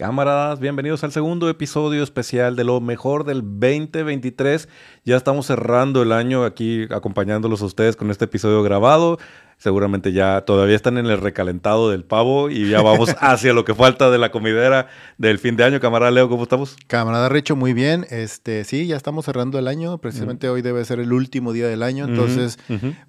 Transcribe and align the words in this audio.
Camaradas, 0.00 0.60
bienvenidos 0.60 1.04
al 1.04 1.12
segundo 1.12 1.50
episodio 1.50 2.02
especial 2.02 2.56
de 2.56 2.64
lo 2.64 2.80
mejor 2.80 3.24
del 3.24 3.42
2023. 3.42 4.66
Ya 5.04 5.14
estamos 5.14 5.44
cerrando 5.44 6.00
el 6.00 6.12
año 6.12 6.46
aquí 6.46 6.86
acompañándolos 6.90 7.60
a 7.60 7.66
ustedes 7.66 7.96
con 7.96 8.10
este 8.10 8.24
episodio 8.24 8.62
grabado. 8.62 9.18
Seguramente 9.60 10.12
ya 10.12 10.40
todavía 10.46 10.74
están 10.74 10.96
en 10.96 11.04
el 11.04 11.20
recalentado 11.20 11.90
del 11.90 12.02
pavo 12.02 12.48
y 12.48 12.70
ya 12.70 12.80
vamos 12.80 13.14
hacia 13.20 13.52
lo 13.52 13.66
que 13.66 13.74
falta 13.74 14.10
de 14.10 14.16
la 14.16 14.30
comidera 14.32 14.86
del 15.18 15.38
fin 15.38 15.54
de 15.56 15.64
año. 15.64 15.80
Camarada 15.80 16.10
Leo, 16.10 16.30
¿cómo 16.30 16.44
estamos? 16.44 16.78
Camarada 16.86 17.28
Richo, 17.28 17.56
muy 17.56 17.74
bien. 17.74 18.06
Este, 18.08 18.64
sí, 18.64 18.86
ya 18.86 18.96
estamos 18.96 19.26
cerrando 19.26 19.58
el 19.58 19.68
año. 19.68 19.98
Precisamente 19.98 20.48
hoy 20.48 20.62
debe 20.62 20.82
ser 20.86 20.98
el 20.98 21.12
último 21.12 21.52
día 21.52 21.68
del 21.68 21.82
año. 21.82 22.06
Entonces, 22.06 22.58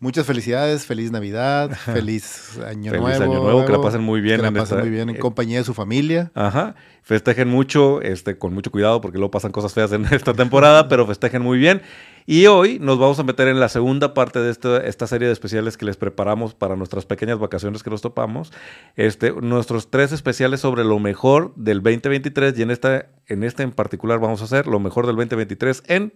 muchas 0.01 0.25
felicidades, 0.25 0.85
feliz 0.85 1.09
Navidad, 1.09 1.71
feliz 1.85 2.59
año 2.67 2.91
Feliz 2.91 3.01
nuevo. 3.17 3.23
año 3.23 3.41
nuevo, 3.43 3.65
que 3.65 3.71
la 3.71 3.81
pasen 3.81 4.01
muy 4.03 4.19
bien 4.19 4.35
Que 4.35 4.41
la 4.41 4.47
en 4.49 4.53
pasen 4.55 4.77
esta- 4.79 4.83
muy 4.83 4.89
bien 4.93 5.09
en 5.09 5.15
eh, 5.15 5.19
compañía 5.19 5.59
de 5.59 5.63
su 5.63 5.73
familia. 5.73 6.31
Ajá. 6.35 6.75
Festejen 7.01 7.47
mucho, 7.47 8.01
este, 8.01 8.37
con 8.37 8.53
mucho 8.53 8.71
cuidado, 8.71 8.99
porque 8.99 9.17
luego 9.17 9.31
pasan 9.31 9.53
cosas 9.53 9.73
feas 9.73 9.93
en 9.93 10.05
esta 10.11 10.33
temporada, 10.33 10.89
pero 10.89 11.07
festejen 11.07 11.41
muy 11.41 11.57
bien. 11.57 11.81
Y 12.25 12.45
hoy 12.47 12.79
nos 12.79 12.99
vamos 12.99 13.19
a 13.19 13.23
meter 13.23 13.47
en 13.47 13.59
la 13.59 13.69
segunda 13.69 14.13
parte 14.13 14.39
de 14.39 14.51
esta, 14.51 14.77
esta 14.77 15.07
serie 15.07 15.27
de 15.27 15.33
especiales 15.33 15.77
que 15.77 15.85
les 15.85 15.97
preparamos 15.97 16.53
para 16.53 16.75
nuestras 16.75 17.05
pequeñas 17.05 17.39
vacaciones 17.39 17.83
que 17.83 17.89
nos 17.89 18.01
topamos. 18.01 18.51
Este, 18.95 19.31
nuestros 19.31 19.89
tres 19.89 20.11
especiales 20.11 20.59
sobre 20.59 20.83
lo 20.83 20.99
mejor 20.99 21.53
del 21.55 21.81
2023 21.81 22.57
y 22.57 22.61
en 22.61 22.71
esta, 22.71 23.07
en 23.27 23.43
este 23.43 23.63
en 23.63 23.71
particular 23.71 24.19
vamos 24.19 24.41
a 24.41 24.45
hacer 24.45 24.67
lo 24.67 24.79
mejor 24.79 25.07
del 25.07 25.15
2023 25.15 25.83
en 25.87 26.13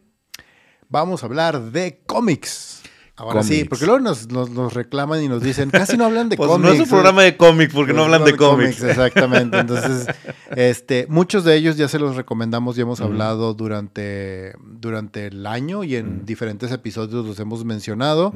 Vamos 0.87 1.23
a 1.23 1.25
hablar 1.25 1.71
de 1.71 2.03
cómics. 2.05 2.74
Ahora 3.17 3.43
sí, 3.43 3.63
porque 3.63 3.85
luego 3.85 4.01
nos, 4.01 4.27
nos- 4.29 4.49
nos 4.49 4.73
reclaman 4.73 5.23
y 5.23 5.29
nos 5.29 5.41
dicen, 5.41 5.69
casi 5.69 5.95
no 5.95 6.03
hablan 6.05 6.27
de 6.27 6.35
Pues 6.37 6.49
cómics. 6.49 6.67
no 6.67 6.73
es 6.73 6.79
un 6.81 6.89
programa 6.89 7.23
de 7.23 7.37
cómics 7.37 7.73
porque 7.73 7.93
no 7.93 7.99
Pues 8.03 8.13
hablan 8.13 8.25
de 8.25 8.35
cómics. 8.35 8.83
Exactamente. 8.83 9.57
Entonces, 9.61 10.07
este, 10.55 11.05
muchos 11.09 11.45
de 11.45 11.55
ellos 11.55 11.77
ya 11.77 11.87
se 11.87 11.97
los 11.97 12.17
recomendamos 12.17 12.77
y 12.77 12.81
hemos 12.81 12.99
hablado 12.99 13.53
durante, 13.53 14.53
durante 14.63 15.27
el 15.27 15.45
año 15.47 15.85
y 15.85 15.95
en 15.95 16.25
diferentes 16.25 16.71
episodios 16.73 17.25
los 17.25 17.39
hemos 17.39 17.63
mencionado. 17.63 18.33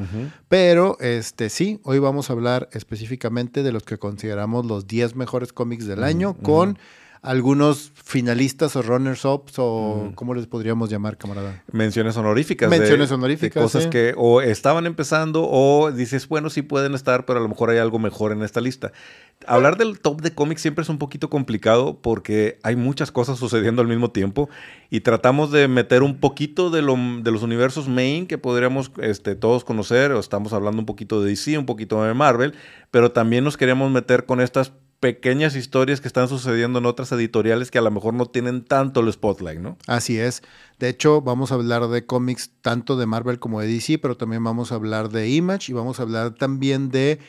Pero, 0.47 0.97
este, 1.01 1.49
sí, 1.49 1.81
hoy 1.83 1.99
vamos 1.99 2.29
a 2.29 2.33
hablar 2.33 2.69
específicamente 2.71 3.63
de 3.63 3.71
los 3.73 3.83
que 3.83 3.97
consideramos 3.97 4.65
los 4.65 4.87
10 4.87 5.15
mejores 5.17 5.51
cómics 5.51 5.87
del 5.87 6.03
año 6.05 6.35
con 6.35 6.79
algunos 7.21 7.91
finalistas 7.95 8.75
o 8.75 8.81
runners-ups 8.81 9.59
o, 9.59 10.03
Ujú. 10.05 10.15
¿cómo 10.15 10.33
les 10.33 10.47
podríamos 10.47 10.89
llamar, 10.89 11.17
camarada? 11.17 11.63
menciones 11.71 12.15
honoríficas. 12.17 12.69
Menciones 12.69 13.09
de 13.09 13.15
honoríficas, 13.15 13.61
cosas 13.61 13.83
sí. 13.83 13.89
que 13.89 14.13
o 14.17 14.41
estaban 14.41 14.85
empezando 14.85 15.45
o 15.49 15.91
dices, 15.91 16.27
bueno, 16.27 16.49
sí 16.49 16.61
pueden 16.61 16.93
estar, 16.95 17.25
pero 17.25 17.39
a 17.39 17.41
lo 17.41 17.49
mejor 17.49 17.69
hay 17.71 17.77
algo 17.77 17.99
mejor 17.99 18.31
en 18.31 18.41
esta 18.41 18.61
lista. 18.61 18.91
Hablar 19.47 19.77
del 19.77 19.99
top 19.99 20.21
de 20.21 20.33
cómics 20.33 20.61
siempre 20.61 20.81
es 20.83 20.89
un 20.89 20.97
poquito 20.97 21.29
complicado 21.29 21.99
porque 22.01 22.59
hay 22.63 22.75
muchas 22.75 23.11
cosas 23.11 23.37
sucediendo 23.39 23.81
al 23.81 23.87
mismo 23.87 24.11
tiempo 24.11 24.49
y 24.89 25.01
tratamos 25.01 25.51
de 25.51 25.67
meter 25.67 26.03
un 26.03 26.19
poquito 26.19 26.69
de, 26.69 26.81
lo- 26.81 26.97
de 27.21 27.31
los 27.31 27.43
universos 27.43 27.87
main 27.87 28.27
que 28.27 28.37
podríamos 28.37 28.91
este, 29.01 29.35
todos 29.35 29.63
conocer, 29.63 30.11
o 30.11 30.19
estamos 30.19 30.51
hablando 30.53 30.81
un 30.81 30.85
poquito 30.85 31.21
de 31.21 31.29
DC, 31.29 31.57
un 31.57 31.65
poquito 31.65 32.03
de 32.03 32.13
Marvel, 32.13 32.53
pero 32.91 33.11
también 33.11 33.43
nos 33.43 33.55
queríamos 33.57 33.91
meter 33.91 34.25
con 34.25 34.41
estas 34.41 34.73
pequeñas 34.99 35.55
historias 35.55 36.01
que 36.01 36.07
están 36.07 36.27
sucediendo 36.27 36.79
en 36.79 36.85
otras 36.85 37.11
editoriales 37.11 37.71
que 37.71 37.77
a 37.77 37.81
lo 37.81 37.91
mejor 37.91 38.13
no 38.13 38.25
tienen 38.25 38.63
tanto 38.65 38.99
el 38.99 39.11
spotlight, 39.13 39.59
¿no? 39.59 39.77
Así 39.87 40.19
es. 40.19 40.41
De 40.77 40.89
hecho, 40.89 41.21
vamos 41.21 41.51
a 41.51 41.55
hablar 41.55 41.87
de 41.87 42.05
cómics 42.05 42.51
tanto 42.61 42.97
de 42.97 43.05
Marvel 43.05 43.39
como 43.39 43.61
de 43.61 43.67
DC, 43.67 43.97
pero 43.99 44.17
también 44.17 44.43
vamos 44.43 44.71
a 44.71 44.75
hablar 44.75 45.09
de 45.09 45.29
Image 45.29 45.71
y 45.71 45.73
vamos 45.73 45.99
a 45.99 46.03
hablar 46.03 46.35
también 46.35 46.89
de 46.89 47.19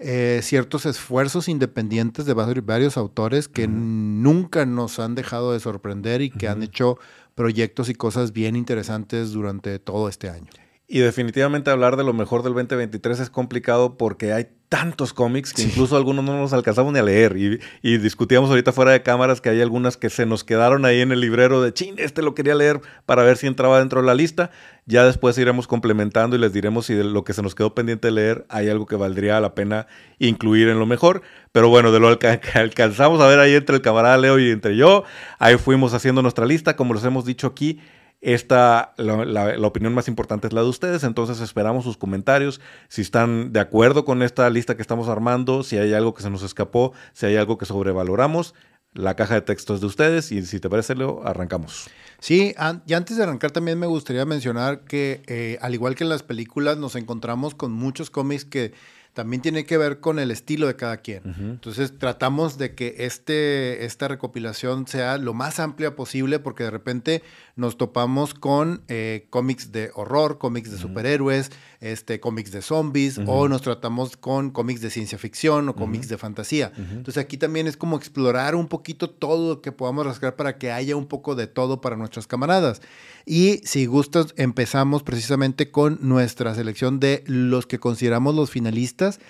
eh, 0.00 0.40
ciertos 0.42 0.86
esfuerzos 0.86 1.48
independientes 1.48 2.24
de 2.24 2.34
vari- 2.34 2.64
varios 2.64 2.96
autores 2.96 3.48
que 3.48 3.68
nunca 3.68 4.66
nos 4.66 4.98
han 4.98 5.14
dejado 5.14 5.52
de 5.52 5.60
sorprender 5.60 6.22
y 6.22 6.30
que 6.30 6.48
han 6.48 6.62
hecho 6.62 6.98
proyectos 7.34 7.88
y 7.88 7.94
cosas 7.94 8.32
bien 8.32 8.56
interesantes 8.56 9.30
durante 9.32 9.78
todo 9.78 10.08
este 10.08 10.30
año. 10.30 10.48
Y 10.92 10.98
definitivamente 10.98 11.70
hablar 11.70 11.96
de 11.96 12.02
lo 12.02 12.12
mejor 12.12 12.42
del 12.42 12.52
2023 12.54 13.20
es 13.20 13.30
complicado 13.30 13.96
porque 13.96 14.32
hay 14.32 14.48
tantos 14.68 15.12
cómics 15.12 15.52
que 15.52 15.62
Sí. 15.62 15.68
incluso 15.68 15.96
algunos 15.96 16.24
no 16.24 16.36
nos 16.36 16.52
alcanzamos 16.52 16.92
ni 16.92 16.98
a 16.98 17.02
leer. 17.04 17.36
Y, 17.36 17.60
y 17.80 17.98
discutíamos 17.98 18.50
ahorita 18.50 18.72
fuera 18.72 18.90
de 18.90 19.00
cámaras 19.04 19.40
que 19.40 19.50
hay 19.50 19.60
algunas 19.60 19.96
que 19.96 20.10
se 20.10 20.26
nos 20.26 20.42
quedaron 20.42 20.84
ahí 20.84 21.00
en 21.00 21.12
el 21.12 21.20
librero 21.20 21.62
de 21.62 21.72
chin, 21.72 21.94
este 21.98 22.22
lo 22.22 22.34
quería 22.34 22.56
leer 22.56 22.80
para 23.06 23.22
ver 23.22 23.36
si 23.36 23.46
entraba 23.46 23.78
dentro 23.78 24.00
de 24.00 24.06
la 24.08 24.14
lista. 24.14 24.50
Ya 24.84 25.04
después 25.04 25.38
iremos 25.38 25.68
complementando 25.68 26.34
y 26.34 26.40
les 26.40 26.52
diremos 26.52 26.86
si 26.86 26.94
de 26.94 27.04
lo 27.04 27.22
que 27.22 27.34
se 27.34 27.42
nos 27.42 27.54
quedó 27.54 27.72
pendiente 27.72 28.08
de 28.08 28.12
leer 28.12 28.46
hay 28.48 28.68
algo 28.68 28.86
que 28.86 28.96
valdría 28.96 29.40
la 29.40 29.54
pena 29.54 29.86
incluir 30.18 30.68
en 30.68 30.80
lo 30.80 30.86
mejor. 30.86 31.22
Pero 31.52 31.68
bueno, 31.68 31.92
de 31.92 32.00
lo 32.00 32.18
que 32.18 32.40
alcanzamos 32.54 33.20
a 33.20 33.28
ver 33.28 33.38
ahí 33.38 33.54
entre 33.54 33.76
el 33.76 33.82
camarada 33.82 34.18
Leo 34.18 34.40
y 34.40 34.50
entre 34.50 34.76
yo, 34.76 35.04
ahí 35.38 35.56
fuimos 35.56 35.94
haciendo 35.94 36.20
nuestra 36.20 36.46
lista, 36.46 36.74
como 36.74 36.94
les 36.94 37.04
hemos 37.04 37.24
dicho 37.24 37.46
aquí. 37.46 37.78
Esta, 38.20 38.92
la, 38.98 39.24
la- 39.24 39.56
la 39.56 39.66
opinión 39.66 39.94
más 39.94 40.06
importante 40.06 40.46
es 40.46 40.52
la 40.52 40.62
de 40.62 40.68
ustedes, 40.68 41.04
entonces 41.04 41.40
esperamos 41.40 41.84
sus 41.84 41.96
comentarios, 41.96 42.60
si 42.88 43.00
están 43.00 43.52
de 43.52 43.60
acuerdo 43.60 44.04
con 44.04 44.22
esta 44.22 44.48
lista 44.50 44.76
que 44.76 44.82
estamos 44.82 45.08
armando, 45.08 45.62
si 45.62 45.78
hay 45.78 45.94
algo 45.94 46.12
que 46.12 46.22
se 46.22 46.28
nos 46.30 46.42
escapó, 46.42 46.92
si 47.14 47.24
hay 47.26 47.36
algo 47.36 47.56
que 47.56 47.64
sobrevaloramos, 47.64 48.54
la 48.92 49.14
caja 49.16 49.34
de 49.34 49.40
texto 49.42 49.74
es 49.74 49.80
de 49.80 49.86
ustedes 49.86 50.32
y 50.32 50.42
si 50.44 50.60
te 50.60 50.68
parece, 50.68 50.94
Leo, 50.96 51.22
arrancamos. 51.24 51.88
Sí, 52.18 52.54
y 52.86 52.92
antes 52.92 53.16
de 53.16 53.22
arrancar 53.22 53.52
también 53.52 53.78
me 53.78 53.86
gustaría 53.86 54.26
mencionar 54.26 54.80
que 54.80 55.22
eh, 55.26 55.56
al 55.62 55.72
igual 55.74 55.94
que 55.94 56.04
en 56.04 56.10
las 56.10 56.22
películas 56.22 56.76
nos 56.76 56.96
encontramos 56.96 57.54
con 57.54 57.72
muchos 57.72 58.10
cómics 58.10 58.44
que 58.44 58.72
también 59.14 59.42
tienen 59.42 59.64
que 59.66 59.76
ver 59.76 59.98
con 59.98 60.20
el 60.20 60.30
estilo 60.30 60.68
de 60.68 60.76
cada 60.76 60.98
quien. 60.98 61.22
Entonces 61.24 61.98
tratamos 61.98 62.58
de 62.58 62.76
que 62.76 62.94
este, 62.98 63.84
esta 63.84 64.06
recopilación 64.06 64.86
sea 64.86 65.18
lo 65.18 65.34
más 65.34 65.58
amplia 65.58 65.96
posible 65.96 66.38
porque 66.38 66.62
de 66.64 66.70
repente 66.70 67.22
nos 67.60 67.76
topamos 67.76 68.34
con 68.34 68.82
eh, 68.88 69.26
cómics 69.30 69.70
de 69.70 69.90
horror, 69.94 70.38
cómics 70.38 70.70
de 70.70 70.78
superhéroes, 70.78 71.50
este, 71.80 72.18
cómics 72.18 72.50
de 72.50 72.62
zombies 72.62 73.20
o 73.26 73.48
nos 73.48 73.62
tratamos 73.62 74.16
con 74.16 74.50
cómics 74.50 74.80
de 74.80 74.90
ciencia 74.90 75.18
ficción 75.18 75.68
o 75.68 75.76
cómics 75.76 76.08
de 76.08 76.18
fantasía. 76.18 76.72
Entonces 76.76 77.18
aquí 77.18 77.36
también 77.36 77.66
es 77.66 77.76
como 77.76 77.96
explorar 77.96 78.54
un 78.54 78.66
poquito 78.66 79.10
todo 79.10 79.54
lo 79.54 79.60
que 79.62 79.72
podamos 79.72 80.06
rascar 80.06 80.36
para 80.36 80.58
que 80.58 80.72
haya 80.72 80.96
un 80.96 81.06
poco 81.06 81.34
de 81.34 81.46
todo 81.46 81.80
para 81.80 81.96
nuestras 81.96 82.26
camaradas. 82.26 82.82
Y 83.26 83.60
si 83.64 83.86
gustas, 83.86 84.34
empezamos 84.36 85.02
precisamente 85.02 85.70
con 85.70 85.98
nuestra 86.00 86.54
selección 86.54 86.98
de 86.98 87.22
los 87.26 87.66
que 87.66 87.78
consideramos 87.78 88.34
los 88.34 88.50
finalistas 88.50 89.20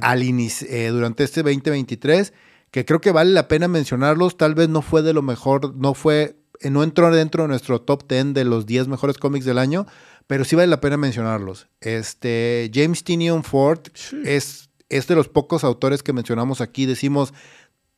al 0.00 0.22
eh, 0.22 0.88
durante 0.90 1.24
este 1.24 1.42
2023, 1.42 2.32
que 2.70 2.84
creo 2.84 3.00
que 3.00 3.10
vale 3.12 3.32
la 3.32 3.48
pena 3.48 3.68
mencionarlos. 3.68 4.36
Tal 4.36 4.54
vez 4.54 4.68
no 4.68 4.82
fue 4.82 5.02
de 5.02 5.12
lo 5.12 5.22
mejor, 5.22 5.74
no 5.74 5.94
fue, 5.94 6.36
no 6.70 6.82
entró 6.82 7.10
dentro 7.10 7.42
de 7.44 7.48
nuestro 7.48 7.80
top 7.80 8.04
10 8.08 8.34
de 8.34 8.44
los 8.44 8.66
10 8.66 8.88
mejores 8.88 9.18
cómics 9.18 9.44
del 9.44 9.58
año, 9.58 9.86
pero 10.26 10.44
sí 10.44 10.56
vale 10.56 10.68
la 10.68 10.80
pena 10.80 10.96
mencionarlos. 10.96 11.66
Este, 11.80 12.70
James 12.74 13.04
Tinion 13.04 13.44
Ford 13.44 13.80
Sí. 13.94 14.16
es, 14.24 14.70
es 14.88 15.06
de 15.06 15.14
los 15.14 15.28
pocos 15.28 15.64
autores 15.64 16.02
que 16.02 16.12
mencionamos 16.12 16.60
aquí. 16.60 16.86
Decimos 16.86 17.32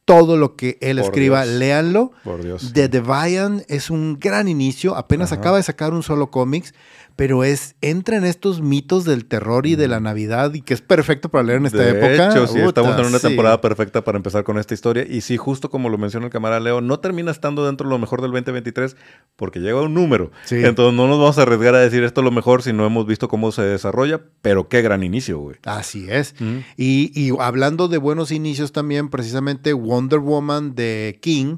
todo 0.05 0.37
lo 0.37 0.55
que 0.57 0.79
él 0.81 0.99
Por 0.99 1.05
escriba, 1.07 1.45
Dios. 1.45 1.57
léanlo. 1.59 2.13
Por 2.23 2.43
Dios. 2.43 2.73
The 2.73 2.89
Deviant 2.89 3.63
es 3.69 3.91
un 3.91 4.19
gran 4.21 4.47
inicio, 4.49 4.97
apenas 4.97 5.33
Ajá. 5.33 5.41
acaba 5.41 5.57
de 5.57 5.65
sacar 5.65 5.93
un 5.93 6.03
solo 6.05 6.31
cómics, 6.31 6.75
pero 7.17 7.45
es 7.45 7.77
entra 7.81 8.19
en 8.19 8.25
estos 8.25 8.61
mitos 8.61 9.07
del 9.07 9.25
terror 9.25 9.67
y 9.67 9.75
de 9.75 9.89
la 9.89 10.01
Navidad 10.01 10.53
y 10.53 10.61
que 10.61 10.75
es 10.75 10.83
perfecto 10.83 11.31
para 11.31 11.45
leer 11.45 11.59
en 11.59 11.67
esta 11.67 11.79
de 11.79 11.91
época. 11.91 12.31
hecho, 12.31 12.47
sí, 12.47 12.59
estamos 12.59 12.99
en 12.99 13.07
una 13.07 13.19
sí. 13.19 13.29
temporada 13.29 13.61
perfecta 13.63 14.05
para 14.05 14.17
empezar 14.17 14.45
con 14.45 14.59
esta 14.59 14.75
historia. 14.75 15.07
Y 15.09 15.23
sí, 15.23 15.39
justo 15.39 15.71
como 15.71 15.89
lo 15.89 15.97
menciona 15.97 16.27
el 16.27 16.33
camarada 16.33 16.61
Leo, 16.61 16.83
no 16.83 17.01
termina 17.01 17.31
estando 17.31 17.65
dentro 17.65 17.89
de 17.89 17.95
lo 17.95 17.99
mejor 17.99 18.21
del 18.21 18.33
2023 18.33 18.97
porque 19.35 19.61
llega 19.61 19.81
un 19.81 19.95
número. 19.95 20.31
Sí. 20.45 20.57
Entonces 20.57 20.95
no 20.95 21.09
nos 21.09 21.19
vamos 21.19 21.39
a 21.39 21.43
arriesgar 21.43 21.75
a 21.75 21.79
decir 21.79 22.05
esto 22.05 22.21
es 22.21 22.25
lo 22.27 22.31
mejor 22.31 22.63
si 22.63 22.75
no 22.75 22.85
hemos 22.85 23.07
visto 23.07 23.29
cómo 23.29 23.51
se 23.51 23.63
desarrolla, 23.63 24.21
pero 24.43 24.69
qué 24.69 24.83
gran 24.83 25.03
inicio, 25.03 25.39
güey. 25.39 25.57
Así 25.65 26.07
es. 26.11 26.35
Mm. 26.39 26.59
Y, 26.77 27.13
y 27.19 27.33
hablando 27.41 27.89
de 27.89 27.97
buenos 27.97 28.31
inicios 28.31 28.73
también, 28.73 29.09
precisamente 29.09 29.73
Wonder 29.73 30.19
Woman 30.19 30.75
de 30.75 31.19
King 31.23 31.57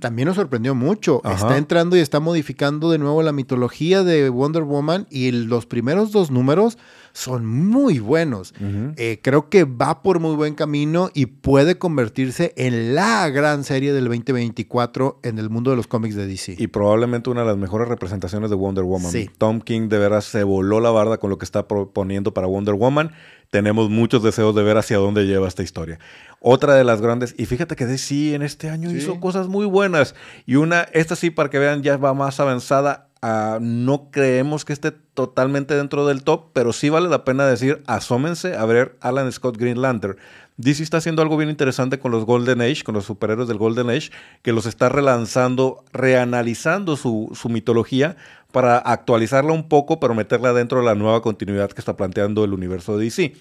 también 0.00 0.26
nos 0.26 0.36
sorprendió 0.36 0.74
mucho. 0.74 1.20
Ajá. 1.22 1.34
Está 1.34 1.58
entrando 1.58 1.96
y 1.96 2.00
está 2.00 2.18
modificando 2.18 2.90
de 2.90 2.98
nuevo 2.98 3.22
la 3.22 3.32
mitología 3.32 4.02
de 4.02 4.28
Wonder 4.30 4.64
Woman 4.64 4.95
y 5.10 5.32
los 5.32 5.66
primeros 5.66 6.12
dos 6.12 6.30
números 6.30 6.78
son 7.12 7.46
muy 7.46 7.98
buenos. 7.98 8.52
Eh, 8.96 9.20
creo 9.22 9.48
que 9.48 9.64
va 9.64 10.02
por 10.02 10.20
muy 10.20 10.34
buen 10.36 10.54
camino 10.54 11.10
y 11.14 11.26
puede 11.26 11.78
convertirse 11.78 12.52
en 12.56 12.94
la 12.94 13.28
gran 13.30 13.64
serie 13.64 13.92
del 13.94 14.04
2024 14.08 15.20
en 15.22 15.38
el 15.38 15.48
mundo 15.50 15.70
de 15.70 15.76
los 15.76 15.86
cómics 15.86 16.14
de 16.14 16.26
DC. 16.26 16.56
Y 16.58 16.66
probablemente 16.66 17.30
una 17.30 17.40
de 17.40 17.46
las 17.46 17.56
mejores 17.56 17.88
representaciones 17.88 18.50
de 18.50 18.56
Wonder 18.56 18.84
Woman. 18.84 19.10
Sí. 19.10 19.30
Tom 19.38 19.60
King 19.60 19.88
de 19.88 19.98
veras 19.98 20.26
se 20.26 20.44
voló 20.44 20.80
la 20.80 20.90
barda 20.90 21.16
con 21.18 21.30
lo 21.30 21.38
que 21.38 21.44
está 21.46 21.66
proponiendo 21.66 22.34
para 22.34 22.46
Wonder 22.46 22.74
Woman. 22.74 23.12
Tenemos 23.50 23.88
muchos 23.88 24.22
deseos 24.22 24.54
de 24.54 24.62
ver 24.62 24.76
hacia 24.76 24.98
dónde 24.98 25.24
lleva 25.26 25.48
esta 25.48 25.62
historia. 25.62 25.98
Otra 26.40 26.74
de 26.74 26.84
las 26.84 27.00
grandes, 27.00 27.34
y 27.38 27.46
fíjate 27.46 27.76
que 27.76 27.86
DC 27.86 28.34
en 28.34 28.42
este 28.42 28.68
año 28.68 28.90
Sí. 28.90 28.96
hizo 28.98 29.20
cosas 29.20 29.48
muy 29.48 29.64
buenas. 29.66 30.14
Y 30.44 30.56
una, 30.56 30.82
esta 30.92 31.16
sí, 31.16 31.30
para 31.30 31.48
que 31.48 31.58
vean, 31.58 31.82
ya 31.82 31.96
va 31.96 32.12
más 32.12 32.40
avanzada. 32.40 33.08
No 33.60 34.10
creemos 34.10 34.64
que 34.64 34.72
esté 34.72 34.92
totalmente 34.92 35.74
dentro 35.74 36.06
del 36.06 36.22
top, 36.22 36.50
pero 36.52 36.72
sí 36.72 36.88
vale 36.88 37.08
la 37.08 37.24
pena 37.24 37.46
decir, 37.46 37.82
asómense 37.86 38.56
a 38.56 38.64
ver 38.66 38.96
Alan 39.00 39.30
Scott 39.32 39.56
Green 39.56 39.80
Lantern. 39.80 40.16
DC 40.58 40.82
está 40.82 40.98
haciendo 40.98 41.22
algo 41.22 41.36
bien 41.36 41.50
interesante 41.50 41.98
con 41.98 42.12
los 42.12 42.24
Golden 42.24 42.62
Age, 42.62 42.82
con 42.82 42.94
los 42.94 43.04
superhéroes 43.04 43.48
del 43.48 43.58
Golden 43.58 43.90
Age, 43.90 44.10
que 44.42 44.52
los 44.52 44.64
está 44.64 44.88
relanzando, 44.88 45.84
reanalizando 45.92 46.96
su, 46.96 47.30
su 47.34 47.48
mitología 47.48 48.16
para 48.52 48.78
actualizarla 48.78 49.52
un 49.52 49.68
poco, 49.68 50.00
pero 50.00 50.14
meterla 50.14 50.54
dentro 50.54 50.78
de 50.78 50.86
la 50.86 50.94
nueva 50.94 51.20
continuidad 51.20 51.70
que 51.70 51.80
está 51.80 51.96
planteando 51.96 52.44
el 52.44 52.54
universo 52.54 52.96
de 52.96 53.04
DC. 53.04 53.34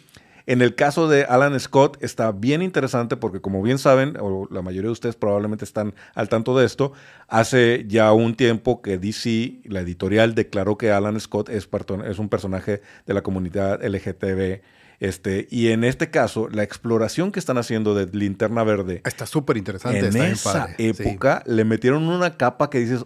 En 0.48 0.62
el 0.62 0.76
caso 0.76 1.08
de 1.08 1.24
Alan 1.26 1.60
Scott 1.60 1.98
está 2.02 2.32
bien 2.32 2.62
interesante 2.62 3.18
porque 3.18 3.42
como 3.42 3.62
bien 3.62 3.78
saben, 3.78 4.16
o 4.20 4.48
la 4.52 4.62
mayoría 4.62 4.90
de 4.90 4.94
ustedes 4.94 5.16
probablemente 5.16 5.66
están 5.66 5.96
al 6.14 6.30
tanto 6.30 6.58
de 6.58 6.66
esto, 6.66 6.94
hace 7.28 7.86
ya 7.88 8.12
un 8.14 8.36
tiempo 8.36 8.82
que 8.82 8.98
DC, 8.98 9.62
la 9.66 9.82
editorial, 9.82 10.36
declaró 10.36 10.78
que 10.78 10.92
Alan 10.92 11.20
Scott 11.20 11.50
es, 11.50 11.68
es 12.06 12.20
un 12.20 12.30
personaje 12.30 12.82
de 13.06 13.14
la 13.14 13.24
comunidad 13.24 13.84
LGTB. 13.84 14.62
Este, 15.00 15.48
y 15.50 15.70
en 15.70 15.84
este 15.84 16.10
caso, 16.10 16.48
la 16.50 16.64
exploración 16.64 17.32
que 17.32 17.40
están 17.40 17.58
haciendo 17.58 17.96
de 17.96 18.06
Linterna 18.18 18.64
Verde. 18.64 19.02
Está 19.04 19.26
súper 19.26 19.58
interesante. 19.58 20.00
En 20.00 20.16
esa 20.16 20.70
época 20.78 21.44
le 21.46 21.66
metieron 21.66 22.08
una 22.08 22.38
capa 22.38 22.70
que 22.70 22.80
dices, 22.80 23.06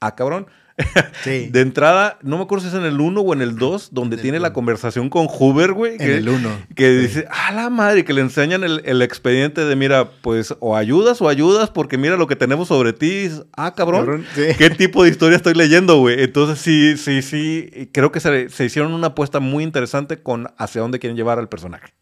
ah, 0.00 0.14
cabrón, 0.16 0.46
De 1.24 1.60
entrada, 1.60 2.18
no 2.22 2.36
me 2.36 2.44
acuerdo 2.44 2.62
si 2.62 2.68
es 2.68 2.74
en 2.74 2.84
el 2.84 3.00
1 3.00 3.20
o 3.20 3.32
en 3.34 3.42
el 3.42 3.56
2, 3.56 3.88
donde 3.92 4.16
tiene 4.16 4.38
la 4.38 4.52
conversación 4.52 5.10
con 5.10 5.26
Huber, 5.26 5.72
güey. 5.72 5.96
En 5.98 6.10
el 6.10 6.28
1. 6.28 6.48
Que 6.74 6.90
dice, 6.90 7.26
a 7.30 7.52
la 7.52 7.68
madre, 7.68 8.04
que 8.04 8.12
le 8.12 8.20
enseñan 8.20 8.62
el, 8.62 9.02
expediente 9.02 9.64
de, 9.64 9.76
mira, 9.76 10.10
pues 10.22 10.54
o 10.60 10.76
ayudas 10.76 11.20
o 11.20 11.28
ayudas 11.28 11.70
porque 11.70 11.98
mira 11.98 12.16
lo 12.16 12.26
que 12.26 12.36
tenemos 12.36 12.68
sobre 12.68 12.92
ti. 12.92 13.28
Ah, 13.56 13.74
cabrón. 13.74 14.24
¿Qué 14.34 14.70
tipo 14.70 15.02
de 15.02 15.10
historia 15.10 15.36
estoy 15.36 15.54
leyendo, 15.54 15.98
güey? 15.98 16.22
Entonces, 16.22 16.58
sí, 16.58 16.96
sí, 16.96 17.22
sí. 17.22 17.90
Creo 17.92 18.12
que 18.12 18.20
se, 18.20 18.48
se 18.48 18.64
hicieron 18.64 18.92
una 18.92 19.08
apuesta 19.08 19.40
muy 19.40 19.64
interesante 19.64 20.22
con 20.22 20.48
hacia 20.58 20.80
dónde 20.80 20.98
quieren 20.98 21.16
llevar 21.16 21.38
al 21.38 21.48
personaje. 21.48 21.97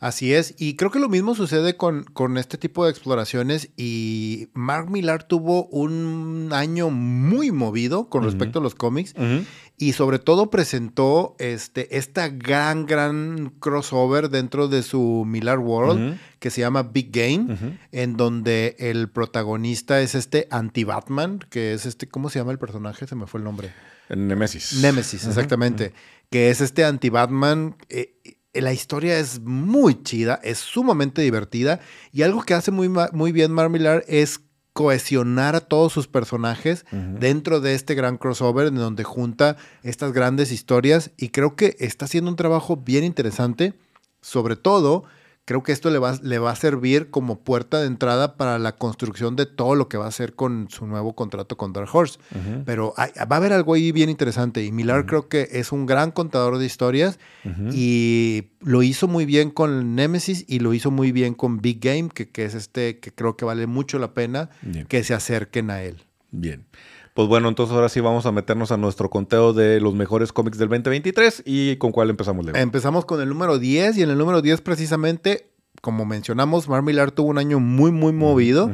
Así 0.00 0.32
es, 0.32 0.54
y 0.56 0.76
creo 0.76 0.90
que 0.90 0.98
lo 0.98 1.10
mismo 1.10 1.34
sucede 1.34 1.76
con, 1.76 2.04
con, 2.04 2.38
este 2.38 2.56
tipo 2.56 2.86
de 2.86 2.90
exploraciones 2.90 3.68
y 3.76 4.48
Mark 4.54 4.88
Millar 4.90 5.24
tuvo 5.24 5.66
un 5.66 6.48
año 6.52 6.88
muy 6.88 7.52
movido 7.52 8.08
con 8.08 8.24
respecto 8.24 8.60
a 8.60 8.62
los 8.62 8.74
cómics 8.74 9.14
y 9.76 9.92
sobre 9.92 10.18
todo 10.18 10.48
presentó 10.48 11.36
este, 11.38 11.98
esta 11.98 12.28
gran, 12.28 12.86
gran 12.86 13.52
crossover 13.60 14.30
dentro 14.30 14.68
de 14.68 14.82
su 14.82 15.24
Millar 15.26 15.58
World 15.58 16.18
que 16.38 16.48
se 16.48 16.62
llama 16.62 16.82
Big 16.82 17.10
Game, 17.12 17.78
en 17.92 18.16
donde 18.16 18.76
el 18.78 19.10
protagonista 19.10 20.00
es 20.00 20.14
este 20.14 20.48
anti-Batman, 20.50 21.40
que 21.50 21.74
es 21.74 21.84
este, 21.84 22.08
¿cómo 22.08 22.30
se 22.30 22.38
llama 22.38 22.52
el 22.52 22.58
personaje? 22.58 23.06
Se 23.06 23.16
me 23.16 23.26
fue 23.26 23.40
el 23.40 23.44
nombre. 23.44 23.70
Nemesis. 24.16 24.80
Nemesis, 24.82 25.26
exactamente. 25.26 25.92
Que 26.30 26.50
es 26.50 26.60
este 26.60 26.84
anti-Batman. 26.84 27.76
Eh, 27.88 28.19
la 28.52 28.72
historia 28.72 29.18
es 29.18 29.40
muy 29.40 30.02
chida, 30.02 30.40
es 30.42 30.58
sumamente 30.58 31.22
divertida 31.22 31.80
y 32.12 32.22
algo 32.22 32.42
que 32.42 32.54
hace 32.54 32.70
muy, 32.70 32.88
muy 33.12 33.32
bien 33.32 33.52
Marmillar 33.52 34.04
es 34.08 34.40
cohesionar 34.72 35.56
a 35.56 35.60
todos 35.60 35.92
sus 35.92 36.06
personajes 36.06 36.84
dentro 36.90 37.60
de 37.60 37.74
este 37.74 37.94
gran 37.94 38.16
crossover 38.16 38.68
en 38.68 38.76
donde 38.76 39.04
junta 39.04 39.56
estas 39.82 40.12
grandes 40.12 40.52
historias 40.52 41.10
y 41.16 41.30
creo 41.30 41.56
que 41.56 41.76
está 41.80 42.04
haciendo 42.04 42.30
un 42.30 42.36
trabajo 42.36 42.76
bien 42.76 43.04
interesante, 43.04 43.74
sobre 44.20 44.56
todo 44.56 45.04
creo 45.44 45.62
que 45.62 45.72
esto 45.72 45.90
le 45.90 45.98
va, 45.98 46.16
le 46.22 46.38
va 46.38 46.52
a 46.52 46.56
servir 46.56 47.10
como 47.10 47.40
puerta 47.40 47.80
de 47.80 47.86
entrada 47.86 48.36
para 48.36 48.58
la 48.58 48.76
construcción 48.76 49.36
de 49.36 49.46
todo 49.46 49.74
lo 49.74 49.88
que 49.88 49.96
va 49.96 50.04
a 50.04 50.08
hacer 50.08 50.34
con 50.34 50.68
su 50.70 50.86
nuevo 50.86 51.14
contrato 51.14 51.56
con 51.56 51.72
Dark 51.72 51.88
Horse. 51.92 52.18
Pero 52.64 52.94
va 52.96 53.26
a 53.28 53.36
haber 53.36 53.52
algo 53.52 53.74
ahí 53.74 53.92
bien 53.92 54.10
interesante 54.10 54.64
y 54.64 54.72
Millar 54.72 55.06
creo 55.06 55.28
que 55.28 55.48
es 55.52 55.72
un 55.72 55.86
gran 55.86 56.12
contador 56.12 56.58
de 56.58 56.66
historias 56.66 57.18
y 57.72 58.50
lo 58.60 58.82
hizo 58.82 59.08
muy 59.08 59.24
bien 59.24 59.50
con 59.50 59.94
Nemesis 59.94 60.44
y 60.46 60.60
lo 60.60 60.74
hizo 60.74 60.90
muy 60.90 61.12
bien 61.12 61.34
con 61.34 61.60
Big 61.60 61.80
Game, 61.80 62.10
que, 62.10 62.28
que 62.28 62.44
es 62.44 62.54
este 62.54 63.00
que 63.00 63.12
creo 63.12 63.36
que 63.36 63.44
vale 63.44 63.66
mucho 63.66 63.98
la 63.98 64.14
pena 64.14 64.50
que 64.88 65.02
se 65.02 65.14
acerquen 65.14 65.70
a 65.70 65.82
él. 65.82 66.04
Bien. 66.30 66.64
Pues 67.14 67.28
bueno, 67.28 67.48
entonces 67.48 67.74
ahora 67.74 67.88
sí 67.88 68.00
vamos 68.00 68.26
a 68.26 68.32
meternos 68.32 68.70
a 68.70 68.76
nuestro 68.76 69.10
conteo 69.10 69.52
de 69.52 69.80
los 69.80 69.94
mejores 69.94 70.32
cómics 70.32 70.58
del 70.58 70.68
2023 70.68 71.42
y 71.44 71.76
con 71.76 71.90
cuál 71.92 72.10
empezamos, 72.10 72.44
Leo. 72.44 72.54
Empezamos 72.54 73.04
con 73.04 73.20
el 73.20 73.28
número 73.28 73.58
10 73.58 73.98
y 73.98 74.02
en 74.02 74.10
el 74.10 74.18
número 74.18 74.42
10 74.42 74.60
precisamente, 74.60 75.50
como 75.80 76.04
mencionamos, 76.04 76.68
Mar 76.68 76.82
Millar 76.82 77.10
tuvo 77.10 77.28
un 77.28 77.38
año 77.38 77.58
muy, 77.58 77.90
muy 77.90 78.12
movido 78.12 78.70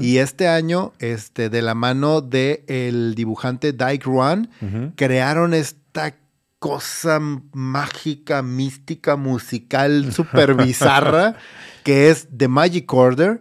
y 0.00 0.18
este 0.18 0.46
año, 0.46 0.92
este, 1.00 1.50
de 1.50 1.62
la 1.62 1.74
mano 1.74 2.20
del 2.20 2.62
el 2.68 3.14
dibujante 3.16 3.72
Dyke 3.72 4.04
Ruan, 4.04 4.50
crearon 4.94 5.52
esta 5.52 6.14
cosa 6.60 7.18
mágica, 7.52 8.42
mística, 8.42 9.16
musical, 9.16 10.12
súper 10.12 10.54
bizarra, 10.54 11.34
que 11.82 12.10
es 12.10 12.28
The 12.36 12.46
Magic 12.46 12.92
Order 12.92 13.40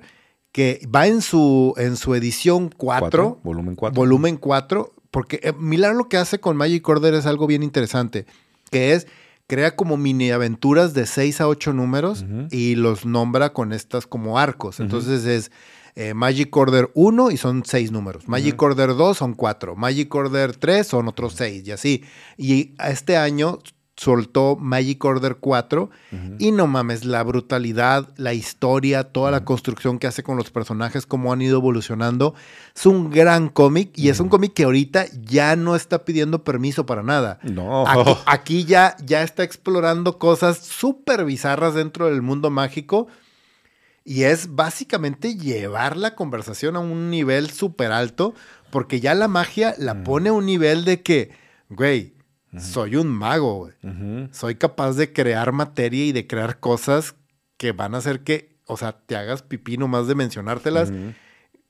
que 0.59 0.85
va 0.93 1.07
en 1.07 1.21
su, 1.21 1.73
en 1.77 1.95
su 1.95 2.13
edición 2.15 2.69
4, 2.75 3.39
volumen 3.43 3.75
4. 3.77 3.95
Volumen 3.95 4.35
4, 4.35 4.93
porque 5.09 5.39
eh, 5.41 5.53
Milar 5.57 5.95
lo 5.95 6.09
que 6.09 6.17
hace 6.17 6.41
con 6.41 6.57
Magic 6.57 6.85
Order 6.85 7.13
es 7.13 7.25
algo 7.25 7.47
bien 7.47 7.63
interesante, 7.63 8.25
que 8.69 8.91
es 8.91 9.07
crea 9.47 9.77
como 9.77 9.95
mini 9.95 10.31
aventuras 10.31 10.93
de 10.93 11.05
6 11.05 11.39
a 11.39 11.47
8 11.47 11.71
números 11.71 12.25
y 12.51 12.75
los 12.75 13.05
nombra 13.05 13.53
con 13.53 13.71
estas 13.71 14.05
como 14.05 14.37
arcos. 14.37 14.81
Entonces 14.81 15.23
es 15.23 15.49
eh, 15.95 16.13
Magic 16.13 16.53
Order 16.57 16.91
1 16.93 17.31
y 17.31 17.37
son 17.37 17.63
6 17.65 17.93
números. 17.93 18.27
Magic 18.27 18.61
Order 18.61 18.97
2 18.97 19.17
son 19.17 19.35
4. 19.35 19.77
Magic 19.77 20.13
Order 20.13 20.57
3 20.57 20.85
son 20.85 21.07
otros 21.07 21.35
6 21.37 21.65
y 21.65 21.71
así. 21.71 22.03
Y 22.35 22.73
este 22.85 23.15
año 23.15 23.59
soltó 23.99 24.55
Magic 24.55 25.03
Order 25.03 25.37
4 25.41 25.89
y 26.39 26.51
no 26.51 26.67
mames, 26.67 27.03
la 27.03 27.21
brutalidad, 27.21 28.07
la 28.15 28.33
historia, 28.33 29.03
toda 29.03 29.29
la 29.29 29.43
construcción 29.43 29.99
que 29.99 30.07
hace 30.07 30.23
con 30.23 30.37
los 30.37 30.51
personajes, 30.51 31.05
cómo 31.05 31.33
han 31.33 31.41
ido 31.41 31.57
evolucionando. 31.57 32.33
Es 32.73 32.85
un 32.85 33.09
gran 33.09 33.49
cómic 33.49 33.91
y 33.95 34.07
es 34.07 34.21
un 34.21 34.29
cómic 34.29 34.53
que 34.53 34.63
ahorita 34.63 35.05
ya 35.21 35.57
no 35.57 35.75
está 35.75 36.05
pidiendo 36.05 36.45
permiso 36.45 36.85
para 36.85 37.03
nada. 37.03 37.39
No. 37.43 37.85
Aquí, 38.25 38.63
ya, 38.63 38.95
ya 39.03 39.21
está 39.21 39.43
explorando 39.43 40.17
cosas 40.17 40.59
súper 40.59 41.25
bizarras 41.25 41.73
dentro 41.73 42.05
del 42.05 42.21
mundo 42.21 42.49
mágico. 42.49 43.07
Y 44.05 44.23
es 44.23 44.55
básicamente 44.55 45.35
llevar 45.35 45.97
la 45.97 46.15
conversación 46.15 46.77
a 46.77 46.79
un 46.79 47.09
nivel 47.09 47.49
súper 47.49 47.91
alto, 47.91 48.33
porque 48.71 49.01
ya 49.01 49.13
la 49.13 49.27
magia 49.27 49.75
la 49.77 50.05
pone 50.05 50.29
a 50.29 50.33
un 50.33 50.45
nivel 50.45 50.85
de 50.85 51.01
que, 51.01 51.31
güey, 51.69 52.13
soy 52.57 52.95
un 52.95 53.07
mago, 53.07 53.57
güey. 53.57 54.29
Soy 54.31 54.55
capaz 54.55 54.93
de 54.93 55.13
crear 55.13 55.51
materia 55.51 56.05
y 56.05 56.11
de 56.11 56.27
crear 56.27 56.59
cosas 56.59 57.15
que 57.57 57.71
van 57.71 57.93
a 57.93 57.99
hacer 57.99 58.21
que, 58.21 58.57
o 58.65 58.77
sea, 58.77 58.93
te 58.93 59.15
hagas 59.15 59.41
pipí 59.43 59.77
nomás 59.77 60.07
de 60.07 60.15
mencionártelas. 60.15 60.91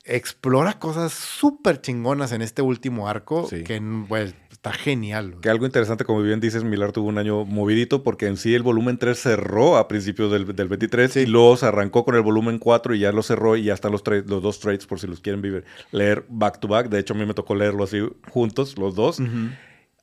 Explora 0.04 0.78
cosas 0.78 1.12
súper 1.12 1.82
chingonas 1.82 2.32
en 2.32 2.40
este 2.40 2.62
último 2.62 3.08
arco 3.08 3.46
que, 3.48 3.82
pues, 4.08 4.34
está 4.50 4.72
genial. 4.72 5.36
Que 5.40 5.50
algo 5.50 5.66
interesante, 5.66 6.04
como 6.04 6.22
bien 6.22 6.40
dices, 6.40 6.64
Milar 6.64 6.92
tuvo 6.92 7.08
un 7.08 7.18
año 7.18 7.44
movidito 7.44 8.02
porque 8.02 8.26
en 8.26 8.36
sí 8.36 8.54
el 8.54 8.62
volumen 8.62 8.98
3 8.98 9.18
cerró 9.18 9.76
a 9.76 9.88
principios 9.88 10.32
del, 10.32 10.54
del 10.54 10.68
23 10.68 11.16
y 11.16 11.26
luego 11.26 11.56
se 11.56 11.66
arrancó 11.66 12.04
con 12.04 12.14
el 12.14 12.22
volumen 12.22 12.58
4 12.58 12.94
y 12.94 13.00
ya 13.00 13.12
lo 13.12 13.22
cerró 13.22 13.56
y 13.56 13.64
ya 13.64 13.74
están 13.74 13.92
los, 13.92 14.02
los 14.06 14.42
dos 14.42 14.60
trades 14.60 14.86
por 14.86 15.00
si 15.00 15.06
los 15.06 15.20
quieren 15.20 15.42
vivir, 15.42 15.64
leer 15.92 16.24
back 16.28 16.60
to 16.60 16.68
back. 16.68 16.88
De 16.88 16.98
hecho, 16.98 17.14
a 17.14 17.16
mí 17.16 17.26
me 17.26 17.34
tocó 17.34 17.54
leerlo 17.54 17.84
así 17.84 18.00
juntos, 18.30 18.78
los 18.78 18.94
dos. 18.94 19.20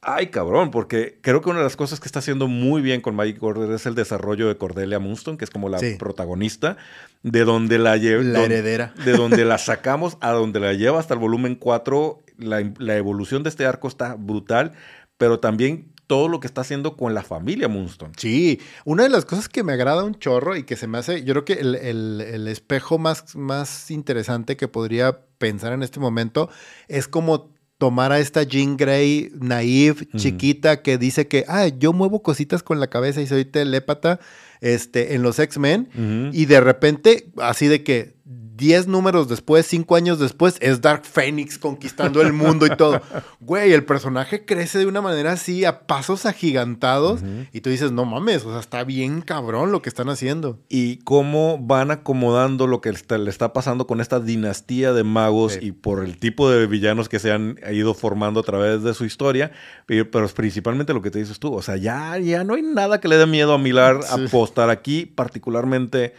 Ay, 0.01 0.27
cabrón, 0.27 0.71
porque 0.71 1.19
creo 1.21 1.41
que 1.41 1.49
una 1.49 1.59
de 1.59 1.65
las 1.65 1.75
cosas 1.75 1.99
que 1.99 2.07
está 2.07 2.19
haciendo 2.19 2.47
muy 2.47 2.81
bien 2.81 3.01
con 3.01 3.15
Magic 3.15 3.41
Order 3.41 3.71
es 3.71 3.85
el 3.85 3.95
desarrollo 3.95 4.47
de 4.47 4.57
Cordelia 4.57 4.99
Moonstone, 4.99 5.37
que 5.37 5.45
es 5.45 5.51
como 5.51 5.69
la 5.69 5.79
protagonista, 5.97 6.77
de 7.23 7.43
donde 7.43 7.79
la 7.79 7.97
lleva. 7.97 8.23
La 8.23 8.43
heredera. 8.43 8.93
De 9.03 9.13
donde 9.13 9.43
la 9.45 9.57
sacamos 9.57 10.17
a 10.21 10.31
donde 10.31 10.59
la 10.59 10.73
lleva 10.73 10.99
hasta 10.99 11.13
el 11.13 11.19
volumen 11.19 11.55
4. 11.55 12.19
La, 12.37 12.71
la, 12.77 12.95
evolución 12.95 13.41
de 13.41 13.49
este 13.49 13.65
arco 13.65 13.87
está 13.87 14.13
brutal, 14.13 14.73
pero 15.17 15.39
también 15.39 15.91
todo 16.05 16.29
lo 16.29 16.39
que 16.39 16.47
está 16.47 16.61
haciendo 16.61 16.95
con 16.95 17.13
la 17.13 17.23
familia 17.23 17.67
Moonstone. 17.67 18.13
Sí, 18.17 18.61
una 18.85 19.03
de 19.03 19.09
las 19.09 19.25
cosas 19.25 19.49
que 19.49 19.63
me 19.63 19.73
agrada 19.73 20.03
un 20.03 20.17
chorro 20.17 20.55
y 20.55 20.63
que 20.63 20.77
se 20.77 20.87
me 20.87 20.99
hace, 20.99 21.23
yo 21.23 21.33
creo 21.33 21.45
que 21.45 21.53
el, 21.53 21.75
el, 21.75 22.21
el 22.21 22.47
espejo 22.47 22.97
más, 22.97 23.35
más 23.35 23.91
interesante 23.91 24.55
que 24.55 24.67
podría 24.67 25.19
pensar 25.37 25.73
en 25.73 25.83
este 25.83 25.99
momento 25.99 26.49
es 26.87 27.07
como 27.07 27.56
tomar 27.77 28.11
a 28.11 28.19
esta 28.19 28.43
Jean 28.43 28.75
Grey 28.75 29.31
naive, 29.39 30.07
chiquita, 30.15 30.81
que 30.81 30.97
dice 30.97 31.27
que, 31.27 31.45
ah, 31.47 31.67
yo 31.67 31.93
muevo 31.93 32.23
cositas 32.23 32.63
con 32.63 32.79
la 32.79 32.87
cabeza 32.87 33.21
y 33.21 33.27
soy 33.27 33.45
telépata 33.45 34.19
este, 34.61 35.13
en 35.13 35.21
los 35.21 35.37
X-Men, 35.39 36.31
y 36.33 36.45
de 36.45 36.59
repente, 36.59 37.31
así 37.37 37.67
de 37.67 37.83
que 37.83 38.16
10 38.57 38.87
números 38.87 39.29
después, 39.29 39.67
5 39.67 39.95
años 39.95 40.19
después, 40.19 40.57
es 40.59 40.81
Dark 40.81 41.05
Phoenix 41.05 41.59
conquistando 41.59 42.21
el 42.21 42.33
mundo 42.33 42.65
y 42.65 42.75
todo. 42.75 43.01
Güey, 43.39 43.71
el 43.71 43.85
personaje 43.85 44.45
crece 44.45 44.79
de 44.79 44.87
una 44.87 44.99
manera 44.99 45.33
así, 45.33 45.63
a 45.63 45.81
pasos 45.81 46.25
agigantados, 46.25 47.21
y 47.53 47.61
tú 47.61 47.69
dices, 47.69 47.91
no 47.91 48.03
mames, 48.03 48.43
o 48.45 48.51
sea, 48.51 48.59
está 48.59 48.83
bien 48.83 49.21
cabrón 49.21 49.71
lo 49.71 49.81
que 49.81 49.89
están 49.89 50.09
haciendo. 50.09 50.59
Y 50.69 50.97
cómo 50.97 51.57
van 51.59 51.91
acomodando 51.91 52.67
lo 52.67 52.81
que 52.81 52.91
le 52.91 53.29
está 53.29 53.53
pasando 53.53 53.87
con 53.87 54.01
esta 54.01 54.19
dinastía 54.19 54.91
de 54.91 55.03
magos 55.03 55.57
y 55.61 55.71
por 55.71 56.03
el 56.03 56.17
tipo 56.17 56.49
de 56.49 56.65
villanos 56.67 57.09
que 57.09 57.19
se 57.19 57.31
han 57.31 57.59
ido 57.71 57.93
formando 57.93 58.39
a 58.39 58.43
través 58.43 58.81
de 58.81 58.93
su 58.93 59.05
historia, 59.05 59.51
pero, 59.85 60.27
principalmente 60.29 60.93
lo 60.93 61.01
que 61.01 61.11
te 61.11 61.19
dices 61.19 61.39
tú, 61.39 61.53
o 61.53 61.61
sea, 61.61 61.77
ya, 61.77 62.17
ya 62.17 62.43
no 62.43 62.55
hay 62.55 62.63
nada 62.63 62.99
que 62.99 63.07
le 63.07 63.17
dé 63.17 63.27
miedo 63.27 63.53
a 63.53 63.57
Milar 63.57 63.99
apostar 64.09 64.69
aquí, 64.69 65.05
particularmente 65.05 66.13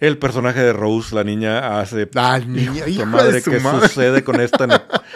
el 0.00 0.18
personaje 0.18 0.60
de 0.60 0.72
Rose, 0.72 1.14
la 1.14 1.24
niña, 1.24 1.80
hace. 1.80 2.08
Ah, 2.16 2.40
niña, 2.44 2.88
hijo 2.88 3.06
madre, 3.06 3.42
¿qué 3.42 3.60
sucede 3.60 4.24
con 4.24 4.40
esta? 4.40 4.66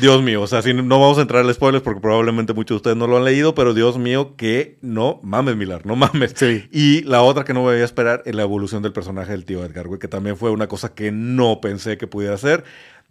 Dios 0.00 0.22
mío, 0.22 0.40
o 0.40 0.46
sea, 0.46 0.62
si 0.62 0.72
no 0.72 1.00
vamos 1.00 1.18
a 1.18 1.22
entrar 1.22 1.44
al 1.44 1.52
spoilers 1.52 1.84
porque 1.84 2.00
probablemente 2.00 2.54
muchos 2.54 2.76
de 2.76 2.76
ustedes 2.76 2.96
no 2.96 3.06
lo 3.06 3.18
han 3.18 3.24
leído, 3.24 3.54
pero 3.54 3.74
Dios 3.74 3.98
mío, 3.98 4.36
que 4.36 4.78
no 4.80 5.20
mames, 5.22 5.54
Milar, 5.56 5.84
no 5.84 5.96
mames. 5.96 6.32
Sí. 6.34 6.66
Y 6.72 7.02
la 7.02 7.20
otra 7.20 7.44
que 7.44 7.52
no 7.52 7.60
voy 7.60 7.76
a 7.76 7.84
esperar 7.84 8.22
es 8.24 8.34
la 8.34 8.42
evolución 8.42 8.82
del 8.82 8.94
personaje 8.94 9.32
del 9.32 9.44
tío 9.44 9.62
Edgar, 9.62 9.86
güey, 9.86 10.00
que 10.00 10.08
también 10.08 10.38
fue 10.38 10.50
una 10.50 10.66
cosa 10.66 10.94
que 10.94 11.12
no 11.12 11.60
pensé 11.60 11.98
que 11.98 12.06
pudiera 12.06 12.38
ser, 12.38 12.64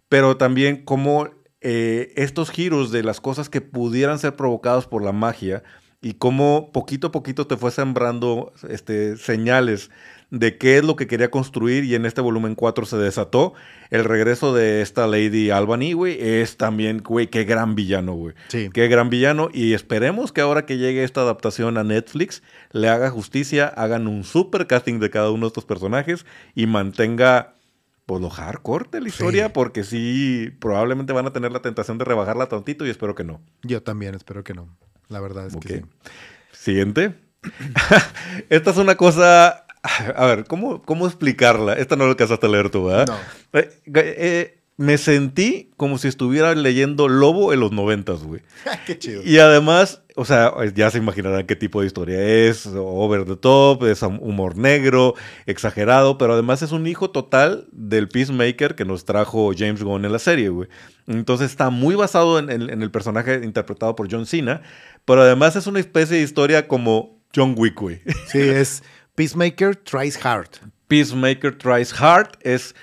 pero 0.08 0.36
también 0.36 0.84
como 0.84 1.30
eh, 1.60 2.12
estos 2.16 2.50
giros 2.50 2.90
de 2.90 3.04
las 3.04 3.20
cosas 3.20 3.48
que 3.48 3.60
pudieran 3.60 4.18
ser 4.18 4.34
provocados 4.34 4.88
por 4.88 5.04
la 5.04 5.12
magia 5.12 5.62
y 6.00 6.14
cómo 6.14 6.72
poquito 6.72 7.06
a 7.06 7.12
poquito 7.12 7.46
te 7.46 7.56
fue 7.56 7.70
sembrando 7.70 8.52
este, 8.68 9.16
señales 9.16 9.90
de 10.32 10.56
qué 10.56 10.78
es 10.78 10.84
lo 10.84 10.96
que 10.96 11.06
quería 11.06 11.30
construir 11.30 11.84
y 11.84 11.94
en 11.94 12.06
este 12.06 12.22
volumen 12.22 12.54
4 12.54 12.86
se 12.86 12.96
desató. 12.96 13.52
El 13.90 14.04
regreso 14.04 14.54
de 14.54 14.80
esta 14.80 15.06
Lady 15.06 15.50
Albany, 15.50 15.92
güey, 15.92 16.16
es 16.18 16.56
también, 16.56 17.02
güey, 17.02 17.26
qué 17.26 17.44
gran 17.44 17.74
villano, 17.74 18.14
güey. 18.14 18.34
Sí. 18.48 18.70
Qué 18.72 18.88
gran 18.88 19.10
villano 19.10 19.50
y 19.52 19.74
esperemos 19.74 20.32
que 20.32 20.40
ahora 20.40 20.64
que 20.64 20.78
llegue 20.78 21.04
esta 21.04 21.20
adaptación 21.20 21.76
a 21.76 21.84
Netflix 21.84 22.42
le 22.70 22.88
haga 22.88 23.10
justicia, 23.10 23.68
hagan 23.68 24.08
un 24.08 24.24
super 24.24 24.66
casting 24.66 25.00
de 25.00 25.10
cada 25.10 25.30
uno 25.30 25.42
de 25.42 25.48
estos 25.48 25.66
personajes 25.66 26.24
y 26.54 26.66
mantenga 26.66 27.54
pues 28.06 28.22
lo 28.22 28.30
hardcore 28.30 28.88
de 28.90 29.02
la 29.02 29.08
historia, 29.08 29.52
porque 29.52 29.84
sí, 29.84 30.50
probablemente 30.60 31.12
van 31.12 31.26
a 31.26 31.32
tener 31.34 31.52
la 31.52 31.60
tentación 31.60 31.98
de 31.98 32.06
rebajarla 32.06 32.46
tantito 32.46 32.86
y 32.86 32.90
espero 32.90 33.14
que 33.14 33.24
no. 33.24 33.42
Yo 33.62 33.82
también 33.82 34.14
espero 34.14 34.42
que 34.42 34.54
no. 34.54 34.74
La 35.08 35.20
verdad 35.20 35.46
es 35.46 35.56
que 35.56 35.68
sí. 35.68 35.82
Siguiente. 36.52 37.14
Esta 38.48 38.70
es 38.70 38.76
una 38.76 38.96
cosa 38.96 39.61
A 40.16 40.26
ver, 40.26 40.44
¿cómo, 40.44 40.82
cómo 40.82 41.06
explicarla? 41.06 41.74
Esta 41.74 41.96
no 41.96 42.04
la 42.04 42.10
alcanzaste 42.10 42.46
a 42.46 42.48
leer 42.48 42.70
tú, 42.70 42.84
¿verdad? 42.84 43.06
No. 43.08 43.58
Eh, 43.58 43.70
eh, 43.94 44.58
me 44.76 44.96
sentí 44.96 45.70
como 45.76 45.98
si 45.98 46.08
estuviera 46.08 46.54
leyendo 46.54 47.08
Lobo 47.08 47.52
en 47.52 47.60
los 47.60 47.72
noventas, 47.72 48.22
güey. 48.22 48.42
qué 48.86 48.98
chido. 48.98 49.22
Y 49.24 49.38
además, 49.38 50.02
o 50.14 50.24
sea, 50.24 50.52
ya 50.74 50.90
se 50.90 50.98
imaginarán 50.98 51.46
qué 51.46 51.56
tipo 51.56 51.80
de 51.80 51.88
historia 51.88 52.22
es, 52.22 52.66
over 52.66 53.24
the 53.24 53.36
top, 53.36 53.84
es 53.84 54.02
humor 54.02 54.56
negro, 54.56 55.14
exagerado, 55.46 56.16
pero 56.16 56.34
además 56.34 56.62
es 56.62 56.72
un 56.72 56.86
hijo 56.86 57.10
total 57.10 57.66
del 57.72 58.08
Peacemaker 58.08 58.74
que 58.74 58.84
nos 58.84 59.04
trajo 59.04 59.52
James 59.56 59.82
Gunn 59.82 60.04
en 60.04 60.12
la 60.12 60.18
serie, 60.18 60.48
güey. 60.48 60.68
Entonces 61.06 61.50
está 61.50 61.70
muy 61.70 61.96
basado 61.96 62.38
en, 62.38 62.50
en 62.50 62.82
el 62.82 62.90
personaje 62.90 63.40
interpretado 63.42 63.96
por 63.96 64.10
John 64.10 64.26
Cena, 64.26 64.62
pero 65.04 65.22
además 65.22 65.56
es 65.56 65.66
una 65.66 65.80
especie 65.80 66.16
de 66.16 66.22
historia 66.22 66.68
como 66.68 67.20
John 67.34 67.54
Wick, 67.56 67.80
güey. 67.80 68.00
Sí, 68.26 68.40
es 68.40 68.82
Peacemaker 69.14 69.76
Tries 69.76 70.24
Hard. 70.24 70.48
Peacemaker 70.88 71.56
Tries 71.56 71.92
Hard 72.00 72.38
es, 72.40 72.74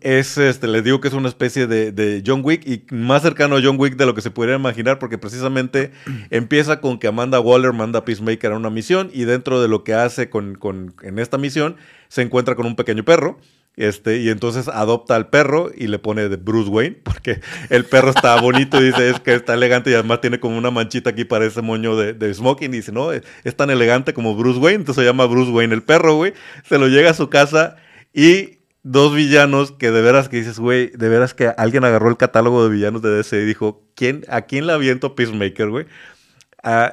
es 0.00 0.38
este, 0.38 0.66
les 0.66 0.82
digo 0.82 1.00
que 1.00 1.08
es 1.08 1.14
una 1.14 1.28
especie 1.28 1.66
de, 1.66 2.22
John 2.26 2.42
Wick 2.44 2.66
y 2.66 2.84
más 2.94 3.22
cercano 3.22 3.56
a 3.56 3.60
John 3.62 3.76
Wick 3.78 3.96
de 3.96 4.06
lo 4.06 4.14
que 4.14 4.22
se 4.22 4.30
pudiera 4.30 4.56
imaginar 4.56 4.98
porque 4.98 5.18
precisamente 5.18 5.92
empieza 6.30 6.80
con 6.80 6.98
que 6.98 7.06
Amanda 7.06 7.38
Waller 7.40 7.72
manda 7.72 8.00
a 8.00 8.04
Peacemaker 8.04 8.52
a 8.52 8.56
una 8.56 8.70
misión 8.70 9.10
y 9.12 9.24
dentro 9.24 9.62
de 9.62 9.68
lo 9.68 9.84
que 9.84 9.94
hace 9.94 10.28
con, 10.28 10.56
con, 10.56 10.94
en 11.02 11.18
esta 11.18 11.38
misión 11.38 11.76
se 12.08 12.22
encuentra 12.22 12.54
con 12.56 12.66
un 12.66 12.76
pequeño 12.76 13.04
perro 13.04 13.38
este, 13.76 14.18
y 14.18 14.28
entonces 14.28 14.68
adopta 14.68 15.16
al 15.16 15.30
perro 15.30 15.70
y 15.74 15.86
le 15.86 15.98
pone 15.98 16.28
de 16.28 16.36
Bruce 16.36 16.68
Wayne, 16.68 16.96
porque 17.04 17.40
el 17.70 17.84
perro 17.84 18.10
está 18.10 18.40
bonito 18.40 18.80
y 18.80 18.86
dice 18.86 19.10
es 19.10 19.20
que 19.20 19.34
está 19.34 19.54
elegante 19.54 19.90
y 19.90 19.94
además 19.94 20.20
tiene 20.20 20.40
como 20.40 20.58
una 20.58 20.70
manchita 20.70 21.10
aquí 21.10 21.24
para 21.24 21.46
ese 21.46 21.62
moño 21.62 21.96
de, 21.96 22.12
de 22.12 22.34
smoking. 22.34 22.72
Y 22.72 22.78
dice, 22.78 22.92
no, 22.92 23.12
es, 23.12 23.22
tan 23.56 23.70
elegante 23.70 24.12
como 24.12 24.36
Bruce 24.36 24.58
Wayne, 24.58 24.80
entonces 24.80 25.02
se 25.02 25.08
llama 25.08 25.26
Bruce 25.26 25.50
Wayne 25.50 25.74
el 25.74 25.82
perro, 25.82 26.16
güey. 26.16 26.34
Se 26.68 26.78
lo 26.78 26.88
llega 26.88 27.10
a 27.10 27.14
su 27.14 27.30
casa 27.30 27.76
y 28.12 28.58
dos 28.82 29.14
villanos 29.14 29.72
que 29.72 29.90
de 29.90 30.02
veras 30.02 30.28
que 30.28 30.38
dices, 30.38 30.58
güey, 30.58 30.90
de 30.90 31.08
veras 31.08 31.34
que 31.34 31.52
alguien 31.56 31.84
agarró 31.84 32.08
el 32.10 32.16
catálogo 32.16 32.64
de 32.64 32.70
villanos 32.70 33.00
de 33.00 33.10
DC 33.10 33.40
y 33.40 33.44
dijo, 33.44 33.82
¿quién, 33.94 34.24
¿a 34.28 34.42
quién 34.42 34.66
le 34.66 34.72
aviento 34.72 35.14
Peacemaker, 35.14 35.70
güey? 35.70 35.86
Ah, 36.64 36.92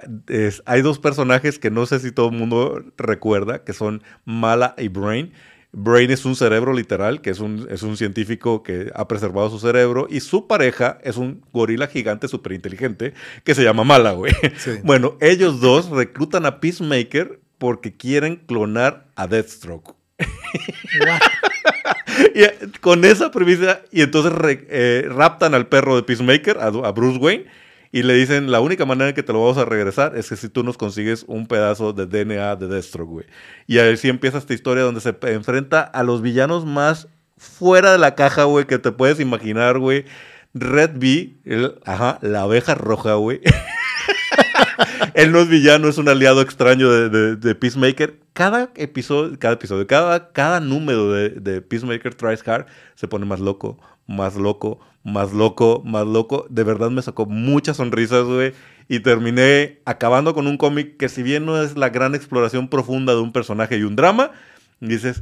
hay 0.65 0.81
dos 0.81 0.97
personajes 0.97 1.59
que 1.59 1.69
no 1.69 1.85
sé 1.85 1.99
si 1.99 2.11
todo 2.11 2.29
el 2.29 2.35
mundo 2.35 2.83
recuerda, 2.97 3.63
que 3.63 3.73
son 3.73 4.01
Mala 4.25 4.73
y 4.77 4.87
Brain. 4.87 5.31
Brain 5.71 6.09
es 6.09 6.25
un 6.25 6.35
cerebro 6.35 6.73
literal, 6.73 7.21
que 7.21 7.29
es 7.29 7.39
un, 7.39 7.67
es 7.69 7.83
un 7.83 7.95
científico 7.95 8.63
que 8.63 8.91
ha 8.95 9.07
preservado 9.07 9.49
su 9.49 9.59
cerebro, 9.59 10.07
y 10.09 10.21
su 10.21 10.47
pareja 10.47 10.97
es 11.03 11.17
un 11.17 11.45
gorila 11.53 11.87
gigante 11.87 12.27
súper 12.27 12.53
inteligente 12.53 13.13
que 13.43 13.53
se 13.53 13.63
llama 13.63 13.83
Mala, 13.83 14.13
güey. 14.13 14.33
Bueno, 14.83 15.17
ellos 15.21 15.61
dos 15.61 15.89
reclutan 15.89 16.45
a 16.45 16.59
Peacemaker 16.59 17.39
porque 17.57 17.95
quieren 17.95 18.37
clonar 18.37 19.07
a 19.15 19.27
Deathstroke. 19.27 19.95
y 22.35 22.43
eh, 22.43 22.57
con 22.81 23.05
esa 23.05 23.31
premisa, 23.31 23.81
y 23.91 24.01
entonces 24.01 24.33
eh, 24.69 25.05
raptan 25.07 25.53
al 25.53 25.67
perro 25.67 25.95
de 25.95 26.03
Peacemaker, 26.03 26.57
a 26.59 26.91
Bruce 26.91 27.19
Wayne, 27.19 27.45
y 27.91 28.03
le 28.03 28.13
dicen, 28.13 28.51
la 28.51 28.59
única 28.61 28.85
manera 28.85 29.13
que 29.13 29.23
te 29.23 29.33
lo 29.33 29.41
vamos 29.41 29.57
a 29.57 29.65
regresar 29.65 30.15
es 30.15 30.29
que 30.29 30.35
si 30.35 30.47
tú 30.47 30.63
nos 30.63 30.77
consigues 30.77 31.25
un 31.27 31.47
pedazo 31.47 31.91
de 31.91 32.05
DNA 32.05 32.55
de 32.55 32.67
Deathstroke, 32.67 33.09
güey. 33.09 33.25
Y 33.65 33.79
así 33.79 34.09
empieza 34.09 34.37
esta 34.37 34.53
historia 34.53 34.83
donde 34.83 35.01
se 35.01 35.15
enfrenta 35.23 35.81
a 35.81 36.03
los 36.03 36.21
villanos 36.21 36.65
más 36.65 37.07
fuera 37.37 37.91
de 37.91 37.97
la 37.97 38.13
caja, 38.13 38.43
güey, 38.43 38.65
que 38.65 38.77
te 38.77 38.91
puedes 38.91 39.19
imaginar, 39.19 39.79
güey. 39.79 40.05
Red 40.53 40.91
B, 40.95 41.37
ajá, 41.85 42.19
la 42.21 42.41
abeja 42.41 42.75
roja, 42.75 43.15
güey. 43.15 43.41
Él 45.13 45.31
no 45.31 45.39
es 45.39 45.47
villano, 45.47 45.87
es 45.87 45.97
un 45.97 46.09
aliado 46.09 46.41
extraño 46.41 46.89
de, 46.91 47.55
Peacemaker. 47.55 48.19
Cada 48.39 48.71
episodio, 48.75 49.37
cada 49.37 49.55
episodio, 49.55 49.85
cada, 49.85 50.31
cada 50.31 50.61
número 50.61 51.11
de, 51.11 51.61
Peacemaker 51.61 52.15
Tries 52.15 52.47
Hard 52.47 52.67
se 52.95 53.05
pone 53.05 53.25
más 53.25 53.41
loco, 53.41 53.77
más 54.07 54.37
loco, 54.37 54.79
más 55.03 55.33
loco, 55.33 55.81
más 55.83 56.07
loco. 56.07 56.47
De 56.49 56.63
verdad 56.63 56.89
me 56.89 57.01
sacó 57.01 57.25
muchas 57.25 57.75
sonrisas, 57.75 58.23
güey. 58.23 58.53
Y 58.87 59.01
terminé 59.01 59.81
acabando 59.83 60.33
con 60.33 60.47
un 60.47 60.55
cómic 60.55 60.95
que 60.95 61.09
si 61.09 61.21
bien 61.21 61.45
no 61.45 61.61
es 61.61 61.75
la 61.75 61.89
gran 61.89 62.15
exploración 62.15 62.69
profunda 62.69 63.13
de 63.13 63.19
un 63.19 63.33
personaje 63.33 63.77
y 63.77 63.83
un 63.83 63.97
drama, 63.97 64.31
dices, 64.79 65.21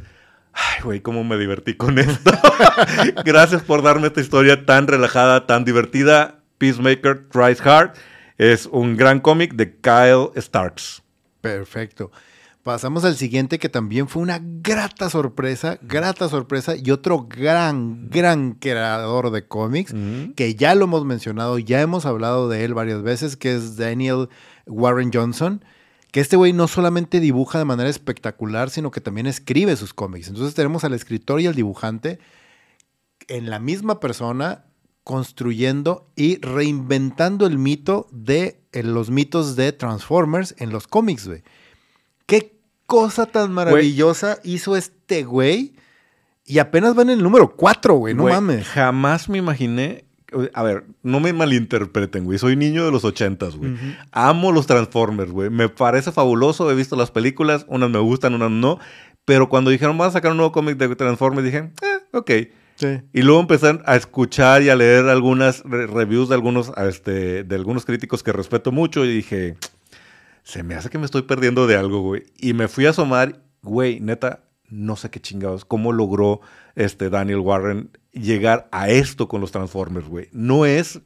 ay, 0.54 0.84
güey, 0.84 1.02
cómo 1.02 1.24
me 1.24 1.40
divertí 1.40 1.74
con 1.74 1.98
esto. 1.98 2.30
Gracias 3.26 3.64
por 3.64 3.82
darme 3.82 4.10
esta 4.10 4.22
historia 4.22 4.64
tan 4.64 4.86
relajada, 4.86 5.48
tan 5.48 5.66
divertida. 5.66 6.44
Peacemaker 6.60 7.30
Tries 7.30 7.66
Hard 7.66 7.94
es 8.38 8.68
un 8.68 8.96
gran 8.96 9.22
cómic 9.22 9.56
de 9.56 9.76
Kyle 9.76 10.30
Starks. 10.40 11.02
Perfecto. 11.42 12.12
Pasamos 12.68 13.06
al 13.06 13.16
siguiente 13.16 13.60
que 13.60 13.70
también 13.70 14.10
fue 14.10 14.22
una 14.22 14.42
grata 14.44 15.10
sorpresa, 15.10 15.80
grata 15.84 16.28
sorpresa 16.28 16.76
y 16.76 16.92
otro 16.92 17.26
gran, 17.30 18.10
gran 18.10 18.56
creador 18.56 19.32
de 19.32 19.48
cómics 19.48 19.96
que 20.36 20.54
ya 20.54 20.76
lo 20.76 20.84
hemos 20.84 21.06
mencionado, 21.06 21.60
ya 21.60 21.80
hemos 21.80 22.06
hablado 22.06 22.50
de 22.50 22.66
él 22.66 22.74
varias 22.74 23.04
veces, 23.04 23.38
que 23.38 23.56
es 23.56 23.78
Daniel 23.78 24.28
Warren 24.66 25.12
Johnson, 25.14 25.64
que 26.12 26.20
este 26.20 26.36
güey 26.36 26.52
no 26.52 26.68
solamente 26.68 27.22
dibuja 27.22 27.58
de 27.58 27.64
manera 27.64 27.90
espectacular, 27.90 28.70
sino 28.70 28.92
que 28.92 29.00
también 29.00 29.28
escribe 29.28 29.78
sus 29.78 29.94
cómics. 29.94 30.28
Entonces 30.28 30.54
tenemos 30.54 30.84
al 30.84 30.94
escritor 30.94 31.40
y 31.40 31.48
al 31.48 31.56
dibujante 31.56 32.20
en 33.30 33.50
la 33.50 33.60
misma 33.60 34.02
persona 34.02 34.66
construyendo 35.06 36.12
y 36.18 36.42
reinventando 36.42 37.48
el 37.48 37.60
mito 37.60 38.10
de 38.12 38.60
los 38.74 39.10
mitos 39.10 39.56
de 39.56 39.72
Transformers 39.72 40.54
en 40.58 40.72
los 40.72 40.86
cómics, 40.86 41.30
güey. 41.30 41.44
¿Qué 42.26 42.57
cosa 42.88 43.28
tan 43.28 43.52
maravillosa 43.52 44.40
hizo 44.44 44.76
este 44.76 45.24
güey? 45.24 45.76
Y 46.44 46.60
apenas 46.60 46.96
van 46.96 47.10
en 47.10 47.18
el 47.20 47.24
número 47.24 47.56
4, 47.56 47.94
güey, 47.96 48.16
no 48.16 48.24
mames. 48.24 48.66
Jamás 48.68 49.30
me 49.30 49.38
imaginé. 49.38 50.06
A 50.54 50.64
ver, 50.64 50.86
no 51.04 51.20
me 51.20 51.32
malinterpreten, 51.34 52.26
güey. 52.26 52.40
Soy 52.40 52.56
niño 52.56 52.86
de 52.86 52.92
los 52.92 53.04
ochentas, 53.06 53.56
güey. 53.56 53.74
Amo 54.12 54.52
los 54.52 54.66
Transformers, 54.66 55.32
güey. 55.32 55.50
Me 55.50 55.70
parece 55.70 56.12
fabuloso. 56.12 56.72
He 56.72 56.76
visto 56.76 56.96
las 56.96 57.12
películas. 57.12 57.66
Unas 57.68 57.90
me 57.90 58.00
gustan, 58.00 58.34
unas 58.34 58.52
no. 58.52 58.80
Pero 59.26 59.50
cuando 59.50 59.72
dijeron, 59.72 59.98
vamos 59.98 60.14
a 60.14 60.18
sacar 60.18 60.32
un 60.32 60.38
nuevo 60.38 60.54
cómic 60.54 60.78
de 60.78 60.96
Transformers, 60.96 61.44
dije, 61.44 61.58
eh, 61.82 62.00
ok. 62.14 62.32
Sí. 62.76 63.02
Y 63.12 63.24
luego 63.24 63.42
empecé 63.42 63.78
a 63.86 63.96
escuchar 63.98 64.62
y 64.62 64.70
a 64.70 64.76
leer 64.76 65.10
algunas 65.10 65.64
reviews 65.64 66.30
de 66.30 66.36
algunos, 66.36 66.72
este, 66.78 67.44
de 67.44 67.56
algunos 67.56 67.84
críticos 67.84 68.24
que 68.24 68.32
respeto 68.32 68.72
mucho 68.72 69.04
y 69.04 69.14
dije, 69.14 69.58
se 70.48 70.64
me 70.64 70.76
hace 70.76 70.90
que 70.90 70.98
me 70.98 71.04
estoy 71.04 71.24
perdiendo 71.24 71.68
de 71.68 71.76
algo, 71.76 72.00
güey. 72.00 72.24
Y 72.38 72.54
me 72.54 72.70
fui 72.70 72.86
a 72.86 72.92
asomar, 72.92 73.44
güey, 73.64 74.00
neta, 74.00 74.46
no 74.70 74.96
sé 74.96 75.10
qué 75.10 75.20
chingados, 75.20 75.66
cómo 75.66 75.92
logró 75.92 76.40
este 76.76 77.10
Daniel 77.10 77.40
Warren 77.40 77.92
llegar 78.14 78.70
a 78.72 78.90
esto 78.90 79.28
con 79.28 79.42
los 79.42 79.52
Transformers, 79.52 80.08
güey. 80.08 80.30
No 80.32 80.66
es 80.66 81.02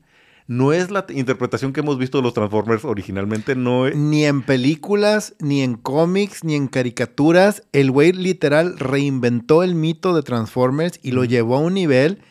no 0.45 0.73
es 0.73 0.91
la 0.91 1.05
interpretación 1.09 1.73
que 1.73 1.79
hemos 1.79 1.97
visto 1.97 2.19
de 2.19 2.23
los 2.23 2.35
Transformers 2.35 2.85
originalmente, 2.85 3.55
no 3.55 3.87
es... 3.87 3.95
Ni 3.95 4.25
en 4.25 4.43
películas, 4.43 5.33
ni 5.39 5.61
en 5.61 5.75
cómics, 5.75 6.43
ni 6.43 6.55
en 6.55 6.67
caricaturas. 6.67 7.63
El 7.71 7.89
güey 7.89 8.11
literal 8.11 8.77
reinventó 8.77 9.63
el 9.63 9.73
mito 9.73 10.13
de 10.13 10.21
Transformers 10.21 10.99
y 11.01 11.11
lo 11.11 11.23
llevó 11.23 11.55
a 11.55 11.61
un 11.61 11.73
nivel. 11.73 12.21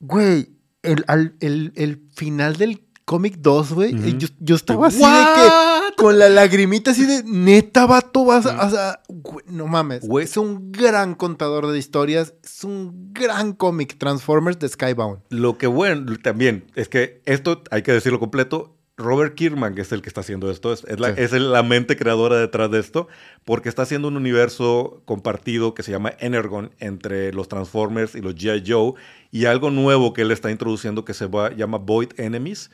Güey, 0.00 0.48
el, 0.82 1.04
el, 1.40 1.72
el 1.76 2.02
final 2.14 2.56
del 2.56 2.82
cómic 3.08 3.36
2, 3.38 3.72
güey, 3.72 3.94
yo, 4.40 4.54
estaba 4.54 4.88
así 4.88 4.98
de 4.98 5.04
que 5.04 5.77
con 5.98 6.16
la 6.16 6.28
lagrimita 6.28 6.92
así 6.92 7.04
de 7.04 7.24
neta, 7.24 7.84
vato, 7.84 8.24
vas 8.24 8.46
a. 8.46 9.02
no 9.46 9.66
mames. 9.66 10.04
Es 10.20 10.36
un 10.36 10.70
gran 10.70 11.16
contador 11.16 11.66
de 11.66 11.76
historias. 11.76 12.34
Es 12.44 12.62
un 12.62 13.12
gran 13.12 13.52
cómic, 13.52 13.98
Transformers 13.98 14.60
de 14.60 14.68
Skybound. 14.68 15.22
Lo 15.30 15.58
que 15.58 15.66
bueno 15.66 16.16
también 16.22 16.70
es 16.76 16.88
que 16.88 17.20
esto 17.26 17.62
hay 17.72 17.82
que 17.82 17.92
decirlo 17.92 18.20
completo. 18.20 18.76
Robert 18.96 19.34
Kierman, 19.34 19.76
que 19.76 19.82
es 19.82 19.92
el 19.92 20.02
que 20.02 20.08
está 20.08 20.22
haciendo 20.22 20.50
esto, 20.50 20.72
es, 20.72 20.82
la, 20.98 21.10
es 21.10 21.30
la 21.32 21.62
mente 21.62 21.96
creadora 21.96 22.36
detrás 22.36 22.68
de 22.68 22.80
esto, 22.80 23.06
porque 23.44 23.68
está 23.68 23.82
haciendo 23.82 24.08
un 24.08 24.16
universo 24.16 25.02
compartido 25.04 25.72
que 25.72 25.84
se 25.84 25.92
llama 25.92 26.14
Energon 26.18 26.72
entre 26.80 27.32
los 27.32 27.46
Transformers 27.46 28.16
y 28.16 28.22
los 28.22 28.34
G.I. 28.34 28.64
Joe, 28.66 28.94
y 29.30 29.44
algo 29.44 29.70
nuevo 29.70 30.12
que 30.12 30.22
él 30.22 30.32
está 30.32 30.50
introduciendo 30.50 31.04
que 31.04 31.14
se 31.14 31.28
llama 31.56 31.78
Void 31.78 32.10
Enemies. 32.16 32.72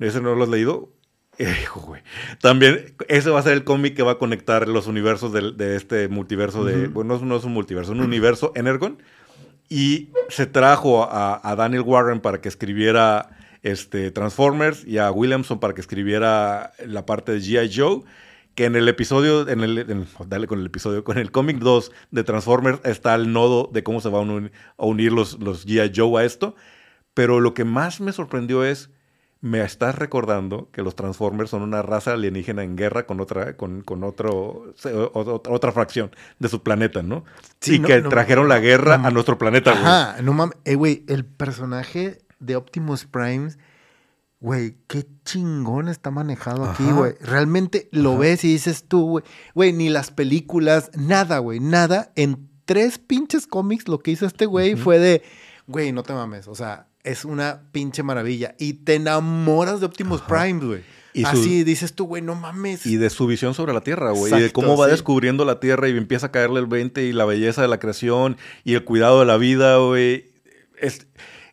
¿Ese 0.00 0.20
no 0.20 0.34
lo 0.34 0.42
has 0.42 0.48
leído? 0.48 0.90
También 2.40 2.94
ese 3.08 3.30
va 3.30 3.40
a 3.40 3.42
ser 3.42 3.54
el 3.54 3.64
cómic 3.64 3.94
que 3.94 4.02
va 4.02 4.12
a 4.12 4.18
conectar 4.18 4.68
los 4.68 4.86
universos 4.86 5.32
de, 5.32 5.76
este 5.76 6.08
multiverso 6.08 6.64
de... 6.64 6.88
Bueno, 6.88 7.18
no 7.18 7.36
es 7.36 7.44
un 7.44 7.52
multiverso, 7.52 7.92
un 7.92 8.00
universo 8.00 8.52
Energon. 8.54 8.98
Y 9.68 10.10
se 10.28 10.46
trajo 10.46 11.08
a, 11.10 11.54
Daniel 11.56 11.82
Warren 11.82 12.20
para 12.20 12.40
que 12.40 12.48
escribiera 12.48 13.30
este, 13.62 14.10
Transformers 14.10 14.84
y 14.84 14.98
a 14.98 15.10
Williamson 15.10 15.60
para 15.60 15.72
que 15.72 15.80
escribiera 15.80 16.72
la 16.86 17.06
parte 17.06 17.32
de 17.32 17.38
G.I. 17.38 17.70
Joe. 17.74 18.02
Que 18.54 18.66
en 18.66 18.76
el 18.76 18.86
episodio, 18.86 19.48
en 19.48 19.60
el, 19.60 20.06
dale 20.26 20.46
con 20.46 20.60
el 20.60 20.66
episodio, 20.66 21.04
con 21.04 21.16
el 21.16 21.30
cómic 21.30 21.56
2 21.56 21.90
de 22.10 22.22
Transformers 22.22 22.80
está 22.84 23.14
el 23.14 23.32
nodo 23.32 23.70
de 23.72 23.82
cómo 23.82 24.02
se 24.02 24.10
van 24.10 24.50
a 24.76 24.84
unir, 24.84 25.12
los, 25.12 25.40
los 25.40 25.66
G.I. 25.66 25.92
Joe 25.96 26.20
a 26.20 26.26
esto. 26.26 26.54
Pero 27.14 27.40
lo 27.40 27.54
que 27.54 27.64
más 27.64 28.02
me 28.02 28.12
sorprendió 28.12 28.62
es 28.62 28.90
me 29.42 29.60
estás 29.60 29.96
recordando 29.96 30.68
que 30.70 30.82
los 30.82 30.94
Transformers 30.94 31.50
son 31.50 31.62
una 31.62 31.82
raza 31.82 32.12
alienígena 32.12 32.62
en 32.62 32.76
guerra 32.76 33.06
con 33.06 33.20
otra, 33.20 33.56
con, 33.56 33.82
con 33.82 34.04
otro, 34.04 34.72
otra 35.24 35.72
fracción 35.72 36.12
de 36.38 36.48
su 36.48 36.62
planeta, 36.62 37.02
¿no? 37.02 37.24
Sí, 37.60 37.74
y 37.74 37.82
que 37.82 38.02
trajeron 38.02 38.48
la 38.48 38.60
guerra 38.60 38.94
a 38.94 39.10
nuestro 39.10 39.38
planeta, 39.38 39.72
güey. 39.72 39.84
Ajá, 39.84 40.22
no 40.22 40.32
mames. 40.32 40.56
Eh, 40.64 40.76
güey, 40.76 41.04
el 41.08 41.24
personaje 41.24 42.22
de 42.38 42.54
Optimus 42.54 43.04
Prime, 43.04 43.50
güey, 44.38 44.76
qué 44.86 45.08
chingón 45.24 45.88
está 45.88 46.12
manejado 46.12 46.64
aquí, 46.64 46.84
güey. 46.84 47.14
Realmente 47.20 47.88
lo 47.90 48.16
ves 48.16 48.44
y 48.44 48.52
dices 48.52 48.84
tú, 48.86 49.08
güey, 49.08 49.24
güey, 49.56 49.72
ni 49.72 49.88
las 49.88 50.12
películas, 50.12 50.92
nada, 50.96 51.38
güey, 51.38 51.58
nada. 51.58 52.12
En 52.14 52.48
tres 52.64 53.00
pinches 53.00 53.48
cómics 53.48 53.88
lo 53.88 53.98
que 53.98 54.12
hizo 54.12 54.24
este 54.24 54.46
güey 54.46 54.76
fue 54.76 55.00
de, 55.00 55.22
güey, 55.72 55.90
no 55.90 56.04
te 56.04 56.12
mames, 56.12 56.46
o 56.46 56.54
sea 56.54 56.86
es 57.04 57.24
una 57.24 57.62
pinche 57.72 58.02
maravilla. 58.02 58.54
Y 58.58 58.74
te 58.74 58.94
enamoras 58.94 59.80
de 59.80 59.86
Optimus 59.86 60.20
Prime, 60.22 60.64
güey. 60.64 60.82
Así 61.24 61.62
dices 61.62 61.92
tú, 61.94 62.06
güey, 62.06 62.22
no 62.22 62.34
mames. 62.34 62.86
Y 62.86 62.96
de 62.96 63.10
su 63.10 63.26
visión 63.26 63.54
sobre 63.54 63.74
la 63.74 63.82
Tierra, 63.82 64.12
güey. 64.12 64.32
Y 64.32 64.40
de 64.40 64.52
cómo 64.52 64.76
va 64.76 64.86
descubriendo 64.86 65.44
la 65.44 65.60
Tierra 65.60 65.88
y 65.88 65.96
empieza 65.96 66.26
a 66.26 66.32
caerle 66.32 66.60
el 66.60 66.66
20 66.66 67.04
y 67.04 67.12
la 67.12 67.24
belleza 67.24 67.60
de 67.60 67.68
la 67.68 67.78
creación 67.78 68.36
y 68.64 68.74
el 68.74 68.84
cuidado 68.84 69.20
de 69.20 69.26
la 69.26 69.36
vida, 69.36 69.76
güey. 69.76 70.32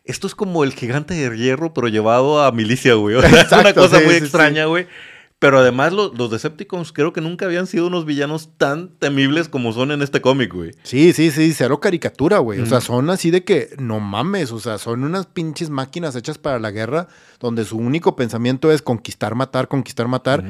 esto 0.04 0.26
es 0.26 0.34
como 0.34 0.64
el 0.64 0.72
gigante 0.72 1.14
de 1.14 1.36
hierro, 1.36 1.74
pero 1.74 1.88
llevado 1.88 2.42
a 2.42 2.52
milicia, 2.52 2.94
güey. 2.94 3.18
es 3.24 3.52
una 3.52 3.74
cosa 3.74 4.00
muy 4.00 4.14
extraña, 4.14 4.64
güey. 4.64 4.86
Pero 5.40 5.58
además 5.58 5.94
los 5.94 6.30
Decepticons 6.30 6.92
creo 6.92 7.14
que 7.14 7.22
nunca 7.22 7.46
habían 7.46 7.66
sido 7.66 7.86
unos 7.86 8.04
villanos 8.04 8.50
tan 8.58 8.90
temibles 8.98 9.48
como 9.48 9.72
son 9.72 9.90
en 9.90 10.02
este 10.02 10.20
cómic, 10.20 10.52
güey. 10.52 10.72
Sí, 10.82 11.14
sí, 11.14 11.30
sí, 11.30 11.54
cero 11.54 11.80
caricatura, 11.80 12.38
güey. 12.40 12.60
O 12.60 12.66
sea, 12.66 12.82
son 12.82 13.08
así 13.08 13.30
de 13.30 13.42
que 13.42 13.70
no 13.78 14.00
mames, 14.00 14.52
o 14.52 14.60
sea, 14.60 14.76
son 14.76 15.02
unas 15.02 15.24
pinches 15.24 15.70
máquinas 15.70 16.14
hechas 16.14 16.36
para 16.36 16.58
la 16.58 16.70
guerra 16.70 17.08
donde 17.40 17.64
su 17.64 17.78
único 17.78 18.16
pensamiento 18.16 18.70
es 18.70 18.82
conquistar, 18.82 19.34
matar, 19.34 19.68
conquistar, 19.68 20.08
matar. 20.08 20.44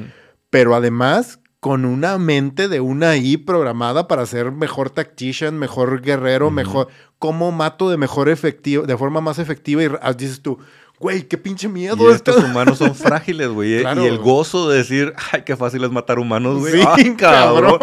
Pero 0.51 0.75
además 0.75 1.39
con 1.61 1.85
una 1.85 2.19
mente 2.19 2.67
de 2.67 2.81
una 2.81 3.17
I 3.17 3.37
programada 3.37 4.09
para 4.09 4.27
ser 4.27 4.51
mejor 4.51 4.91
tactician, 4.91 5.57
mejor 5.57 6.03
guerrero, 6.03 6.51
mejor... 6.51 6.89
¿Cómo 7.21 7.53
mato 7.53 7.91
de 7.91 7.99
mejor 7.99 8.31
efectivo, 8.31 8.87
de 8.87 8.97
forma 8.97 9.21
más 9.21 9.39
efectiva? 9.39 9.83
Y 9.83 9.91
dices 10.17 10.41
tú, 10.41 10.59
güey, 11.01 11.23
qué 11.23 11.39
pinche 11.39 11.67
miedo. 11.67 12.11
Y 12.11 12.13
estos 12.13 12.45
humanos 12.45 12.77
son 12.77 12.95
frágiles, 12.95 13.49
güey. 13.49 13.77
¿eh? 13.77 13.85
Y 13.97 14.05
el 14.05 14.19
gozo 14.19 14.69
de 14.69 14.77
decir, 14.77 15.15
ay, 15.33 15.43
qué 15.47 15.57
fácil 15.57 15.83
es 15.83 15.91
matar 15.91 16.19
humanos, 16.19 16.59
güey. 16.59 16.75
Sí, 16.75 16.85
ay, 16.87 17.15
cabrón. 17.17 17.79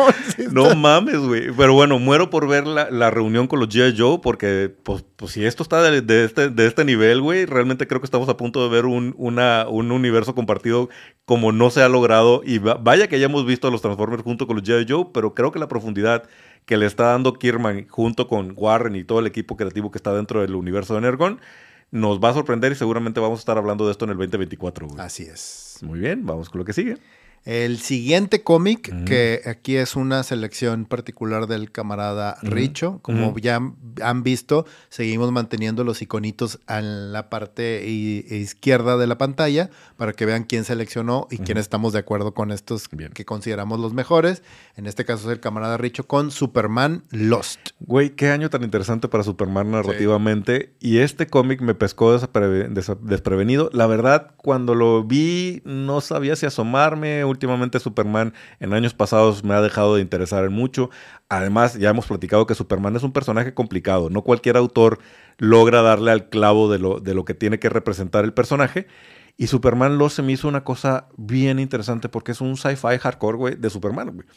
no 0.51 0.75
mames, 0.75 1.17
güey. 1.17 1.51
Pero 1.51 1.73
bueno, 1.73 1.97
muero 1.97 2.29
por 2.29 2.47
ver 2.47 2.67
la, 2.67 3.09
reunión 3.09 3.47
con 3.47 3.59
los 3.59 3.69
G.I. 3.69 3.95
Joe 3.97 4.19
porque, 4.19 4.71
pues, 4.83 5.03
pues, 5.15 5.31
si 5.31 5.43
esto 5.43 5.63
está 5.63 5.81
de, 5.81 6.23
este, 6.23 6.49
de 6.49 6.67
este 6.67 6.85
nivel, 6.85 7.21
güey, 7.21 7.45
realmente 7.45 7.87
creo 7.87 7.99
que 7.99 8.05
estamos 8.05 8.29
a 8.29 8.37
punto 8.37 8.63
de 8.63 8.69
ver 8.69 8.85
un, 8.85 9.15
una, 9.17 9.65
un 9.67 9.91
universo 9.91 10.35
compartido 10.35 10.87
como 11.25 11.51
no 11.51 11.71
se 11.71 11.81
ha 11.81 11.89
logrado. 11.89 12.43
Y 12.45 12.59
vaya 12.59 13.07
que 13.07 13.15
hayamos 13.15 13.47
visto 13.47 13.67
a 13.67 13.71
los 13.71 13.81
Transformers 13.81 14.21
junto 14.21 14.45
con 14.45 14.57
los 14.57 14.63
G.I. 14.63 14.85
Joe, 14.87 15.07
pero 15.11 15.33
creo 15.33 15.51
que 15.51 15.57
la 15.57 15.67
profundidad 15.67 16.29
que 16.67 16.77
le 16.77 16.85
está 16.85 17.05
dando 17.05 17.33
Kierman 17.33 17.87
junto 17.87 18.27
con 18.27 18.53
Warren 18.55 18.95
y 18.95 19.03
todo 19.03 19.19
el 19.19 19.25
equipo 19.25 19.57
creativo 19.57 19.89
que 19.89 19.97
está 19.97 20.13
dentro 20.13 20.41
del 20.41 20.53
universo 20.53 20.93
de 20.93 20.99
Energon 20.99 21.39
nos 21.91 22.19
va 22.19 22.29
a 22.29 22.33
sorprender 22.33 22.71
y 22.71 22.75
seguramente 22.75 23.19
vamos 23.19 23.39
a 23.39 23.41
estar 23.41 23.57
hablando 23.57 23.85
de 23.85 23.91
esto 23.91 24.05
en 24.05 24.11
el 24.11 24.17
2024. 24.17 24.87
Así 24.97 25.23
es. 25.23 25.79
Muy 25.81 25.99
bien, 25.99 26.25
vamos 26.25 26.49
con 26.49 26.59
lo 26.59 26.65
que 26.65 26.73
sigue. 26.73 26.97
El 27.47 27.77
siguiente 27.77 28.43
cómic, 28.43 29.05
que 29.05 29.39
aquí 29.45 29.77
es 29.77 29.95
una 29.95 30.21
selección 30.23 30.83
particular 30.83 31.47
del 31.47 31.71
camarada 31.71 32.37
Richo, 32.41 32.99
como 33.01 33.37
ya 33.37 33.61
han 34.01 34.23
visto, 34.23 34.65
seguimos 34.89 35.31
manteniendo 35.31 35.85
los 35.85 36.01
iconitos 36.01 36.59
en 36.67 37.13
la 37.13 37.29
parte 37.29 37.87
izquierda 37.87 38.97
de 38.97 39.07
la 39.07 39.17
pantalla 39.17 39.69
para 39.95 40.11
que 40.11 40.25
vean 40.25 40.43
quién 40.43 40.65
seleccionó 40.65 41.29
y 41.31 41.37
quién 41.37 41.57
estamos 41.57 41.93
de 41.93 41.99
acuerdo 41.99 42.33
con 42.33 42.51
estos 42.51 42.89
que 42.89 43.23
consideramos 43.23 43.79
los 43.79 43.93
mejores. 43.93 44.43
En 44.75 44.85
este 44.85 45.05
caso 45.05 45.29
es 45.29 45.33
el 45.33 45.39
camarada 45.39 45.77
Richo 45.77 46.05
con 46.05 46.31
Superman 46.31 47.05
Lost. 47.11 47.69
Güey, 47.79 48.09
qué 48.09 48.29
año 48.29 48.49
tan 48.49 48.65
interesante 48.65 49.07
para 49.07 49.23
Superman 49.23 49.71
narrativamente. 49.71 50.73
Y 50.81 50.97
este 50.97 51.27
cómic 51.27 51.61
me 51.61 51.75
pescó 51.75 52.11
desprevenido. 52.11 53.69
La 53.71 53.87
verdad, 53.87 54.33
cuando 54.35 54.75
lo 54.75 55.05
vi, 55.05 55.61
no 55.63 56.01
sabía 56.01 56.35
si 56.35 56.45
asomarme 56.45 57.23
últimamente 57.37 57.79
Superman 57.79 58.33
en 58.59 58.73
años 58.73 58.93
pasados 58.93 59.43
me 59.43 59.53
ha 59.53 59.61
dejado 59.61 59.95
de 59.95 60.01
interesar 60.01 60.43
en 60.43 60.53
mucho. 60.53 60.89
Además, 61.29 61.75
ya 61.75 61.89
hemos 61.89 62.07
platicado 62.07 62.47
que 62.47 62.55
Superman 62.55 62.95
es 62.95 63.03
un 63.03 63.13
personaje 63.13 63.53
complicado. 63.53 64.09
No 64.09 64.23
cualquier 64.23 64.57
autor 64.57 64.99
logra 65.37 65.81
darle 65.83 66.11
al 66.11 66.29
clavo 66.29 66.71
de 66.71 66.79
lo, 66.79 66.99
de 66.99 67.13
lo 67.13 67.25
que 67.25 67.35
tiene 67.35 67.59
que 67.59 67.69
representar 67.69 68.25
el 68.25 68.33
personaje. 68.33 68.87
Y 69.37 69.47
Superman 69.47 69.99
lo 69.99 70.09
se 70.09 70.23
me 70.23 70.31
hizo 70.31 70.47
una 70.47 70.63
cosa 70.63 71.09
bien 71.15 71.59
interesante 71.59 72.09
porque 72.09 72.31
es 72.31 72.41
un 72.41 72.57
sci-fi 72.57 72.97
hardcore, 72.97 73.37
güey, 73.37 73.55
de 73.55 73.69
Superman, 73.69 74.11
güey. 74.13 74.27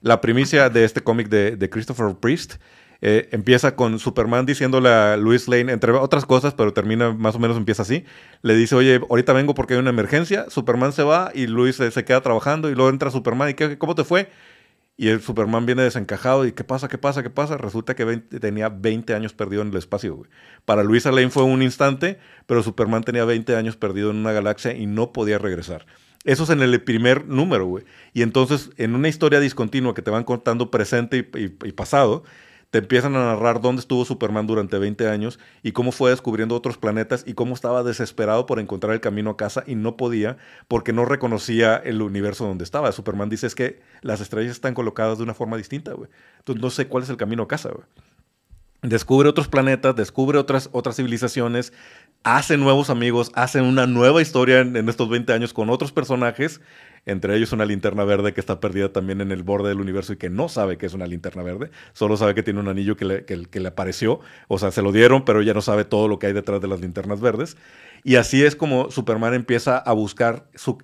La 0.00 0.20
primicia 0.20 0.70
de 0.70 0.84
este 0.84 1.02
cómic 1.02 1.28
de, 1.28 1.56
de 1.56 1.70
Christopher 1.70 2.16
Priest 2.16 2.56
eh, 3.02 3.28
empieza 3.32 3.76
con 3.76 3.98
Superman 3.98 4.44
diciéndole 4.44 4.90
a 4.90 5.16
Luis 5.16 5.48
Lane, 5.48 5.72
entre 5.72 5.92
otras 5.92 6.26
cosas, 6.26 6.54
pero 6.54 6.72
termina 6.72 7.12
más 7.12 7.34
o 7.34 7.38
menos 7.38 7.56
empieza 7.56 7.82
así. 7.82 8.04
Le 8.42 8.54
dice, 8.54 8.74
oye, 8.74 9.00
ahorita 9.08 9.32
vengo 9.32 9.54
porque 9.54 9.74
hay 9.74 9.80
una 9.80 9.90
emergencia. 9.90 10.50
Superman 10.50 10.92
se 10.92 11.02
va 11.02 11.30
y 11.34 11.46
Luis 11.46 11.76
se, 11.76 12.04
queda 12.04 12.20
trabajando 12.20 12.70
y 12.70 12.74
luego 12.74 12.90
entra 12.90 13.10
Superman 13.10 13.50
y 13.50 13.54
¿qué, 13.54 13.78
¿cómo 13.78 13.94
te 13.94 14.04
fue? 14.04 14.28
Y 14.98 15.08
el 15.08 15.22
Superman 15.22 15.64
viene 15.64 15.82
desencajado 15.82 16.44
y 16.44 16.52
¿qué 16.52 16.62
pasa? 16.62 16.88
¿Qué 16.88 16.98
pasa? 16.98 17.22
¿Qué 17.22 17.30
pasa? 17.30 17.56
Resulta 17.56 17.96
que 17.96 18.04
tenía 18.38 18.68
20 18.68 19.14
años 19.14 19.32
perdido 19.32 19.62
en 19.62 19.68
el 19.68 19.76
espacio, 19.76 20.14
güey. 20.14 20.30
Para 20.66 20.84
Luis 20.84 21.06
Lane 21.06 21.30
fue 21.30 21.42
un 21.44 21.62
instante, 21.62 22.18
pero 22.46 22.62
Superman 22.62 23.02
tenía 23.02 23.24
20 23.24 23.56
años 23.56 23.76
perdido 23.76 24.10
en 24.10 24.16
una 24.16 24.32
galaxia 24.32 24.74
y 24.74 24.84
no 24.84 25.14
podía 25.14 25.38
regresar. 25.38 25.86
Eso 26.24 26.42
es 26.42 26.50
en 26.50 26.60
el 26.60 26.82
primer 26.82 27.26
número, 27.26 27.64
güey. 27.64 27.84
Y 28.12 28.20
entonces, 28.20 28.72
en 28.76 28.94
una 28.94 29.08
historia 29.08 29.40
discontinua 29.40 29.94
que 29.94 30.02
te 30.02 30.10
van 30.10 30.24
contando 30.24 30.70
presente 30.70 31.30
y 31.34 31.72
pasado, 31.72 32.24
te 32.70 32.78
empiezan 32.78 33.16
a 33.16 33.24
narrar 33.24 33.60
dónde 33.60 33.80
estuvo 33.80 34.04
Superman 34.04 34.46
durante 34.46 34.78
20 34.78 35.08
años 35.08 35.40
y 35.62 35.72
cómo 35.72 35.90
fue 35.90 36.10
descubriendo 36.10 36.54
otros 36.54 36.78
planetas 36.78 37.24
y 37.26 37.34
cómo 37.34 37.54
estaba 37.54 37.82
desesperado 37.82 38.46
por 38.46 38.60
encontrar 38.60 38.92
el 38.92 39.00
camino 39.00 39.30
a 39.30 39.36
casa 39.36 39.64
y 39.66 39.74
no 39.74 39.96
podía 39.96 40.36
porque 40.68 40.92
no 40.92 41.04
reconocía 41.04 41.76
el 41.76 42.00
universo 42.00 42.46
donde 42.46 42.64
estaba. 42.64 42.92
Superman 42.92 43.28
dice 43.28 43.48
es 43.48 43.56
que 43.56 43.80
las 44.02 44.20
estrellas 44.20 44.52
están 44.52 44.74
colocadas 44.74 45.18
de 45.18 45.24
una 45.24 45.34
forma 45.34 45.56
distinta, 45.56 45.92
güey. 45.92 46.08
Entonces 46.38 46.62
no 46.62 46.70
sé 46.70 46.86
cuál 46.86 47.02
es 47.02 47.10
el 47.10 47.16
camino 47.16 47.42
a 47.42 47.48
casa, 47.48 47.70
güey. 47.70 47.84
Descubre 48.82 49.28
otros 49.28 49.48
planetas, 49.48 49.94
descubre 49.94 50.38
otras, 50.38 50.70
otras 50.72 50.96
civilizaciones, 50.96 51.74
hace 52.22 52.56
nuevos 52.56 52.88
amigos, 52.88 53.30
hace 53.34 53.60
una 53.60 53.86
nueva 53.86 54.22
historia 54.22 54.60
en, 54.60 54.88
estos 54.88 55.10
20 55.10 55.34
años 55.34 55.52
con 55.52 55.68
otros 55.68 55.92
personajes 55.92 56.62
entre 57.06 57.36
ellos 57.36 57.52
una 57.52 57.64
linterna 57.64 58.04
verde 58.04 58.32
que 58.32 58.40
está 58.40 58.60
perdida 58.60 58.92
también 58.92 59.20
en 59.20 59.32
el 59.32 59.42
borde 59.42 59.68
del 59.68 59.80
universo 59.80 60.12
y 60.12 60.16
que 60.16 60.30
no 60.30 60.48
sabe 60.48 60.78
que 60.78 60.86
es 60.86 60.94
una 60.94 61.06
linterna 61.06 61.42
verde, 61.42 61.70
solo 61.92 62.16
sabe 62.16 62.34
que 62.34 62.42
tiene 62.42 62.60
un 62.60 62.68
anillo 62.68 62.96
que 62.96 63.04
le, 63.04 63.24
que, 63.24 63.46
que 63.46 63.60
le 63.60 63.68
apareció, 63.68 64.20
o 64.48 64.58
sea, 64.58 64.70
se 64.70 64.82
lo 64.82 64.92
dieron, 64.92 65.24
pero 65.24 65.42
ya 65.42 65.54
no 65.54 65.62
sabe 65.62 65.84
todo 65.84 66.08
lo 66.08 66.18
que 66.18 66.26
hay 66.26 66.32
detrás 66.32 66.60
de 66.60 66.68
las 66.68 66.80
linternas 66.80 67.20
verdes. 67.20 67.56
Y 68.02 68.16
así 68.16 68.42
es 68.42 68.56
como 68.56 68.90
Superman 68.90 69.34
empieza 69.34 69.78
a 69.78 69.92
buscar 69.92 70.48
su... 70.54 70.78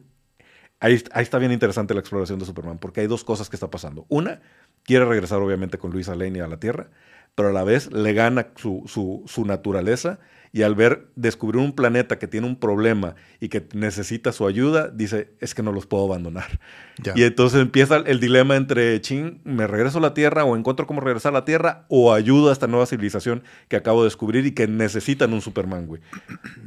Ahí, 0.81 1.03
ahí, 1.13 1.23
está 1.23 1.39
bien 1.39 1.53
interesante 1.53 1.95
la 1.95 2.01
exploración 2.01 2.39
de 2.39 2.45
Superman, 2.45 2.79
porque 2.79 3.01
hay 3.01 3.07
dos 3.07 3.25
cosas 3.25 3.49
que 3.49 3.57
está 3.57 3.71
pasando. 3.71 4.05
Una, 4.09 4.41
quiere 4.83 5.05
regresar 5.05 5.41
obviamente 5.41 5.79
con 5.79 5.91
Luisa 5.91 6.15
Lane 6.15 6.41
a 6.41 6.49
la 6.49 6.59
Tierra, 6.59 6.91
pero 7.35 7.51
a 7.51 7.53
la 7.53 7.65
vez 7.65 7.93
le 7.93 8.13
gana 8.15 8.49
su, 8.57 8.83
su, 8.87 9.23
su 9.27 9.45
naturaleza 9.45 10.19
y 10.53 10.63
al 10.63 10.75
ver 10.75 11.09
descubrir 11.17 11.63
un 11.63 11.73
planeta 11.73 12.19
que 12.19 12.27
tiene 12.27 12.47
un 12.47 12.57
problema 12.57 13.15
y 13.41 13.51
que 13.51 13.69
necesita 13.75 14.33
su 14.33 14.47
ayuda, 14.47 14.89
dice, 14.89 15.35
es 15.39 15.55
que 15.55 15.63
no 15.63 15.71
los 15.71 15.87
puedo 15.87 16.07
abandonar. 16.07 16.61
Ya. 17.03 17.13
Y 17.15 17.25
entonces 17.25 17.61
empieza 17.61 17.97
el 17.99 18.21
dilema 18.21 18.57
entre, 18.57 18.99
ching, 19.03 19.43
me 19.45 19.67
regreso 19.67 19.99
a 19.99 20.01
la 20.01 20.15
Tierra 20.15 20.47
o 20.47 20.57
encuentro 20.57 20.87
cómo 20.87 21.03
regresar 21.03 21.35
a 21.35 21.41
la 21.41 21.45
Tierra 21.45 21.85
o 21.89 22.15
ayudo 22.15 22.49
a 22.49 22.53
esta 22.55 22.69
nueva 22.69 22.87
civilización 22.87 23.43
que 23.69 23.77
acabo 23.77 24.01
de 24.01 24.07
descubrir 24.07 24.47
y 24.47 24.53
que 24.53 24.67
necesitan 24.67 25.35
un 25.35 25.43
Superman, 25.43 25.87
güey. 25.87 26.01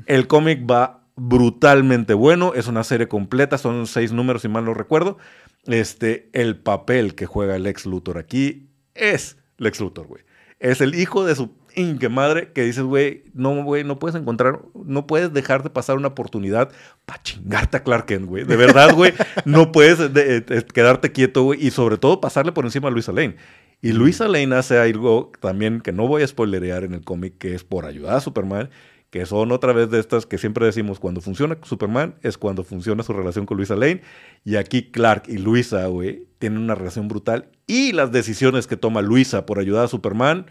El 0.05 0.27
cómic 0.27 0.69
va 0.69 1.01
brutalmente 1.19 2.13
bueno, 2.13 2.53
es 2.55 2.67
una 2.67 2.83
serie 2.83 3.07
completa, 3.07 3.57
son 3.57 3.87
seis 3.87 4.11
números 4.11 4.41
si 4.41 4.47
mal 4.47 4.65
no 4.65 4.73
recuerdo. 4.73 5.17
Este, 5.65 6.29
el 6.33 6.57
papel 6.57 7.15
que 7.15 7.25
juega 7.25 7.55
el 7.55 7.67
ex 7.67 7.85
Luthor 7.85 8.17
aquí 8.17 8.69
es 8.95 9.37
Lex 9.57 9.79
Luthor, 9.79 10.07
güey. 10.07 10.23
Es 10.59 10.81
el 10.81 10.95
hijo 10.95 11.25
de 11.25 11.35
su 11.35 11.53
inque 11.75 12.09
madre 12.09 12.51
que 12.51 12.63
dices, 12.63 12.83
güey, 12.83 13.23
no, 13.33 13.63
güey, 13.63 13.83
no 13.83 13.99
puedes 13.99 14.19
encontrar, 14.19 14.61
no 14.73 15.07
puedes 15.07 15.31
dejar 15.31 15.63
de 15.63 15.69
pasar 15.69 15.97
una 15.97 16.09
oportunidad 16.09 16.71
para 17.05 17.21
chingarte 17.21 17.77
a 17.77 17.83
Clark 17.83 18.05
Kent, 18.05 18.25
güey. 18.25 18.43
De 18.43 18.57
verdad, 18.57 18.93
güey, 18.93 19.13
no 19.45 19.71
puedes 19.71 19.99
de, 20.13 20.41
de, 20.41 20.65
quedarte 20.65 21.11
quieto, 21.11 21.43
güey, 21.43 21.65
y 21.65 21.71
sobre 21.71 21.97
todo 21.97 22.19
pasarle 22.19 22.51
por 22.51 22.65
encima 22.65 22.89
a 22.89 22.91
Luisa 22.91 23.11
Lane. 23.11 23.37
Y 23.81 23.93
Luisa 23.93 24.27
Lane 24.27 24.55
hace 24.55 24.77
algo 24.77 25.31
también 25.39 25.79
que 25.79 25.93
no 25.93 26.07
voy 26.07 26.23
a 26.23 26.27
spoilerear 26.27 26.83
en 26.83 26.93
el 26.93 27.01
cómic, 27.01 27.37
que 27.37 27.55
es 27.55 27.63
por 27.63 27.85
ayudar 27.85 28.17
a 28.17 28.21
Superman, 28.21 28.69
que 29.09 29.25
son 29.25 29.51
otra 29.51 29.73
vez 29.73 29.89
de 29.89 29.99
estas 29.99 30.25
que 30.25 30.37
siempre 30.37 30.65
decimos, 30.65 30.99
cuando 30.99 31.21
funciona 31.21 31.57
Superman 31.63 32.15
es 32.21 32.37
cuando 32.37 32.63
funciona 32.63 33.03
su 33.03 33.13
relación 33.13 33.45
con 33.45 33.57
Luisa 33.57 33.75
Lane. 33.75 34.01
Y 34.45 34.55
aquí 34.55 34.91
Clark 34.91 35.23
y 35.27 35.37
Luisa, 35.37 35.87
güey, 35.87 36.27
tienen 36.37 36.59
una 36.59 36.75
relación 36.75 37.07
brutal. 37.07 37.49
Y 37.65 37.91
las 37.91 38.11
decisiones 38.11 38.67
que 38.67 38.77
toma 38.77 39.01
Luisa 39.01 39.45
por 39.45 39.59
ayudar 39.59 39.85
a 39.85 39.87
Superman, 39.87 40.45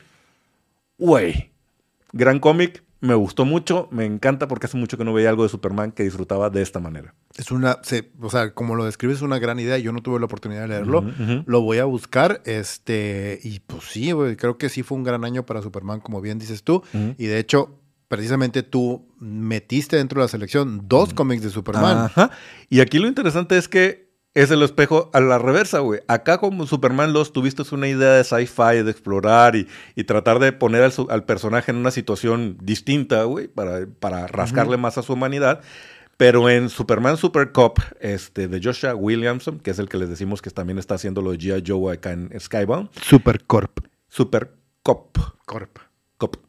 güey, 0.99 1.51
gran 2.12 2.40
cómic, 2.40 2.83
me 3.01 3.14
gustó 3.14 3.44
mucho, 3.44 3.88
me 3.92 4.05
encanta 4.05 4.49
porque 4.49 4.66
hace 4.66 4.77
mucho 4.77 4.99
que 4.99 5.05
no 5.05 5.12
veía 5.12 5.29
algo 5.29 5.44
de 5.44 5.49
Superman 5.49 5.92
que 5.92 6.03
disfrutaba 6.03 6.51
de 6.51 6.62
esta 6.62 6.81
manera. 6.81 7.14
Es 7.37 7.53
una, 7.53 7.79
se, 7.83 8.11
o 8.21 8.29
sea, 8.29 8.53
como 8.55 8.75
lo 8.75 8.85
describes, 8.85 9.18
es 9.18 9.23
una 9.23 9.38
gran 9.38 9.61
idea. 9.61 9.79
Yo 9.79 9.92
no 9.92 10.03
tuve 10.03 10.18
la 10.18 10.25
oportunidad 10.25 10.62
de 10.62 10.68
leerlo. 10.68 11.01
Uh 11.01 11.05
-huh. 11.05 11.44
Lo 11.47 11.61
voy 11.61 11.79
a 11.79 11.85
buscar. 11.85 12.42
Este, 12.44 13.38
y 13.44 13.61
pues 13.61 13.85
sí, 13.85 14.11
güey, 14.11 14.35
creo 14.35 14.59
que 14.59 14.68
sí 14.68 14.83
fue 14.83 14.99
un 14.99 15.05
gran 15.05 15.25
año 15.25 15.47
para 15.47 15.62
Superman, 15.62 16.01
como 16.01 16.21
bien 16.21 16.40
dices 16.40 16.64
tú. 16.64 16.83
Uh 16.92 16.99
-huh. 16.99 17.14
Y 17.18 17.27
de 17.27 17.38
hecho, 17.38 17.78
precisamente 18.09 18.62
tú 18.62 19.07
metiste 19.21 19.97
dentro 19.97 20.21
de 20.21 20.25
la 20.25 20.29
selección 20.29 20.83
dos 20.88 21.11
-huh. 21.11 21.14
cómics 21.14 21.42
de 21.42 21.51
Superman. 21.51 21.99
Ajá. 22.07 22.31
Y 22.68 22.81
aquí 22.81 22.99
lo 22.99 23.07
interesante 23.07 23.57
es 23.57 23.68
que 23.68 24.09
es 24.35 24.51
el 24.51 24.62
espejo 24.62 25.11
a 25.12 25.21
la 25.21 25.38
reversa, 25.38 25.81
güey. 25.81 26.01
Acá 26.07 26.38
como 26.38 26.66
Superman 26.66 27.12
los 27.12 27.33
tuviste 27.33 27.62
una 27.73 27.88
idea 27.88 28.12
de 28.12 28.25
sci-fi, 28.25 28.83
de 28.85 28.90
explorar 28.90 29.57
y, 29.57 29.66
y, 29.97 30.05
tratar 30.05 30.38
de 30.38 30.53
poner 30.53 30.83
al, 30.83 30.92
al, 31.09 31.25
personaje 31.25 31.71
en 31.71 31.79
una 31.79 31.90
situación 31.90 32.57
distinta, 32.62 33.25
güey, 33.25 33.49
para, 33.49 33.87
para 33.99 34.27
rascarle 34.27 34.77
uh 34.77 34.79
-huh. 34.79 34.83
más 34.83 34.99
a 34.99 35.03
su 35.03 35.12
humanidad. 35.14 35.61
Pero 36.16 36.51
en 36.51 36.68
Superman 36.68 37.16
Super 37.16 37.53
Cop, 37.53 37.79
este, 38.01 38.49
de 38.49 38.61
Joshua 38.62 38.94
Williamson, 38.94 39.61
que 39.61 39.71
es 39.71 39.79
el 39.79 39.88
que 39.88 39.99
les 39.99 40.09
decimos 40.09 40.42
que 40.42 40.51
también 40.51 40.79
está 40.79 40.94
haciendo 40.97 41.23
lo 41.23 41.31
de 41.31 41.38
G.I. 41.38 41.62
Joe 41.64 41.94
acá 41.94 42.12
en 42.12 42.29
Skybound. 42.38 42.90
Super 43.01 43.44
Corp. 43.44 43.79
Super 44.09 44.53
Cop. 44.83 45.16
Corp. 45.47 45.79
Cop. 46.16 46.48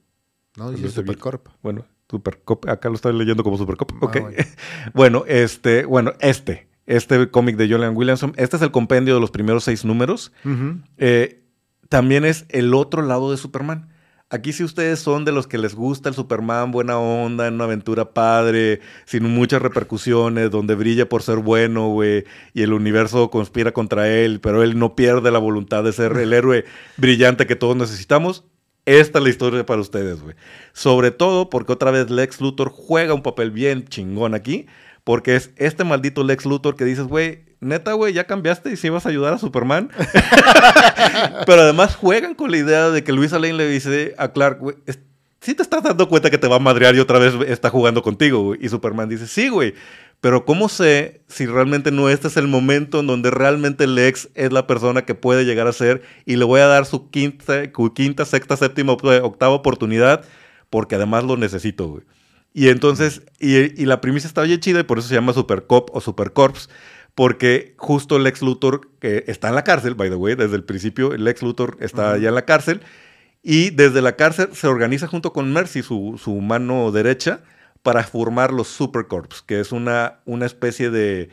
No, 0.59 0.71
dice 0.71 0.89
Super 0.89 1.17
Corp. 1.17 1.47
Bueno, 1.63 1.85
Super 2.09 2.39
Cop. 2.43 2.67
Acá 2.67 2.89
lo 2.89 2.95
estoy 2.95 3.13
leyendo 3.13 3.43
como 3.43 3.57
Super 3.57 3.77
Cop. 3.77 3.91
Ah, 3.93 4.05
ok. 4.05 4.19
Bueno. 4.19 4.35
bueno, 4.93 5.23
este, 5.27 5.85
bueno, 5.85 6.13
este 6.19 6.69
este 6.85 7.29
cómic 7.29 7.55
de 7.55 7.69
Julian 7.69 7.95
Williamson. 7.95 8.33
Este 8.35 8.55
es 8.57 8.61
el 8.63 8.71
compendio 8.71 9.13
de 9.13 9.21
los 9.21 9.31
primeros 9.31 9.63
seis 9.63 9.85
números. 9.85 10.31
Uh 10.43 10.49
-huh. 10.49 10.83
eh, 10.97 11.43
también 11.87 12.25
es 12.25 12.45
el 12.49 12.73
otro 12.73 13.03
lado 13.03 13.31
de 13.31 13.37
Superman. 13.37 13.89
Aquí 14.31 14.53
si 14.53 14.63
ustedes 14.63 14.99
son 14.99 15.25
de 15.25 15.31
los 15.31 15.47
que 15.47 15.57
les 15.57 15.73
gusta 15.73 16.09
el 16.09 16.15
Superman, 16.15 16.71
buena 16.71 16.99
onda, 16.99 17.47
en 17.47 17.55
una 17.55 17.63
aventura 17.63 18.13
padre, 18.13 18.79
sin 19.05 19.23
muchas 19.23 19.59
repercusiones, 19.59 20.51
donde 20.51 20.75
brilla 20.75 21.09
por 21.09 21.23
ser 21.23 21.37
bueno, 21.37 21.89
güey, 21.89 22.25
y 22.53 22.61
el 22.61 22.73
universo 22.73 23.31
conspira 23.31 23.71
contra 23.71 24.07
él, 24.07 24.39
pero 24.39 24.61
él 24.61 24.77
no 24.77 24.95
pierde 24.95 25.31
la 25.31 25.39
voluntad 25.39 25.83
de 25.83 25.93
ser 25.93 26.15
el 26.17 26.31
héroe 26.33 26.65
brillante 26.97 27.47
que 27.47 27.55
todos 27.55 27.75
necesitamos, 27.75 28.45
esta 28.85 29.19
es 29.19 29.23
la 29.23 29.29
historia 29.29 29.65
para 29.65 29.81
ustedes, 29.81 30.21
güey. 30.21 30.35
Sobre 30.73 31.11
todo 31.11 31.49
porque 31.49 31.73
otra 31.73 31.91
vez 31.91 32.09
Lex 32.09 32.41
Luthor 32.41 32.69
juega 32.69 33.13
un 33.13 33.21
papel 33.21 33.51
bien 33.51 33.87
chingón 33.87 34.33
aquí, 34.33 34.67
porque 35.03 35.35
es 35.35 35.51
este 35.57 35.83
maldito 35.83 36.23
Lex 36.23 36.45
Luthor 36.45 36.75
que 36.75 36.85
dices, 36.85 37.05
güey, 37.05 37.43
neta, 37.59 37.93
güey, 37.93 38.13
ya 38.13 38.25
cambiaste 38.25 38.71
y 38.71 38.77
si 38.77 38.89
vas 38.89 39.05
a 39.05 39.09
ayudar 39.09 39.33
a 39.33 39.37
Superman. 39.37 39.89
Pero 41.45 41.61
además 41.61 41.95
juegan 41.95 42.35
con 42.35 42.51
la 42.51 42.57
idea 42.57 42.89
de 42.89 43.03
que 43.03 43.11
Luisa 43.11 43.39
Lane 43.39 43.53
le 43.53 43.67
dice 43.67 44.15
a 44.17 44.31
Clark, 44.31 44.59
güey, 44.59 44.75
si 45.41 45.53
te 45.53 45.63
estás 45.63 45.83
dando 45.83 46.09
cuenta 46.09 46.29
que 46.29 46.37
te 46.37 46.47
va 46.47 46.57
a 46.57 46.59
madrear 46.59 46.95
y 46.95 46.99
otra 46.99 47.17
vez 47.17 47.33
está 47.47 47.69
jugando 47.69 48.01
contigo, 48.01 48.43
güey. 48.43 48.59
Y 48.61 48.69
Superman 48.69 49.07
dice, 49.07 49.27
sí, 49.27 49.49
güey. 49.49 49.73
Pero 50.21 50.45
¿cómo 50.45 50.67
sé 50.67 51.21
si 51.27 51.45
realmente 51.45 51.91
no 51.91 52.09
este 52.09 52.27
es 52.27 52.35
el 52.37 52.47
momento 52.47 52.99
en 52.99 53.07
donde 53.07 53.31
realmente 53.31 53.87
Lex 53.87 54.29
es 54.35 54.51
la 54.51 54.67
persona 54.67 55.05
que 55.05 55.15
puede 55.15 55.45
llegar 55.45 55.67
a 55.67 55.73
ser 55.73 56.01
y 56.25 56.35
le 56.35 56.45
voy 56.45 56.59
a 56.59 56.67
dar 56.67 56.85
su 56.85 57.09
quinta, 57.09 57.71
quinta 57.95 58.25
sexta, 58.25 58.57
séptima, 58.57 58.93
octava 58.93 59.53
oportunidad 59.53 60.25
porque 60.69 60.95
además 60.95 61.23
lo 61.23 61.37
necesito, 61.37 61.87
güey. 61.87 62.03
Y 62.53 62.69
entonces, 62.69 63.21
y, 63.39 63.55
y, 63.81 63.85
la 63.85 64.01
premisa 64.01 64.27
está 64.27 64.41
bien 64.41 64.59
chida 64.59 64.79
y 64.79 64.83
por 64.83 64.97
eso 64.97 65.07
se 65.07 65.13
llama 65.13 65.33
Super 65.33 65.67
Cop 65.67 65.89
o 65.93 66.01
Super 66.01 66.33
Corps, 66.33 66.67
porque 67.13 67.75
justo 67.77 68.17
Lex 68.17 68.41
Luthor 68.41 68.89
que 68.99 69.23
está 69.27 69.49
en 69.49 69.55
la 69.55 69.63
cárcel, 69.63 69.93
by 69.93 70.09
the 70.09 70.15
way, 70.15 70.35
desde 70.35 70.55
el 70.55 70.63
principio 70.63 71.15
Lex 71.15 71.43
Luthor 71.43 71.77
está 71.79 72.01
uh 72.01 72.11
-huh. 72.11 72.15
allá 72.15 72.29
en 72.29 72.35
la 72.35 72.45
cárcel 72.45 72.81
y 73.43 73.69
desde 73.69 74.01
la 74.01 74.15
cárcel 74.15 74.49
se 74.53 74.67
organiza 74.67 75.07
junto 75.07 75.31
con 75.31 75.53
Mercy, 75.53 75.81
su, 75.83 76.19
su 76.21 76.35
mano 76.41 76.91
derecha, 76.91 77.41
para 77.83 78.03
formar 78.03 78.53
los 78.53 78.67
Super 78.67 79.07
Corps, 79.07 79.41
que 79.41 79.59
es 79.59 79.71
una, 79.71 80.19
una 80.25 80.45
especie 80.45 80.89
de, 80.89 81.29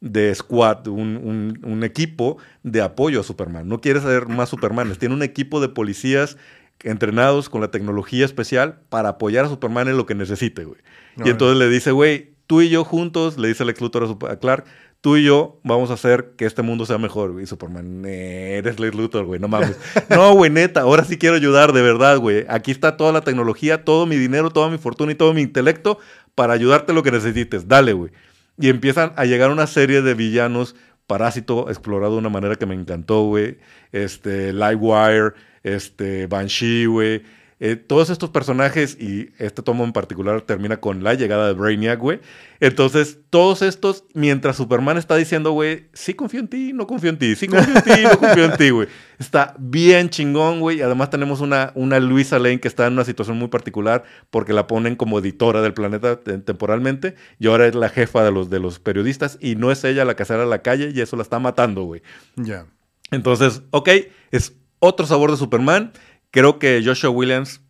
de 0.00 0.34
squad, 0.34 0.86
un, 0.88 1.16
un, 1.16 1.60
un, 1.64 1.84
equipo 1.84 2.38
de 2.62 2.82
apoyo 2.82 3.20
a 3.20 3.24
Superman. 3.24 3.68
No 3.68 3.80
quiere 3.80 4.00
ser 4.00 4.28
más 4.28 4.48
Superman, 4.48 4.94
tiene 4.98 5.14
un 5.14 5.22
equipo 5.22 5.60
de 5.60 5.68
policías 5.68 6.36
entrenados 6.82 7.48
con 7.48 7.60
la 7.60 7.70
tecnología 7.70 8.24
especial 8.24 8.80
para 8.88 9.10
apoyar 9.10 9.46
a 9.46 9.48
Superman 9.48 9.88
en 9.88 9.96
lo 9.96 10.06
que 10.06 10.14
necesite, 10.14 10.64
güey. 10.64 10.80
No, 11.16 11.26
y 11.26 11.30
entonces 11.30 11.58
no. 11.58 11.64
le 11.64 11.70
dice, 11.70 11.90
güey, 11.90 12.34
tú 12.46 12.60
y 12.60 12.68
yo 12.68 12.84
juntos, 12.84 13.38
le 13.38 13.48
dice 13.48 13.64
Lex 13.64 13.80
Luthor 13.80 14.16
a, 14.28 14.36
Clark, 14.36 14.64
tú 15.00 15.16
y 15.16 15.24
yo 15.24 15.60
vamos 15.62 15.90
a 15.90 15.94
hacer 15.94 16.34
que 16.36 16.46
este 16.46 16.62
mundo 16.62 16.86
sea 16.86 16.98
mejor, 16.98 17.32
güey. 17.32 17.44
Y 17.44 17.46
Superman, 17.46 18.04
eres 18.04 18.78
Lex 18.78 18.94
Luthor, 18.94 19.24
güey, 19.24 19.40
no 19.40 19.48
mames. 19.48 19.76
no, 20.10 20.34
güey, 20.34 20.50
neta, 20.50 20.80
ahora 20.80 21.04
sí 21.04 21.18
quiero 21.18 21.36
ayudar, 21.36 21.72
de 21.72 21.82
verdad, 21.82 22.18
güey. 22.18 22.44
Aquí 22.48 22.70
está 22.70 22.96
toda 22.96 23.12
la 23.12 23.20
tecnología, 23.20 23.84
todo 23.84 24.06
mi 24.06 24.16
dinero, 24.16 24.50
toda 24.50 24.68
mi 24.68 24.78
fortuna 24.78 25.12
y 25.12 25.14
todo 25.14 25.32
mi 25.34 25.42
intelecto 25.42 25.98
para 26.34 26.52
ayudarte 26.52 26.92
lo 26.92 27.02
que 27.02 27.10
necesites. 27.10 27.68
Dale, 27.68 27.92
güey. 27.92 28.12
Y 28.58 28.68
empiezan 28.68 29.12
a 29.16 29.24
llegar 29.24 29.50
una 29.50 29.66
serie 29.66 30.02
de 30.02 30.14
villanos 30.14 30.74
Parásito 31.06 31.68
explorado 31.70 32.14
de 32.14 32.18
una 32.18 32.28
manera 32.30 32.56
que 32.56 32.66
me 32.66 32.74
encantó, 32.74 33.22
güey. 33.26 33.58
Este, 33.92 34.52
Livewire, 34.52 35.34
este, 35.62 36.26
Banshee, 36.26 36.86
güey. 36.86 37.22
Eh, 37.58 37.76
todos 37.76 38.10
estos 38.10 38.28
personajes, 38.28 38.98
y 39.00 39.30
este 39.38 39.62
tomo 39.62 39.84
en 39.84 39.94
particular 39.94 40.42
termina 40.42 40.76
con 40.76 41.02
la 41.02 41.14
llegada 41.14 41.46
de 41.46 41.54
Brainiac, 41.54 41.98
güey. 41.98 42.20
Entonces, 42.60 43.18
todos 43.30 43.62
estos, 43.62 44.04
mientras 44.12 44.56
Superman 44.56 44.98
está 44.98 45.16
diciendo, 45.16 45.52
güey, 45.52 45.88
sí 45.94 46.12
confío 46.12 46.40
en 46.40 46.48
ti, 46.48 46.72
no 46.74 46.86
confío 46.86 47.08
en 47.08 47.18
ti, 47.18 47.34
sí 47.34 47.46
confío 47.48 47.76
en 47.76 47.82
ti, 47.82 48.02
no 48.02 48.18
confío 48.20 48.44
en 48.44 48.56
ti, 48.58 48.70
güey. 48.70 48.88
Está 49.18 49.54
bien 49.58 50.10
chingón, 50.10 50.60
güey. 50.60 50.82
Además, 50.82 51.08
tenemos 51.08 51.40
una, 51.40 51.72
una 51.74 51.98
Luisa 51.98 52.38
Lane 52.38 52.60
que 52.60 52.68
está 52.68 52.86
en 52.88 52.92
una 52.92 53.04
situación 53.04 53.38
muy 53.38 53.48
particular 53.48 54.04
porque 54.28 54.52
la 54.52 54.66
ponen 54.66 54.94
como 54.94 55.18
editora 55.18 55.62
del 55.62 55.72
planeta 55.72 56.20
temporalmente 56.20 57.14
y 57.38 57.46
ahora 57.46 57.66
es 57.66 57.74
la 57.74 57.88
jefa 57.88 58.22
de 58.22 58.32
los, 58.32 58.50
de 58.50 58.60
los 58.60 58.80
periodistas 58.80 59.38
y 59.40 59.56
no 59.56 59.72
es 59.72 59.82
ella 59.84 60.04
la 60.04 60.14
que 60.14 60.26
sale 60.26 60.42
a 60.42 60.46
la 60.46 60.60
calle 60.60 60.92
y 60.94 61.00
eso 61.00 61.16
la 61.16 61.22
está 61.22 61.38
matando, 61.38 61.84
güey. 61.84 62.02
Ya. 62.36 62.44
Yeah. 62.44 62.66
Entonces, 63.12 63.62
ok, 63.70 63.88
es 64.30 64.56
otro 64.78 65.06
sabor 65.06 65.30
de 65.30 65.36
Superman. 65.36 65.92
Creo 66.30 66.58
que 66.58 66.82
Joshua 66.84 67.10
Williams, 67.10 67.60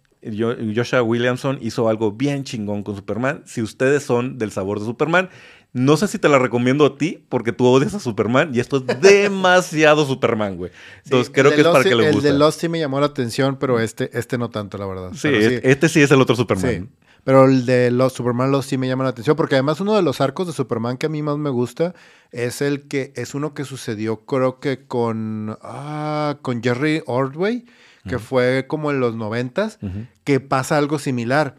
Joshua 0.74 1.02
Williamson 1.02 1.58
hizo 1.60 1.88
algo 1.88 2.12
bien 2.12 2.44
chingón 2.44 2.82
con 2.82 2.96
Superman. 2.96 3.42
Si 3.46 3.62
ustedes 3.62 4.02
son 4.02 4.38
del 4.38 4.50
sabor 4.50 4.80
de 4.80 4.86
Superman, 4.86 5.30
no 5.72 5.98
sé 5.98 6.08
si 6.08 6.18
te 6.18 6.30
la 6.30 6.38
recomiendo 6.38 6.86
a 6.86 6.96
ti, 6.96 7.22
porque 7.28 7.52
tú 7.52 7.66
odias 7.66 7.92
a 7.92 8.00
Superman 8.00 8.50
y 8.54 8.60
esto 8.60 8.78
es 8.78 8.86
demasiado 9.00 10.06
Superman, 10.06 10.56
güey. 10.56 10.72
Entonces 11.04 11.26
sí, 11.26 11.32
creo 11.32 11.50
que 11.54 11.60
es 11.60 11.66
para 11.66 11.84
que 11.84 11.94
le 11.94 12.10
guste. 12.10 12.28
El 12.28 12.34
de 12.34 12.38
Lost 12.38 12.60
sí 12.60 12.68
me 12.68 12.78
llamó 12.78 12.98
la 12.98 13.06
atención, 13.06 13.58
pero 13.58 13.78
este, 13.78 14.10
este 14.18 14.38
no 14.38 14.48
tanto, 14.48 14.78
la 14.78 14.86
verdad. 14.86 15.10
Sí, 15.12 15.28
sí, 15.28 15.60
este 15.62 15.88
sí 15.88 16.00
es 16.00 16.10
el 16.10 16.20
otro 16.20 16.34
Superman. 16.34 16.88
Sí. 16.88 17.06
Pero 17.26 17.44
el 17.44 17.66
de 17.66 17.90
los 17.90 18.12
Superman 18.12 18.52
los 18.52 18.66
sí 18.66 18.78
me 18.78 18.86
llama 18.86 19.02
la 19.02 19.10
atención, 19.10 19.34
porque 19.36 19.56
además 19.56 19.80
uno 19.80 19.96
de 19.96 20.02
los 20.02 20.20
arcos 20.20 20.46
de 20.46 20.52
Superman 20.52 20.96
que 20.96 21.06
a 21.06 21.08
mí 21.08 21.22
más 21.22 21.36
me 21.36 21.50
gusta 21.50 21.92
es 22.30 22.62
el 22.62 22.86
que 22.86 23.12
es 23.16 23.34
uno 23.34 23.52
que 23.52 23.64
sucedió 23.64 24.24
creo 24.24 24.60
que 24.60 24.86
con, 24.86 25.58
ah, 25.60 26.38
con 26.40 26.62
Jerry 26.62 27.02
Ordway, 27.04 27.66
que 28.08 28.18
fue 28.18 28.66
como 28.68 28.90
en 28.90 29.00
los 29.00 29.14
noventas, 29.14 29.78
que 30.24 30.40
pasa 30.40 30.76
algo 30.76 30.98
similar 30.98 31.56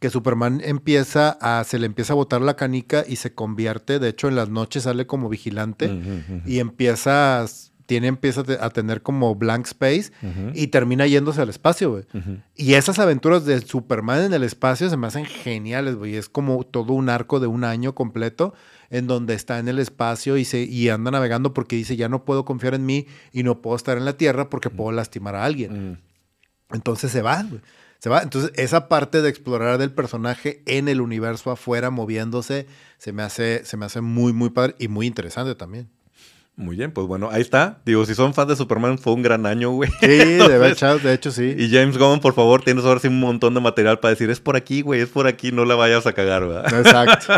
que 0.00 0.10
Superman 0.10 0.60
empieza 0.64 1.38
a, 1.40 1.64
se 1.64 1.78
le 1.78 1.86
empieza 1.86 2.12
a 2.12 2.16
botar 2.16 2.42
la 2.42 2.56
canica 2.56 3.04
y 3.06 3.16
se 3.16 3.34
convierte, 3.34 3.98
de 3.98 4.08
hecho 4.08 4.28
en 4.28 4.36
las 4.36 4.48
noches 4.48 4.82
sale 4.82 5.06
como 5.06 5.28
vigilante 5.28 5.90
y 6.44 6.58
empieza, 6.58 7.44
tiene, 7.86 8.08
empieza 8.08 8.42
a 8.60 8.70
tener 8.70 9.02
como 9.02 9.34
blank 9.34 9.66
space 9.66 10.10
y 10.54 10.66
termina 10.68 11.06
yéndose 11.06 11.40
al 11.40 11.48
espacio, 11.48 11.90
güey. 11.90 12.04
Y 12.54 12.74
esas 12.74 12.98
aventuras 12.98 13.44
de 13.44 13.60
Superman 13.60 14.24
en 14.24 14.34
el 14.34 14.42
espacio 14.42 14.90
se 14.90 14.96
me 14.96 15.06
hacen 15.06 15.24
geniales, 15.24 15.94
güey. 15.94 16.16
Es 16.16 16.28
como 16.28 16.64
todo 16.64 16.92
un 16.92 17.08
arco 17.08 17.40
de 17.40 17.46
un 17.46 17.64
año 17.64 17.94
completo 17.94 18.54
en 18.90 19.06
donde 19.06 19.34
está 19.34 19.58
en 19.58 19.68
el 19.68 19.78
espacio 19.78 20.36
y, 20.36 20.44
se, 20.44 20.62
y 20.62 20.88
anda 20.88 21.10
navegando 21.10 21.54
porque 21.54 21.76
dice, 21.76 21.96
ya 21.96 22.08
no 22.08 22.24
puedo 22.24 22.44
confiar 22.44 22.74
en 22.74 22.86
mí 22.86 23.06
y 23.32 23.42
no 23.42 23.62
puedo 23.62 23.76
estar 23.76 23.96
en 23.96 24.04
la 24.04 24.16
Tierra 24.16 24.50
porque 24.50 24.70
puedo 24.70 24.92
lastimar 24.92 25.34
a 25.34 25.44
alguien. 25.44 26.00
Entonces 26.72 27.12
se 27.12 27.22
va, 27.22 27.42
güey. 27.42 27.60
Se 27.98 28.10
va. 28.10 28.22
Entonces, 28.22 28.52
esa 28.56 28.88
parte 28.88 29.22
de 29.22 29.28
explorar 29.28 29.78
del 29.78 29.90
personaje 29.90 30.62
en 30.66 30.88
el 30.88 31.00
universo 31.00 31.50
afuera, 31.50 31.90
moviéndose, 31.90 32.66
se 32.98 33.12
me 33.12 33.22
hace, 33.22 33.64
se 33.64 33.76
me 33.76 33.86
hace 33.86 34.00
muy, 34.00 34.32
muy 34.32 34.50
padre 34.50 34.74
y 34.78 34.88
muy 34.88 35.06
interesante 35.06 35.54
también. 35.54 35.88
Muy 36.56 36.76
bien, 36.76 36.90
pues 36.90 37.06
bueno, 37.06 37.28
ahí 37.30 37.42
está. 37.42 37.80
Digo, 37.84 38.04
si 38.06 38.14
son 38.14 38.32
fans 38.32 38.48
de 38.48 38.56
Superman, 38.56 38.98
fue 38.98 39.12
un 39.12 39.22
gran 39.22 39.44
año, 39.44 39.70
güey. 39.70 39.90
Sí, 40.00 40.06
de, 40.06 40.68
hecho, 40.72 40.98
de 40.98 41.12
hecho, 41.12 41.30
sí. 41.30 41.54
Y 41.56 41.70
James 41.70 41.98
Gunn, 41.98 42.20
por 42.20 42.34
favor, 42.34 42.62
tienes 42.62 42.84
ahora 42.84 42.98
sí 42.98 43.08
un 43.08 43.20
montón 43.20 43.52
de 43.54 43.60
material 43.60 44.00
para 44.00 44.10
decir, 44.10 44.30
es 44.30 44.40
por 44.40 44.56
aquí, 44.56 44.80
güey, 44.80 45.00
es 45.00 45.10
por 45.10 45.26
aquí, 45.26 45.52
no 45.52 45.64
la 45.64 45.74
vayas 45.74 46.06
a 46.06 46.12
cagar, 46.14 46.46
¿verdad? 46.46 46.78
Exacto. 46.78 47.34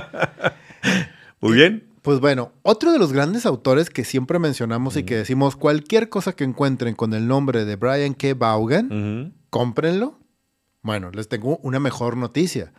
Muy 1.40 1.54
bien. 1.54 1.84
Pues 2.02 2.20
bueno, 2.20 2.52
otro 2.62 2.92
de 2.92 2.98
los 2.98 3.12
grandes 3.12 3.44
autores 3.44 3.90
que 3.90 4.04
siempre 4.04 4.38
mencionamos 4.38 4.96
y 4.96 5.02
que 5.02 5.16
decimos, 5.16 5.56
cualquier 5.56 6.08
cosa 6.08 6.32
que 6.32 6.44
encuentren 6.44 6.94
con 6.94 7.12
el 7.12 7.26
nombre 7.26 7.64
de 7.64 7.76
Brian 7.76 8.14
K. 8.14 8.34
Vaughan, 8.34 9.34
cómprenlo 9.50 10.18
bueno, 10.82 11.10
les 11.10 11.28
tengo 11.28 11.58
una 11.58 11.80
mejor 11.80 12.16
noticia. 12.16 12.72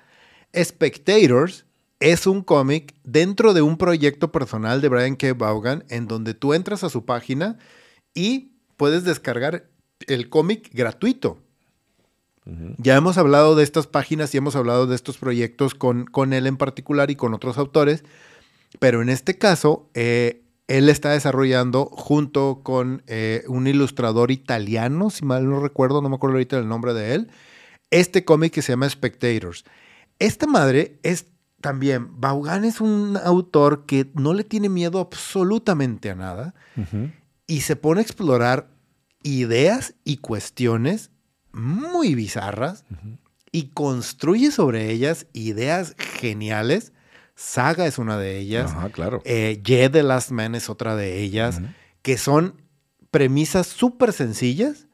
Spectators 0.56 1.66
es 2.00 2.28
un 2.28 2.44
cómic 2.44 2.96
dentro 3.04 3.54
de 3.54 3.62
un 3.62 3.78
proyecto 3.78 4.32
personal 4.32 4.82
de 4.82 4.90
Brian 4.90 5.16
K. 5.16 5.34
Vaughan 5.34 5.84
en 5.90 6.08
donde 6.08 6.34
tú 6.34 6.54
entras 6.54 6.84
a 6.84 6.90
su 6.90 7.06
página 7.06 7.58
y 8.14 8.54
puedes 8.78 9.04
descargar 9.04 9.70
el 10.08 10.30
cómic 10.30 10.70
gratuito. 10.74 11.40
Ya 12.78 12.96
hemos 12.96 13.20
hablado 13.20 13.56
de 13.56 13.64
estas 13.64 13.86
páginas 13.86 14.34
y 14.34 14.38
hemos 14.38 14.56
hablado 14.56 14.88
de 14.88 14.96
estos 14.96 15.20
proyectos 15.20 15.76
con, 15.76 16.06
con 16.06 16.34
él 16.34 16.48
en 16.48 16.58
particular 16.58 17.12
y 17.12 17.16
con 17.16 17.36
otros 17.36 17.60
autores, 17.60 18.04
pero 18.80 19.04
en 19.04 19.10
este 19.10 19.38
caso 19.38 19.88
eh, 19.94 20.42
él 20.68 20.90
está 20.90 21.12
desarrollando 21.12 21.86
junto 21.86 22.62
con 22.64 23.04
eh, 23.06 23.44
un 23.48 23.68
ilustrador 23.68 24.32
italiano, 24.32 25.12
si 25.12 25.26
mal 25.26 25.48
no 25.48 25.60
recuerdo, 25.60 26.02
no 26.02 26.10
me 26.10 26.16
acuerdo 26.16 26.38
ahorita 26.38 26.58
el 26.58 26.68
nombre 26.68 26.96
de 26.96 27.14
él, 27.14 27.32
este 27.92 28.26
cómic 28.26 28.54
que 28.54 28.64
se 28.64 28.72
llama 28.72 28.90
Spectators. 28.90 29.66
Esta 30.18 30.48
madre 30.48 30.98
es 31.04 31.28
también, 31.62 32.20
Vaughan 32.20 32.66
es 32.66 32.82
un 32.82 33.18
autor 33.24 33.86
que 33.86 34.10
no 34.14 34.34
le 34.34 34.44
tiene 34.44 34.70
miedo 34.70 35.00
absolutamente 35.00 36.10
a 36.10 36.16
nada 36.16 36.54
y 37.48 37.62
se 37.62 37.76
pone 37.76 38.00
a 38.00 38.04
explorar 38.04 38.70
ideas 39.24 39.96
y 40.04 40.18
cuestiones 40.18 41.12
muy 41.52 42.16
bizarras 42.16 42.86
y 43.52 43.70
construye 43.70 44.52
sobre 44.52 44.92
ellas 44.92 45.28
ideas 45.34 45.96
geniales. 45.98 46.94
Saga 47.36 47.88
es 47.88 47.98
una 47.98 48.18
de 48.18 48.38
ellas. 48.38 48.72
Ajá, 48.72 48.90
claro. 48.90 49.22
Eh, 49.26 49.62
the 49.64 50.04
Last 50.04 50.32
Man 50.32 50.56
es 50.56 50.70
otra 50.70 50.96
de 50.96 51.20
ellas, 51.20 51.62
que 52.02 52.18
son 52.18 52.62
premisas 53.12 53.68
súper 53.68 54.14
sencillas 54.14 54.88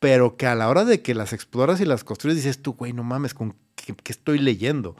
pero 0.00 0.36
que 0.36 0.46
a 0.46 0.56
la 0.56 0.68
hora 0.68 0.84
de 0.84 1.02
que 1.02 1.14
las 1.14 1.32
exploras 1.32 1.80
y 1.80 1.84
las 1.84 2.02
construyes 2.02 2.42
dices 2.42 2.60
tú, 2.60 2.72
güey, 2.72 2.92
no 2.92 3.04
mames, 3.04 3.34
¿con 3.34 3.54
qué, 3.76 3.94
estoy 4.06 4.38
leyendo? 4.38 4.96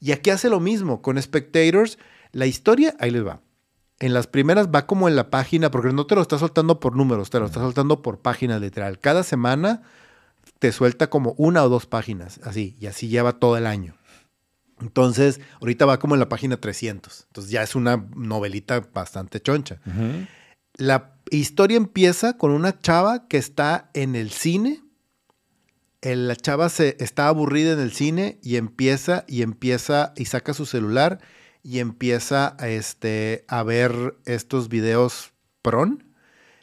Y 0.00 0.12
aquí 0.12 0.30
hace 0.30 0.48
lo 0.48 0.60
mismo, 0.60 1.02
con 1.02 1.20
Spectators, 1.20 1.98
la 2.32 2.46
historia, 2.46 2.94
ahí 3.00 3.10
les 3.10 3.26
va. 3.26 3.40
En 4.00 4.14
las 4.14 4.26
primeras 4.28 4.68
va 4.68 4.86
como 4.86 5.08
en 5.08 5.16
la 5.16 5.30
página, 5.30 5.70
porque 5.70 5.92
no 5.92 6.06
te 6.06 6.14
lo 6.14 6.22
está 6.22 6.38
soltando 6.38 6.78
por 6.78 6.94
números, 6.94 7.30
te 7.30 7.40
lo 7.40 7.46
está 7.46 7.60
soltando 7.60 8.00
por 8.00 8.20
página 8.20 8.58
literal. 8.58 9.00
Cada 9.00 9.24
semana 9.24 9.82
te 10.58 10.72
suelta 10.72 11.10
como 11.10 11.34
una 11.36 11.64
o 11.64 11.68
dos 11.68 11.86
páginas, 11.86 12.40
así, 12.44 12.76
y 12.80 12.86
así 12.86 13.08
lleva 13.08 13.38
todo 13.40 13.56
el 13.56 13.66
año. 13.66 13.94
Entonces, 14.80 15.40
ahorita 15.60 15.86
va 15.86 15.98
como 15.98 16.14
en 16.14 16.20
la 16.20 16.28
página 16.28 16.56
300. 16.58 17.24
Entonces 17.28 17.50
ya 17.50 17.62
es 17.62 17.74
una 17.74 18.08
novelita 18.14 18.88
bastante 18.92 19.40
choncha. 19.40 19.80
La 20.74 21.16
historia 21.30 21.76
empieza 21.76 22.36
con 22.36 22.52
una 22.52 22.78
chava 22.78 23.26
que 23.26 23.38
está 23.38 23.90
en 23.94 24.14
el 24.14 24.30
cine. 24.30 24.82
La 26.02 26.36
chava 26.36 26.68
se 26.68 26.96
está 27.00 27.26
aburrida 27.26 27.72
en 27.72 27.80
el 27.80 27.92
cine 27.92 28.38
y 28.42 28.56
empieza 28.56 29.24
y 29.26 29.42
empieza 29.42 30.12
y 30.16 30.26
saca 30.26 30.54
su 30.54 30.64
celular 30.64 31.20
y 31.64 31.80
empieza 31.80 32.56
a, 32.58 32.68
este, 32.68 33.44
a 33.48 33.62
ver 33.64 34.16
estos 34.24 34.68
videos 34.68 35.32
pron. 35.60 36.04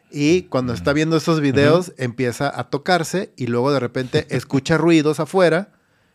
Y 0.10 0.44
cuando 0.44 0.74
está 0.74 0.94
viendo 0.94 1.18
esos 1.18 1.42
videos 1.42 1.94
empieza 1.98 2.58
a 2.58 2.70
tocarse 2.70 3.34
y 3.36 3.48
luego 3.48 3.74
de 3.74 3.82
repente 3.82 4.26
escucha 4.36 4.78
ruidos 4.78 5.20
afuera 5.20 5.74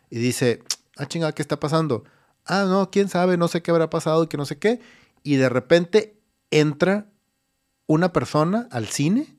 y 0.09 0.17
dice, 0.17 0.63
ah, 0.97 1.05
chingada, 1.05 1.33
¿qué 1.33 1.43
está 1.43 1.59
pasando? 1.59 2.03
Ah, 2.45 2.65
no, 2.67 2.89
quién 2.89 3.07
sabe, 3.07 3.37
no 3.37 3.47
sé 3.47 3.61
qué 3.61 3.69
habrá 3.69 3.89
pasado 3.91 4.23
y 4.23 4.27
que 4.27 4.37
no 4.37 4.45
sé 4.45 4.57
qué. 4.57 4.79
Y 5.21 5.35
de 5.35 5.49
repente 5.49 6.17
entra 6.49 7.05
una 7.85 8.11
persona 8.11 8.67
al 8.71 8.87
cine 8.87 9.35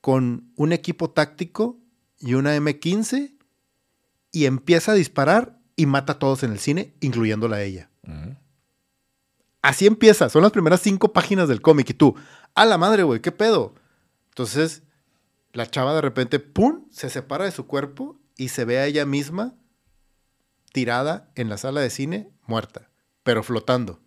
con 0.00 0.50
un 0.56 0.72
equipo 0.72 1.10
táctico 1.10 1.77
y 2.18 2.34
una 2.34 2.56
M15 2.56 3.36
y 4.32 4.46
empieza 4.46 4.92
a 4.92 4.94
disparar 4.94 5.58
y 5.76 5.86
mata 5.86 6.14
a 6.14 6.18
todos 6.18 6.42
en 6.42 6.52
el 6.52 6.58
cine, 6.58 6.94
incluyéndola 7.00 7.56
a 7.56 7.62
ella. 7.62 7.90
Así 9.62 9.86
empieza, 9.86 10.28
son 10.28 10.42
las 10.42 10.52
primeras 10.52 10.80
cinco 10.80 11.12
páginas 11.12 11.48
del 11.48 11.60
cómic 11.60 11.90
y 11.90 11.94
tú, 11.94 12.14
a 12.54 12.64
la 12.64 12.78
madre, 12.78 13.02
güey, 13.02 13.20
¿qué 13.20 13.32
pedo? 13.32 13.74
Entonces, 14.30 14.82
la 15.52 15.66
chava 15.66 15.94
de 15.94 16.00
repente, 16.00 16.38
¡pum!, 16.38 16.86
se 16.90 17.10
separa 17.10 17.44
de 17.44 17.50
su 17.50 17.66
cuerpo 17.66 18.18
y 18.36 18.48
se 18.48 18.64
ve 18.64 18.78
a 18.78 18.86
ella 18.86 19.04
misma 19.04 19.54
tirada 20.72 21.30
en 21.34 21.48
la 21.48 21.58
sala 21.58 21.80
de 21.80 21.90
cine, 21.90 22.30
muerta, 22.46 22.90
pero 23.22 23.42
flotando. 23.42 24.00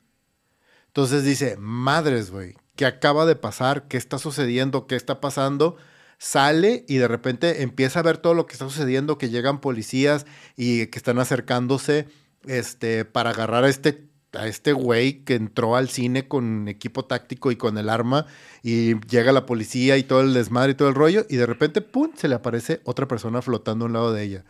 Entonces 0.88 1.24
dice, 1.24 1.58
madres, 1.58 2.32
güey, 2.32 2.56
qué 2.76 2.86
acaba 2.86 3.26
de 3.26 3.36
pasar, 3.36 3.88
qué 3.88 3.97
está 3.97 4.17
sucediendo, 4.17 4.88
qué 4.88 4.95
está 4.95 5.21
pasando. 5.21 5.78
Sale 6.23 6.86
y 6.88 6.97
de 6.97 7.07
repente 7.07 7.63
empieza 7.63 7.99
a 7.99 8.03
ver 8.03 8.19
todo 8.19 8.36
lo 8.36 8.45
que 8.45 8.53
está 8.53 8.65
sucediendo, 8.65 9.17
que 9.17 9.31
llegan 9.31 9.60
policías 9.60 10.27
y 10.55 10.86
que 10.86 10.99
están 10.99 11.17
acercándose 11.17 12.10
este, 12.45 13.05
para 13.05 13.31
agarrar 13.31 13.63
a 13.63 13.69
este 13.69 14.07
a 14.34 14.45
este 14.45 14.71
güey 14.71 15.23
que 15.25 15.34
entró 15.34 15.75
al 15.75 15.89
cine 15.89 16.27
con 16.27 16.67
equipo 16.67 17.05
táctico 17.05 17.51
y 17.51 17.55
con 17.55 17.75
el 17.79 17.89
arma 17.89 18.27
y 18.62 18.99
llega 19.07 19.31
la 19.31 19.47
policía 19.47 19.97
y 19.97 20.03
todo 20.03 20.21
el 20.21 20.36
desmadre 20.36 20.73
y 20.73 20.75
todo 20.75 20.89
el 20.89 20.95
rollo 20.95 21.25
y 21.27 21.38
de 21.38 21.47
repente, 21.47 21.81
¡pum!, 21.81 22.12
se 22.15 22.27
le 22.27 22.36
aparece 22.36 22.81
otra 22.86 23.07
persona 23.07 23.41
flotando 23.41 23.86
a 23.86 23.88
un 23.88 23.93
lado 23.93 24.13
de 24.13 24.23
ella. 24.23 24.45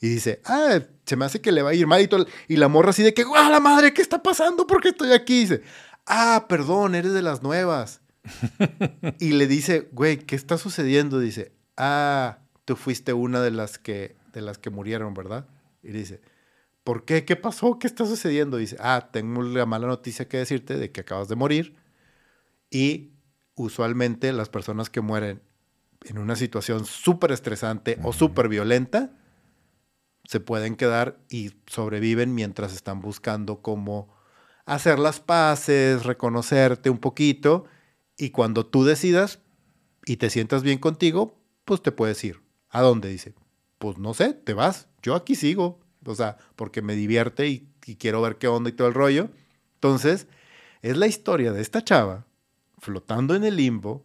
Y 0.00 0.08
dice, 0.08 0.40
ah, 0.44 0.78
se 1.04 1.16
me 1.16 1.24
hace 1.24 1.40
que 1.40 1.50
le 1.50 1.62
va 1.62 1.70
a 1.70 1.74
ir 1.74 1.88
mal 1.88 2.00
y, 2.00 2.06
todo, 2.06 2.26
y 2.46 2.56
la 2.58 2.68
morra 2.68 2.90
así 2.90 3.02
de 3.02 3.12
que, 3.12 3.24
¡ah, 3.34 3.50
la 3.50 3.58
madre! 3.58 3.92
¿Qué 3.92 4.02
está 4.02 4.22
pasando? 4.22 4.68
¿Por 4.68 4.80
qué 4.80 4.90
estoy 4.90 5.10
aquí? 5.12 5.40
dice, 5.40 5.62
ah, 6.06 6.46
perdón, 6.48 6.94
eres 6.94 7.12
de 7.12 7.22
las 7.22 7.42
nuevas. 7.42 8.00
y 9.18 9.32
le 9.32 9.46
dice, 9.46 9.88
güey, 9.92 10.18
¿qué 10.18 10.36
está 10.36 10.58
sucediendo? 10.58 11.18
Dice, 11.18 11.52
ah, 11.76 12.38
tú 12.64 12.76
fuiste 12.76 13.12
una 13.12 13.40
de 13.40 13.50
las 13.50 13.78
que, 13.78 14.16
de 14.32 14.40
las 14.40 14.58
que 14.58 14.70
murieron, 14.70 15.14
¿verdad? 15.14 15.46
Y 15.82 15.92
dice, 15.92 16.20
¿por 16.84 17.04
qué? 17.04 17.24
¿Qué 17.24 17.36
pasó? 17.36 17.78
¿Qué 17.78 17.86
está 17.86 18.06
sucediendo? 18.06 18.56
Dice, 18.56 18.76
ah, 18.80 19.10
tengo 19.12 19.42
la 19.42 19.66
mala 19.66 19.86
noticia 19.86 20.28
que 20.28 20.38
decirte 20.38 20.76
de 20.76 20.90
que 20.90 21.02
acabas 21.02 21.28
de 21.28 21.36
morir. 21.36 21.76
Y 22.70 23.12
usualmente 23.54 24.32
las 24.32 24.48
personas 24.48 24.90
que 24.90 25.00
mueren 25.00 25.42
en 26.04 26.18
una 26.18 26.36
situación 26.36 26.84
súper 26.84 27.32
estresante 27.32 27.98
o 28.02 28.12
súper 28.12 28.48
violenta, 28.48 29.12
se 30.24 30.40
pueden 30.40 30.76
quedar 30.76 31.18
y 31.30 31.52
sobreviven 31.66 32.34
mientras 32.34 32.74
están 32.74 33.00
buscando 33.00 33.62
cómo 33.62 34.14
hacer 34.66 34.98
las 34.98 35.20
paces, 35.20 36.04
reconocerte 36.04 36.90
un 36.90 36.98
poquito 36.98 37.64
y 38.18 38.30
cuando 38.30 38.66
tú 38.66 38.84
decidas 38.84 39.38
y 40.04 40.16
te 40.16 40.28
sientas 40.28 40.62
bien 40.62 40.78
contigo, 40.78 41.40
pues 41.64 41.80
te 41.80 41.92
puedes 41.92 42.22
ir. 42.24 42.42
¿A 42.68 42.82
dónde? 42.82 43.08
Dice, 43.08 43.34
pues 43.78 43.96
no 43.96 44.12
sé, 44.12 44.34
te 44.34 44.52
vas, 44.52 44.88
yo 45.02 45.14
aquí 45.14 45.36
sigo, 45.36 45.80
o 46.04 46.14
sea, 46.14 46.36
porque 46.56 46.82
me 46.82 46.96
divierte 46.96 47.46
y, 47.48 47.68
quiero 47.98 48.20
ver 48.20 48.36
qué 48.36 48.48
onda 48.48 48.68
y 48.68 48.74
todo 48.74 48.88
el 48.88 48.94
rollo. 48.94 49.30
Entonces, 49.74 50.26
es 50.82 50.98
la 50.98 51.06
historia 51.06 51.52
de 51.52 51.62
esta 51.62 51.82
chava 51.82 52.26
flotando 52.78 53.34
en 53.34 53.44
el 53.44 53.56
limbo, 53.56 54.02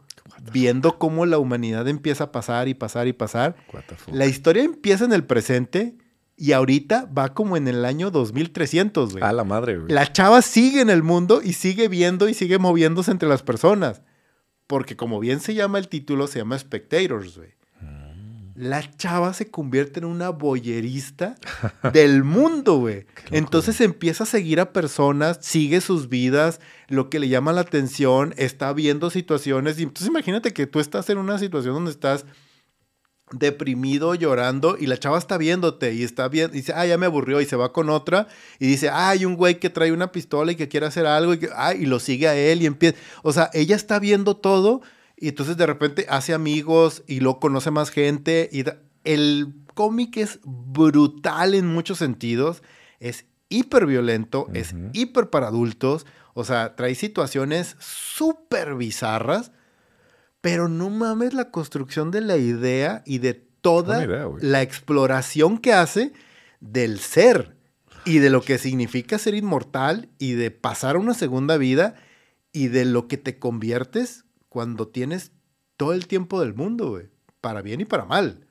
viendo 0.53 0.97
cómo 0.97 1.25
la 1.25 1.37
humanidad 1.37 1.87
empieza 1.89 2.25
a 2.25 2.31
pasar 2.31 2.69
y 2.69 2.75
pasar 2.75 3.07
y 3.07 3.13
pasar. 3.13 3.57
La 4.11 4.25
historia 4.25 4.63
empieza 4.63 5.03
en 5.03 5.11
el 5.11 5.25
presente 5.25 5.97
Y 6.35 6.51
ahorita 6.51 7.09
va 7.15 7.33
como 7.33 7.57
en 7.57 7.67
el 7.67 7.85
año 7.85 8.09
2300, 8.11 9.13
güey. 9.13 9.23
A 9.23 9.31
la 9.31 9.43
madre, 9.43 9.77
güey. 9.77 9.93
La 9.93 10.11
chava 10.11 10.41
sigue 10.41 10.81
en 10.81 10.89
el 10.89 11.03
mundo 11.03 11.41
y 11.43 11.53
sigue 11.53 11.87
viendo 11.87 12.27
y 12.27 12.33
sigue 12.33 12.57
moviéndose 12.57 13.11
entre 13.11 13.29
las 13.29 13.43
personas. 13.43 14.01
Porque 14.67 14.95
como 14.95 15.19
bien 15.19 15.39
se 15.39 15.53
llama 15.53 15.77
el 15.77 15.87
título, 15.87 16.27
se 16.27 16.39
llama 16.39 16.57
Spectators, 16.57 17.37
güey. 17.37 17.53
La 18.55 18.87
chava 18.97 19.33
se 19.33 19.49
convierte 19.49 19.99
en 19.99 20.05
una 20.05 20.29
boyerista 20.29 21.35
del 21.93 22.23
mundo, 22.23 22.77
güey. 22.77 23.07
Entonces 23.31 23.81
empieza 23.81 24.25
a 24.25 24.27
seguir 24.27 24.59
a 24.59 24.73
personas, 24.73 25.39
sigue 25.41 25.81
sus 25.81 26.07
vidas, 26.07 26.59
lo 26.87 27.09
que 27.09 27.19
le 27.19 27.29
llama 27.29 27.51
la 27.51 27.61
atención, 27.61 28.33
está 28.37 28.71
viendo 28.73 29.09
situaciones. 29.09 29.79
Y 29.79 29.83
entonces 29.83 30.07
imagínate 30.07 30.53
que 30.53 30.67
tú 30.67 30.79
estás 30.79 31.09
en 31.09 31.17
una 31.17 31.39
situación 31.39 31.73
donde 31.73 31.91
estás 31.91 32.25
deprimido, 33.33 34.15
llorando, 34.15 34.77
y 34.79 34.85
la 34.85 34.97
chava 34.97 35.17
está 35.17 35.37
viéndote 35.37 35.93
y 35.93 36.03
está 36.03 36.29
y 36.31 36.47
dice, 36.47 36.73
ah, 36.75 36.85
ya 36.85 36.97
me 36.97 37.05
aburrió, 37.05 37.41
y 37.41 37.45
se 37.45 37.55
va 37.55 37.73
con 37.73 37.89
otra, 37.89 38.27
y 38.59 38.67
dice, 38.67 38.89
ah, 38.89 39.09
hay 39.09 39.25
un 39.25 39.35
güey 39.35 39.59
que 39.59 39.69
trae 39.69 39.91
una 39.91 40.11
pistola 40.11 40.51
y 40.51 40.55
que 40.55 40.67
quiere 40.67 40.85
hacer 40.85 41.05
algo, 41.05 41.33
y, 41.33 41.39
que, 41.39 41.49
ah, 41.55 41.73
y 41.73 41.85
lo 41.85 41.99
sigue 41.99 42.27
a 42.27 42.35
él, 42.35 42.61
y 42.61 42.65
empieza, 42.65 42.97
o 43.23 43.33
sea, 43.33 43.49
ella 43.53 43.75
está 43.75 43.99
viendo 43.99 44.37
todo, 44.37 44.81
y 45.17 45.29
entonces 45.29 45.57
de 45.57 45.65
repente 45.65 46.05
hace 46.09 46.33
amigos, 46.33 47.03
y 47.07 47.19
lo 47.19 47.39
conoce 47.39 47.71
más 47.71 47.89
gente, 47.89 48.49
y 48.51 48.63
el 49.03 49.53
cómic 49.73 50.17
es 50.17 50.39
brutal 50.43 51.53
en 51.53 51.67
muchos 51.67 51.97
sentidos, 51.97 52.63
es 52.99 53.25
hiper 53.49 53.85
violento, 53.85 54.47
es 54.53 54.75
hiper 54.93 55.29
para 55.29 55.47
adultos, 55.47 56.05
o 56.33 56.43
sea, 56.43 56.75
trae 56.75 56.95
situaciones 56.95 57.75
súper 57.79 58.75
bizarras, 58.75 59.51
pero 60.43 60.67
no 60.67 60.89
mames 60.89 61.33
la 61.33 61.51
construcción 61.51 62.11
de 62.11 62.19
la 62.19 62.35
idea 62.35 63.01
y 63.05 63.19
de 63.19 63.33
toda 63.33 64.05
la 64.41 64.61
exploración 64.61 65.57
que 65.57 65.71
hace 65.71 66.11
del 66.59 66.99
ser 66.99 67.55
y 68.03 68.17
de 68.17 68.29
lo 68.29 68.41
que 68.41 68.57
significa 68.57 69.17
ser 69.17 69.35
inmortal 69.35 70.09
y 70.19 70.33
de 70.33 70.51
pasar 70.51 70.97
a 70.97 70.99
una 70.99 71.13
segunda 71.13 71.55
vida 71.55 71.95
y 72.51 72.67
de 72.67 72.83
lo 72.83 73.07
que 73.07 73.15
te 73.15 73.39
conviertes 73.39 74.25
cuando 74.49 74.89
tienes 74.89 75.31
todo 75.77 75.93
el 75.93 76.07
tiempo 76.07 76.41
del 76.41 76.53
mundo, 76.53 76.89
güey. 76.89 77.05
Para 77.39 77.61
bien 77.61 77.79
y 77.79 77.85
para 77.85 78.03
mal. 78.03 78.45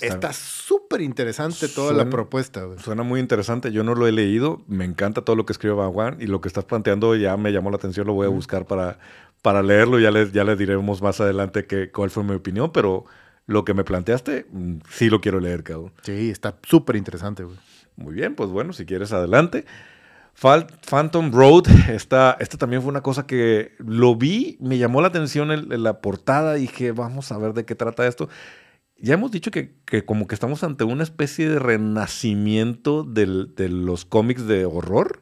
Está 0.00 0.32
súper 0.32 1.02
interesante 1.02 1.68
toda 1.68 1.92
la 1.92 2.08
propuesta. 2.08 2.64
Güey. 2.64 2.78
Suena 2.78 3.02
muy 3.02 3.20
interesante. 3.20 3.70
Yo 3.70 3.84
no 3.84 3.94
lo 3.94 4.06
he 4.06 4.12
leído. 4.12 4.62
Me 4.66 4.84
encanta 4.84 5.22
todo 5.22 5.36
lo 5.36 5.44
que 5.44 5.52
escribe 5.52 5.74
Van 5.74 5.92
Juan 5.92 6.16
y 6.20 6.26
lo 6.26 6.40
que 6.40 6.48
estás 6.48 6.64
planteando 6.64 7.14
ya 7.16 7.36
me 7.36 7.52
llamó 7.52 7.70
la 7.70 7.76
atención. 7.76 8.06
Lo 8.06 8.14
voy 8.14 8.26
a 8.26 8.30
buscar 8.30 8.66
para, 8.66 8.98
para 9.42 9.62
leerlo. 9.62 9.98
Ya 9.98 10.10
les, 10.10 10.32
ya 10.32 10.44
les 10.44 10.58
diremos 10.58 11.02
más 11.02 11.20
adelante 11.20 11.66
que, 11.66 11.90
cuál 11.90 12.10
fue 12.10 12.24
mi 12.24 12.34
opinión, 12.34 12.72
pero 12.72 13.04
lo 13.46 13.64
que 13.64 13.74
me 13.74 13.84
planteaste, 13.84 14.46
mm, 14.50 14.76
sí 14.90 15.10
lo 15.10 15.20
quiero 15.20 15.40
leer, 15.40 15.62
cabrón. 15.62 15.92
Sí, 16.02 16.30
está 16.30 16.56
súper 16.62 16.96
interesante, 16.96 17.44
güey. 17.44 17.56
Muy 17.96 18.14
bien, 18.14 18.34
pues 18.34 18.50
bueno, 18.50 18.72
si 18.72 18.86
quieres, 18.86 19.12
adelante. 19.12 19.64
Phantom 20.40 21.32
Road, 21.32 21.64
esta, 21.90 22.36
esta 22.38 22.56
también 22.56 22.82
fue 22.82 22.90
una 22.90 23.02
cosa 23.02 23.26
que 23.26 23.72
lo 23.78 24.14
vi, 24.14 24.56
me 24.60 24.78
llamó 24.78 25.00
la 25.00 25.08
atención 25.08 25.50
en, 25.50 25.82
la 25.82 26.00
portada, 26.00 26.54
dije, 26.54 26.92
vamos 26.92 27.32
a 27.32 27.38
ver 27.38 27.54
de 27.54 27.64
qué 27.64 27.74
trata 27.74 28.06
esto. 28.06 28.28
Ya 29.00 29.14
hemos 29.14 29.30
dicho 29.30 29.52
que, 29.52 29.76
como 30.04 30.26
que 30.26 30.34
estamos 30.34 30.64
ante 30.64 30.82
una 30.82 31.04
especie 31.04 31.48
de 31.48 31.60
renacimiento 31.60 33.04
de 33.04 33.68
los 33.68 34.04
cómics 34.04 34.46
de 34.46 34.64
horror. 34.64 35.20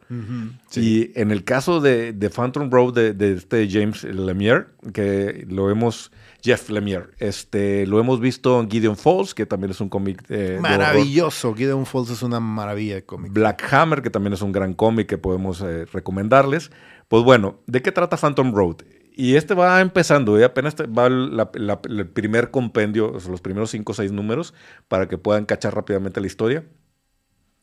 Y 0.75 1.11
en 1.19 1.31
el 1.31 1.45
caso 1.45 1.81
de, 1.81 2.31
Phantom 2.35 2.71
Road 2.71 2.95
de, 2.95 3.33
este 3.35 3.69
James 3.71 4.05
Lemire, 4.05 4.67
que 4.93 5.47
lo 5.49 5.71
hemos... 5.71 6.11
Jeff 6.43 6.71
Lemire, 6.71 7.07
este, 7.19 7.87
lo 7.87 7.99
hemos 7.99 8.21
visto 8.21 8.61
en 8.61 8.71
Gideon 8.71 8.97
Falls, 8.97 9.35
que 9.35 9.47
también 9.47 9.73
es 9.73 9.81
un 9.81 9.89
cómic 9.89 10.23
Maravilloso, 10.61 11.53
Gideon 11.55 11.87
Falls 11.87 12.11
es 12.11 12.23
una 12.23 12.39
maravilla 12.39 12.95
de 12.95 13.05
cómic. 13.05 13.33
Black 13.33 13.67
Hammer, 13.73 14.01
que 14.01 14.11
también 14.11 14.33
es 14.33 14.43
un 14.43 14.53
gran 14.53 14.73
cómic 14.75 15.09
que 15.09 15.19
podemos 15.19 15.61
eh, 15.61 15.87
recomendarles. 15.87 16.71
Pues 17.09 17.25
bueno, 17.25 17.61
¿de 17.67 17.83
qué 17.83 17.91
trata 17.93 18.17
Phantom 18.17 18.55
Road? 18.55 18.77
Y 19.19 19.37
este 19.37 19.55
va 19.55 19.81
empezando, 19.81 20.39
¿eh? 20.39 20.45
apenas 20.45 20.77
va 20.77 21.07
el 21.07 22.07
primer 22.09 22.51
compendio, 22.51 23.13
los 23.13 23.41
primeros 23.41 23.71
cinco 23.71 23.93
o 23.93 23.95
seis 23.95 24.13
números, 24.13 24.53
para 24.89 25.09
que 25.09 25.17
puedan 25.17 25.47
cachar 25.47 25.75
rápidamente 25.75 26.21
la 26.21 26.27
historia. 26.27 26.65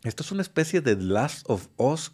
Esto 0.03 0.23
es 0.23 0.31
una 0.31 0.41
especie 0.41 0.81
de 0.81 0.95
Last 0.95 1.47
of 1.47 1.67
Us 1.77 2.11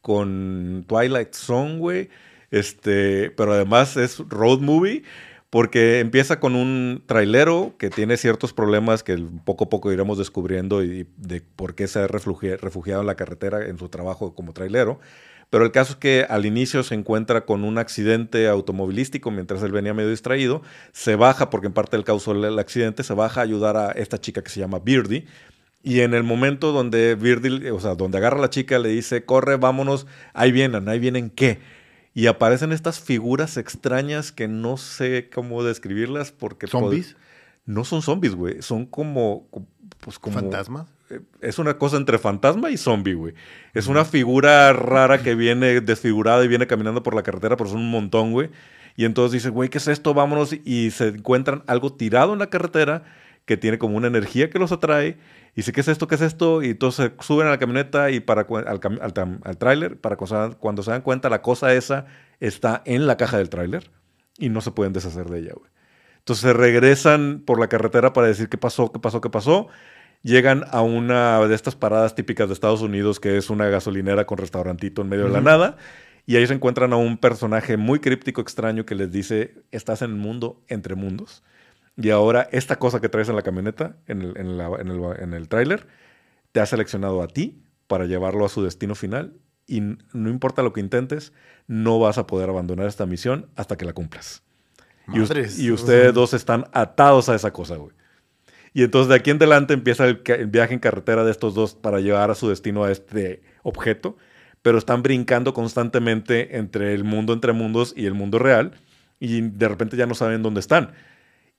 con 0.00 0.86
Twilight 0.88 1.34
Zone, 1.34 1.76
güey. 1.76 2.08
Este, 2.50 3.30
pero 3.32 3.52
además 3.52 3.98
es 3.98 4.20
road 4.26 4.60
movie. 4.60 5.02
Porque 5.50 6.00
empieza 6.00 6.40
con 6.40 6.54
un 6.54 7.02
trailero 7.06 7.74
que 7.78 7.88
tiene 7.88 8.18
ciertos 8.18 8.52
problemas 8.52 9.02
que 9.02 9.16
poco 9.44 9.64
a 9.64 9.68
poco 9.70 9.92
iremos 9.92 10.18
descubriendo 10.18 10.82
y 10.82 11.06
de 11.16 11.40
por 11.40 11.74
qué 11.74 11.88
se 11.88 12.00
ha 12.00 12.06
refugiado 12.06 13.00
en 13.00 13.06
la 13.06 13.14
carretera 13.14 13.66
en 13.66 13.78
su 13.78 13.88
trabajo 13.88 14.34
como 14.34 14.52
trailero. 14.52 15.00
Pero 15.50 15.64
el 15.64 15.72
caso 15.72 15.92
es 15.92 15.98
que 15.98 16.26
al 16.28 16.44
inicio 16.44 16.82
se 16.82 16.94
encuentra 16.94 17.46
con 17.46 17.64
un 17.64 17.78
accidente 17.78 18.48
automovilístico 18.48 19.30
mientras 19.30 19.62
él 19.62 19.72
venía 19.72 19.94
medio 19.94 20.10
distraído. 20.10 20.62
Se 20.92 21.16
baja, 21.16 21.48
porque 21.48 21.68
en 21.68 21.72
parte 21.72 21.96
del 21.96 22.04
causó 22.04 22.32
el 22.32 22.58
accidente, 22.58 23.02
se 23.02 23.14
baja 23.14 23.40
a 23.40 23.44
ayudar 23.44 23.76
a 23.76 23.90
esta 23.92 24.20
chica 24.20 24.42
que 24.42 24.50
se 24.50 24.60
llama 24.60 24.78
Birdie. 24.78 25.26
Y 25.82 26.00
en 26.00 26.12
el 26.12 26.22
momento 26.22 26.72
donde 26.72 27.14
Birdie, 27.14 27.70
o 27.70 27.80
sea, 27.80 27.94
donde 27.94 28.18
agarra 28.18 28.38
a 28.38 28.42
la 28.42 28.50
chica, 28.50 28.78
le 28.78 28.90
dice, 28.90 29.24
corre, 29.24 29.56
vámonos, 29.56 30.06
ahí 30.34 30.52
vienen, 30.52 30.88
ahí 30.88 30.98
vienen 30.98 31.30
qué. 31.30 31.60
Y 32.12 32.26
aparecen 32.26 32.72
estas 32.72 33.00
figuras 33.00 33.56
extrañas 33.56 34.32
que 34.32 34.48
no 34.48 34.76
sé 34.76 35.30
cómo 35.32 35.62
describirlas 35.62 36.32
porque... 36.32 36.66
¿Zombies? 36.66 37.16
No 37.64 37.84
son 37.84 38.02
zombies, 38.02 38.34
güey. 38.34 38.60
Son 38.60 38.86
como... 38.86 39.48
Pues 40.00 40.18
como 40.18 40.34
¿Fantasmas? 40.34 40.88
Es 41.40 41.58
una 41.58 41.78
cosa 41.78 41.96
entre 41.96 42.18
fantasma 42.18 42.70
y 42.70 42.76
zombie, 42.76 43.14
güey. 43.14 43.34
Es 43.74 43.86
una 43.86 44.04
figura 44.04 44.72
rara 44.72 45.22
que 45.22 45.34
viene 45.34 45.80
desfigurada 45.80 46.44
y 46.44 46.48
viene 46.48 46.66
caminando 46.66 47.02
por 47.02 47.14
la 47.14 47.22
carretera, 47.22 47.56
pero 47.56 47.70
son 47.70 47.80
un 47.80 47.90
montón, 47.90 48.32
güey. 48.32 48.50
Y 48.96 49.04
entonces 49.04 49.32
dice, 49.32 49.50
güey, 49.50 49.68
¿qué 49.68 49.78
es 49.78 49.88
esto? 49.88 50.14
Vámonos. 50.14 50.52
Y 50.64 50.90
se 50.90 51.08
encuentran 51.08 51.62
algo 51.66 51.92
tirado 51.92 52.32
en 52.32 52.40
la 52.40 52.48
carretera 52.48 53.04
que 53.44 53.56
tiene 53.56 53.78
como 53.78 53.96
una 53.96 54.08
energía 54.08 54.50
que 54.50 54.58
los 54.58 54.72
atrae. 54.72 55.16
Y 55.54 55.56
dice, 55.56 55.72
¿qué 55.72 55.80
es 55.80 55.88
esto? 55.88 56.06
¿Qué 56.06 56.16
es 56.16 56.20
esto? 56.20 56.62
Y 56.62 56.70
entonces 56.70 57.12
suben 57.20 57.46
a 57.46 57.50
la 57.50 57.58
camioneta 57.58 58.10
y 58.10 58.20
para 58.20 58.42
al, 58.42 58.80
al, 58.82 59.38
al 59.42 59.58
tráiler, 59.58 59.98
para 60.00 60.16
cuando 60.16 60.82
se 60.82 60.90
dan 60.90 61.02
cuenta, 61.02 61.30
la 61.30 61.42
cosa 61.42 61.72
esa 61.72 62.06
está 62.40 62.82
en 62.84 63.06
la 63.06 63.16
caja 63.16 63.38
del 63.38 63.48
tráiler 63.48 63.90
y 64.38 64.50
no 64.50 64.60
se 64.60 64.70
pueden 64.70 64.92
deshacer 64.92 65.26
de 65.26 65.40
ella, 65.40 65.52
güey. 65.56 65.70
Entonces 66.18 66.42
se 66.42 66.52
regresan 66.52 67.42
por 67.46 67.58
la 67.58 67.68
carretera 67.68 68.12
para 68.12 68.26
decir 68.26 68.50
qué 68.50 68.58
pasó, 68.58 68.92
qué 68.92 68.98
pasó, 68.98 69.20
qué 69.22 69.30
pasó 69.30 69.68
llegan 70.22 70.64
a 70.70 70.82
una 70.82 71.40
de 71.46 71.54
estas 71.54 71.74
paradas 71.74 72.14
típicas 72.14 72.48
de 72.48 72.54
Estados 72.54 72.82
Unidos, 72.82 73.20
que 73.20 73.36
es 73.36 73.50
una 73.50 73.68
gasolinera 73.68 74.26
con 74.26 74.38
restaurantito 74.38 75.02
en 75.02 75.08
medio 75.08 75.24
de 75.24 75.30
la 75.30 75.40
nada. 75.40 75.76
Y 76.26 76.36
ahí 76.36 76.46
se 76.46 76.52
encuentran 76.52 76.92
a 76.92 76.96
un 76.96 77.16
personaje 77.16 77.76
muy 77.76 78.00
críptico, 78.00 78.40
extraño, 78.40 78.84
que 78.84 78.94
les 78.94 79.10
dice, 79.10 79.54
estás 79.70 80.02
en 80.02 80.10
el 80.10 80.16
mundo 80.16 80.62
entre 80.68 80.94
mundos. 80.94 81.42
Y 81.96 82.10
ahora 82.10 82.48
esta 82.52 82.78
cosa 82.78 83.00
que 83.00 83.08
traes 83.08 83.28
en 83.28 83.36
la 83.36 83.42
camioneta, 83.42 83.96
en 84.06 84.22
el, 84.22 84.36
en 84.36 85.32
el, 85.32 85.48
tráiler, 85.48 85.86
te 86.52 86.60
ha 86.60 86.66
seleccionado 86.66 87.22
a 87.22 87.28
ti 87.28 87.62
para 87.86 88.04
llevarlo 88.04 88.44
a 88.44 88.48
su 88.48 88.62
destino 88.62 88.94
final. 88.94 89.32
Y 89.66 89.80
no 89.80 90.30
importa 90.30 90.62
lo 90.62 90.72
que 90.72 90.80
intentes, 90.80 91.32
no 91.66 91.98
vas 91.98 92.18
a 92.18 92.26
poder 92.26 92.50
abandonar 92.50 92.86
esta 92.86 93.06
misión 93.06 93.48
hasta 93.56 93.76
que 93.76 93.84
la 93.84 93.92
cumplas. 93.94 94.42
Y, 95.08 95.18
y, 95.62 95.70
ustedes 95.70 96.12
dos 96.12 96.34
están 96.34 96.66
atados 96.72 97.30
a 97.30 97.34
esa 97.34 97.50
cosa, 97.52 97.76
güey. 97.76 97.97
Y 98.78 98.84
entonces 98.84 99.08
de 99.08 99.16
aquí 99.16 99.30
en 99.30 99.38
adelante 99.38 99.74
empieza 99.74 100.06
el, 100.06 100.22
viaje 100.46 100.72
en 100.72 100.78
carretera 100.78 101.24
de 101.24 101.32
estos 101.32 101.52
dos 101.52 101.74
para 101.74 101.98
llevar 101.98 102.30
a 102.30 102.36
su 102.36 102.48
destino 102.48 102.84
a 102.84 102.92
este 102.92 103.42
objeto, 103.64 104.16
pero 104.62 104.78
están 104.78 105.02
brincando 105.02 105.52
constantemente 105.52 106.58
entre 106.58 106.94
el 106.94 107.02
mundo 107.02 107.32
entre 107.32 107.52
mundos 107.52 107.92
y 107.96 108.06
el 108.06 108.14
mundo 108.14 108.38
real 108.38 108.70
y 109.18 109.40
de 109.40 109.66
repente 109.66 109.96
ya 109.96 110.06
no 110.06 110.14
saben 110.14 110.44
dónde 110.44 110.60
están. 110.60 110.92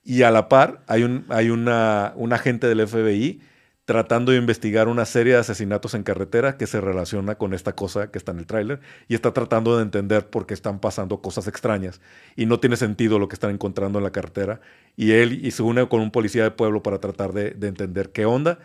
Y 0.01 0.21
a 0.21 0.31
la 0.31 0.47
par 0.47 0.81
hay 0.87 1.03
un, 1.03 1.25
hay 1.27 1.49
una, 1.49 2.13
un 2.15 2.31
agente 2.31 2.67
del 2.67 2.87
FBI 2.87 3.41
tratando 3.89 4.31
de 4.31 4.37
investigar 4.37 4.87
una 4.87 5.03
serie 5.03 5.33
de 5.33 5.39
asesinatos 5.39 5.95
en 5.95 6.03
carretera 6.03 6.57
que 6.57 6.67
se 6.67 6.79
relaciona 6.79 7.39
con 7.39 7.55
esta 7.55 7.73
cosa 7.73 8.11
que 8.11 8.19
está 8.19 8.31
en 8.33 8.37
el 8.37 8.45
tráiler 8.45 8.81
y 9.07 9.15
está 9.15 9.33
tratando 9.33 9.75
de 9.75 9.81
entender 9.81 10.29
por 10.29 10.45
qué 10.45 10.53
están 10.53 10.77
pasando 10.77 11.23
cosas 11.23 11.47
extrañas. 11.47 11.99
Y 12.35 12.45
no 12.45 12.59
tiene 12.59 12.77
sentido 12.77 13.17
lo 13.17 13.27
que 13.27 13.33
están 13.33 13.49
encontrando 13.49 13.97
en 13.97 14.03
la 14.03 14.11
carretera. 14.11 14.61
Y 14.95 15.13
él 15.13 15.43
y 15.43 15.49
se 15.49 15.63
une 15.63 15.89
con 15.89 16.01
un 16.01 16.11
policía 16.11 16.43
de 16.43 16.51
pueblo 16.51 16.83
para 16.83 16.99
tratar 16.99 17.33
de, 17.33 17.57
entender 17.67 18.11
qué 18.11 18.27
onda. 18.27 18.59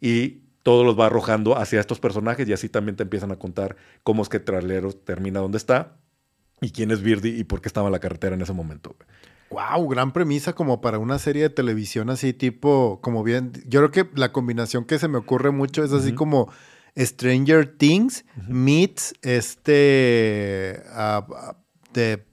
Y 0.00 0.42
todo 0.62 0.84
los 0.84 0.96
va 0.96 1.06
arrojando 1.06 1.58
hacia 1.58 1.80
estos 1.80 1.98
personajes 1.98 2.48
y 2.48 2.52
así 2.52 2.68
también 2.68 2.94
te 2.94 3.02
empiezan 3.02 3.32
a 3.32 3.36
contar 3.36 3.74
cómo 4.04 4.22
es 4.22 4.28
que 4.28 4.36
el 4.36 4.44
trailero 4.44 4.92
termina 4.92 5.40
donde 5.40 5.58
está 5.58 5.96
y 6.60 6.70
quién 6.70 6.92
es 6.92 7.02
Birdie 7.02 7.36
y 7.36 7.42
por 7.42 7.60
qué 7.60 7.66
estaba 7.66 7.88
en 7.88 7.92
la 7.94 7.98
carretera 7.98 8.36
en 8.36 8.42
ese 8.42 8.52
momento. 8.52 8.94
Wow, 9.50 9.88
gran 9.88 10.12
premisa 10.12 10.52
como 10.52 10.80
para 10.80 10.98
una 10.98 11.18
serie 11.18 11.44
de 11.44 11.50
televisión 11.50 12.10
así 12.10 12.32
tipo, 12.32 13.00
como 13.02 13.22
bien, 13.22 13.52
yo 13.66 13.80
creo 13.80 13.90
que 13.90 14.18
la 14.18 14.30
combinación 14.30 14.84
que 14.84 14.98
se 14.98 15.08
me 15.08 15.16
ocurre 15.18 15.50
mucho 15.50 15.82
es 15.82 15.92
así 15.92 16.12
como 16.12 16.52
Stranger 16.96 17.66
Things 17.78 18.24
meets 18.46 19.14
este 19.22 20.82
uh, 20.94 21.54
de 21.94 22.26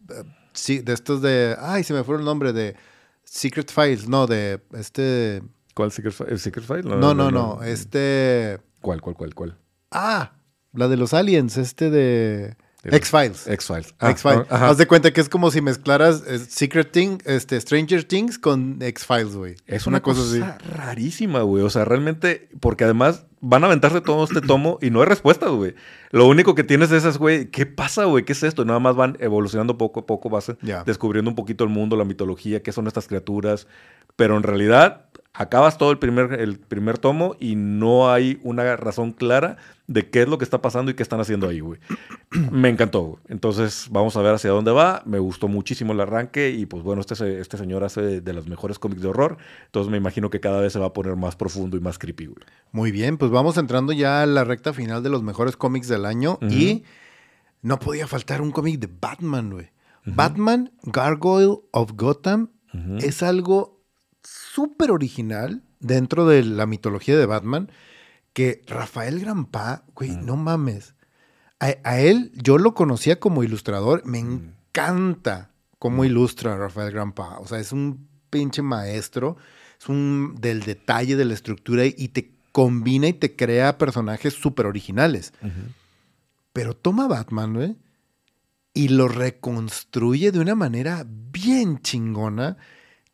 sí, 0.51 0.79
de 0.79 0.93
estos 0.93 1.21
de, 1.21 1.55
ay, 1.59 1.83
se 1.83 1.93
me 1.93 2.03
fue 2.03 2.17
el 2.17 2.25
nombre 2.25 2.51
de 2.51 2.75
Secret 3.23 3.71
Files, 3.71 4.09
no, 4.09 4.27
de 4.27 4.61
este 4.73 5.41
¿Cuál 5.75 5.91
Secret 5.91 6.13
File? 6.13 6.31
¿El 6.31 6.39
Secret 6.39 6.65
File? 6.65 6.83
No, 6.83 7.13
no, 7.13 7.29
no. 7.29 7.61
Este. 7.61 8.59
¿Cuál, 8.79 9.01
cuál, 9.01 9.15
cuál, 9.15 9.35
cuál? 9.35 9.57
Ah, 9.91 10.31
la 10.71 10.87
de 10.87 10.95
los 10.95 11.13
aliens, 11.13 11.57
este 11.57 11.89
de. 11.89 12.55
X-Files. 12.91 13.47
X-Files. 13.47 13.95
X-Files. 13.99 14.47
Ah, 14.49 14.55
ajá. 14.55 14.69
Haz 14.69 14.77
de 14.77 14.87
cuenta 14.87 15.11
que 15.11 15.21
es 15.21 15.29
como 15.29 15.51
si 15.51 15.61
mezclaras 15.61 16.23
eh, 16.27 16.39
Secret 16.39 16.91
Thing, 16.91 17.17
este, 17.25 17.59
Stranger 17.59 18.03
Things 18.03 18.37
con 18.37 18.81
X-Files, 18.81 19.35
güey. 19.35 19.55
Es 19.65 19.87
una, 19.87 20.01
cosa, 20.01 20.57
rarísima, 20.75 21.41
güey. 21.41 21.63
O 21.63 21.69
sea, 21.69 21.85
realmente, 21.85 22.49
porque 22.59 22.83
además 22.83 23.25
van 23.41 23.63
a 23.63 23.67
aventarse 23.67 24.01
todo 24.01 24.23
este 24.23 24.41
tomo 24.41 24.79
y 24.81 24.89
no 24.89 25.01
hay 25.01 25.07
respuestas, 25.07 25.49
güey. 25.51 25.75
Lo 26.11 26.27
único 26.27 26.55
que 26.55 26.63
tienes 26.63 26.91
es 26.91 27.03
esas, 27.03 27.17
güey, 27.17 27.51
¿qué 27.51 27.65
pasa, 27.65 28.05
güey? 28.05 28.25
¿Qué 28.25 28.33
es 28.33 28.43
esto? 28.43 28.65
Nada 28.65 28.79
más 28.79 28.95
van 28.95 29.17
evolucionando 29.19 29.77
poco 29.77 30.01
a 30.01 30.05
poco, 30.05 30.29
vas 30.29 30.51
descubriendo 30.85 31.29
un 31.29 31.35
poquito 31.35 31.63
el 31.63 31.69
mundo, 31.69 31.95
la 31.95 32.05
mitología, 32.05 32.63
qué 32.63 32.71
son 32.71 32.87
estas 32.87 33.07
criaturas. 33.07 33.67
Pero 34.15 34.37
en 34.37 34.43
realidad, 34.43 35.05
acabas 35.35 35.77
todo 35.77 35.91
el 35.91 35.99
primer, 35.99 36.33
el 36.33 36.57
primer 36.57 36.97
tomo 36.97 37.35
y 37.39 37.55
no 37.55 38.11
hay 38.11 38.39
una 38.43 38.75
razón 38.75 39.11
clara 39.11 39.57
de 39.87 40.09
qué 40.09 40.23
es 40.23 40.27
lo 40.27 40.37
que 40.37 40.43
está 40.43 40.61
pasando 40.61 40.89
y 40.89 40.95
qué 40.95 41.03
están 41.03 41.19
haciendo 41.19 41.47
ahí, 41.47 41.59
güey. 41.59 41.79
Me 42.51 42.69
encantó, 42.69 43.01
güey. 43.01 43.19
Entonces, 43.27 43.87
vamos 43.91 44.15
a 44.17 44.21
ver 44.21 44.33
hacia 44.33 44.49
dónde 44.49 44.71
va. 44.71 45.03
Me 45.05 45.19
gustó 45.19 45.47
muchísimo 45.47 45.93
el 45.93 45.99
arranque 45.99 46.49
y, 46.49 46.65
pues 46.65 46.83
bueno, 46.83 47.01
este, 47.01 47.39
este 47.39 47.57
señor 47.57 47.83
hace 47.83 48.01
de, 48.01 48.21
de 48.21 48.33
los 48.33 48.47
mejores 48.47 48.79
cómics 48.79 49.01
de 49.01 49.09
horror. 49.09 49.37
Entonces, 49.65 49.91
me 49.91 49.97
imagino 49.97 50.29
que 50.29 50.39
cada 50.39 50.59
vez 50.59 50.73
se 50.73 50.79
va 50.79 50.87
a 50.87 50.93
poner 50.93 51.15
más 51.15 51.35
profundo 51.35 51.77
y 51.77 51.81
más 51.81 51.99
creepy, 51.99 52.25
güey. 52.27 52.45
Muy 52.71 52.91
bien, 52.91 53.17
pues 53.17 53.29
vamos 53.29 53.57
entrando 53.57 53.93
ya 53.93 54.23
a 54.23 54.25
la 54.25 54.43
recta 54.43 54.73
final 54.73 55.03
de 55.03 55.09
los 55.09 55.21
mejores 55.21 55.55
cómics 55.55 55.87
del 55.87 56.05
año 56.05 56.39
y 56.41 56.83
no 57.61 57.79
podía 57.79 58.07
faltar 58.07 58.41
un 58.41 58.51
cómic 58.51 58.79
de 58.79 58.89
Batman, 58.99 59.51
güey. 59.51 59.69
Batman 60.05 60.71
Gargoyle 60.83 61.61
of 61.71 61.93
Gotham 61.95 62.49
es 62.99 63.23
algo 63.23 63.74
súper 64.55 64.91
original 64.91 65.61
dentro 65.81 66.25
de 66.25 66.43
la 66.43 66.65
mitología 66.65 67.17
de 67.17 67.25
Batman 67.25 67.69
que 68.31 68.61
Rafael 68.67 69.19
Grampa, 69.19 69.83
güey, 69.93 70.15
no 70.15 70.37
mames. 70.37 70.95
A, 71.59 71.75
a 71.83 71.99
él 71.99 72.31
yo 72.35 72.57
lo 72.57 72.73
conocía 72.73 73.19
como 73.19 73.43
ilustrador, 73.43 74.05
me 74.05 74.19
encanta 74.19 75.51
cómo 75.77 76.05
ilustra 76.05 76.57
Rafael 76.57 76.91
Grampa. 76.91 77.37
O 77.39 77.47
sea, 77.47 77.59
es 77.59 77.71
un 77.71 78.07
pinche 78.29 78.61
maestro, 78.61 79.37
es 79.79 79.89
un 79.89 80.35
del 80.39 80.63
detalle 80.63 81.15
de 81.15 81.25
la 81.25 81.33
estructura 81.33 81.85
y 81.85 82.07
te 82.09 82.31
combina 82.51 83.07
y 83.07 83.13
te 83.13 83.35
crea 83.35 83.77
personajes 83.77 84.33
súper 84.33 84.65
originales. 84.65 85.33
Pero 86.53 86.73
toma 86.73 87.07
Batman, 87.07 87.53
güey, 87.53 87.75
y 88.73 88.87
lo 88.87 89.09
reconstruye 89.09 90.31
de 90.31 90.39
una 90.39 90.55
manera 90.55 91.05
bien 91.07 91.81
chingona 91.81 92.57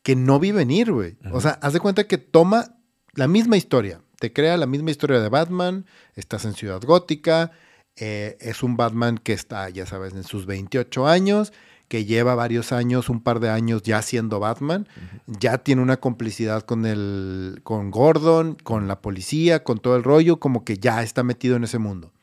que 0.04 0.16
no 0.16 0.40
vi 0.40 0.52
venir, 0.52 0.92
güey. 0.92 1.18
O 1.32 1.42
sea, 1.42 1.52
haz 1.62 1.74
de 1.74 1.80
cuenta 1.80 2.08
que 2.08 2.18
toma 2.18 2.78
la 3.14 3.28
misma 3.28 3.58
historia, 3.58 4.02
te 4.20 4.34
crea 4.34 4.58
la 4.58 4.66
misma 4.68 4.92
historia 4.92 5.20
de 5.20 5.30
Batman, 5.30 5.86
estás 6.16 6.46
en 6.46 6.54
Ciudad 6.54 6.82
Gótica, 6.82 7.52
eh, 7.96 8.38
es 8.40 8.64
un 8.64 8.78
Batman 8.78 9.18
que 9.18 9.34
está, 9.34 9.70
ya 9.70 9.86
sabes, 9.86 10.14
en 10.14 10.24
sus 10.24 10.46
28 10.46 11.08
años, 11.08 11.54
que 11.88 12.06
lleva 12.06 12.36
varios 12.36 12.72
años, 12.72 13.10
un 13.10 13.22
par 13.22 13.42
de 13.42 13.50
años 13.50 13.84
ya 13.84 14.02
siendo 14.02 14.40
Batman, 14.40 14.88
ya 15.28 15.58
tiene 15.58 15.82
una 15.82 15.98
complicidad 15.98 16.64
con 16.64 16.86
el, 16.86 17.60
con 17.64 17.92
Gordon, 17.92 18.56
con 18.64 18.88
la 18.88 19.02
policía, 19.02 19.64
con 19.64 19.80
todo 19.80 19.98
el 19.98 20.04
rollo, 20.04 20.40
como 20.40 20.64
que 20.64 20.78
ya 20.78 21.04
está 21.04 21.24
metido 21.24 21.58
en 21.58 21.66
ese 21.66 21.80
mundo. 21.80 22.14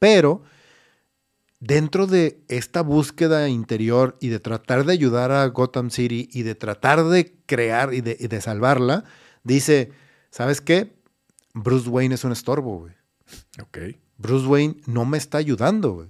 Pero 0.00 0.42
dentro 1.62 2.08
de 2.08 2.42
esta 2.48 2.82
búsqueda 2.82 3.48
interior 3.48 4.16
y 4.20 4.28
de 4.28 4.40
tratar 4.40 4.84
de 4.84 4.92
ayudar 4.92 5.30
a 5.30 5.46
Gotham 5.46 5.90
City 5.90 6.28
y 6.32 6.42
de 6.42 6.56
tratar 6.56 7.04
de 7.04 7.36
crear 7.46 7.94
y 7.94 8.00
de, 8.00 8.16
y 8.18 8.26
de 8.26 8.40
salvarla, 8.40 9.04
dice, 9.44 9.92
¿sabes 10.30 10.60
qué? 10.60 10.92
Bruce 11.54 11.88
Wayne 11.88 12.16
es 12.16 12.24
un 12.24 12.32
estorbo, 12.32 12.80
güey. 12.80 12.94
Ok. 13.62 13.96
Bruce 14.18 14.46
Wayne 14.46 14.76
no 14.86 15.04
me 15.04 15.18
está 15.18 15.38
ayudando, 15.38 15.92
güey. 15.92 16.08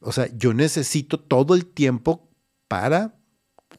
O 0.00 0.12
sea, 0.12 0.28
yo 0.36 0.52
necesito 0.52 1.18
todo 1.18 1.54
el 1.54 1.64
tiempo 1.64 2.28
para 2.68 3.14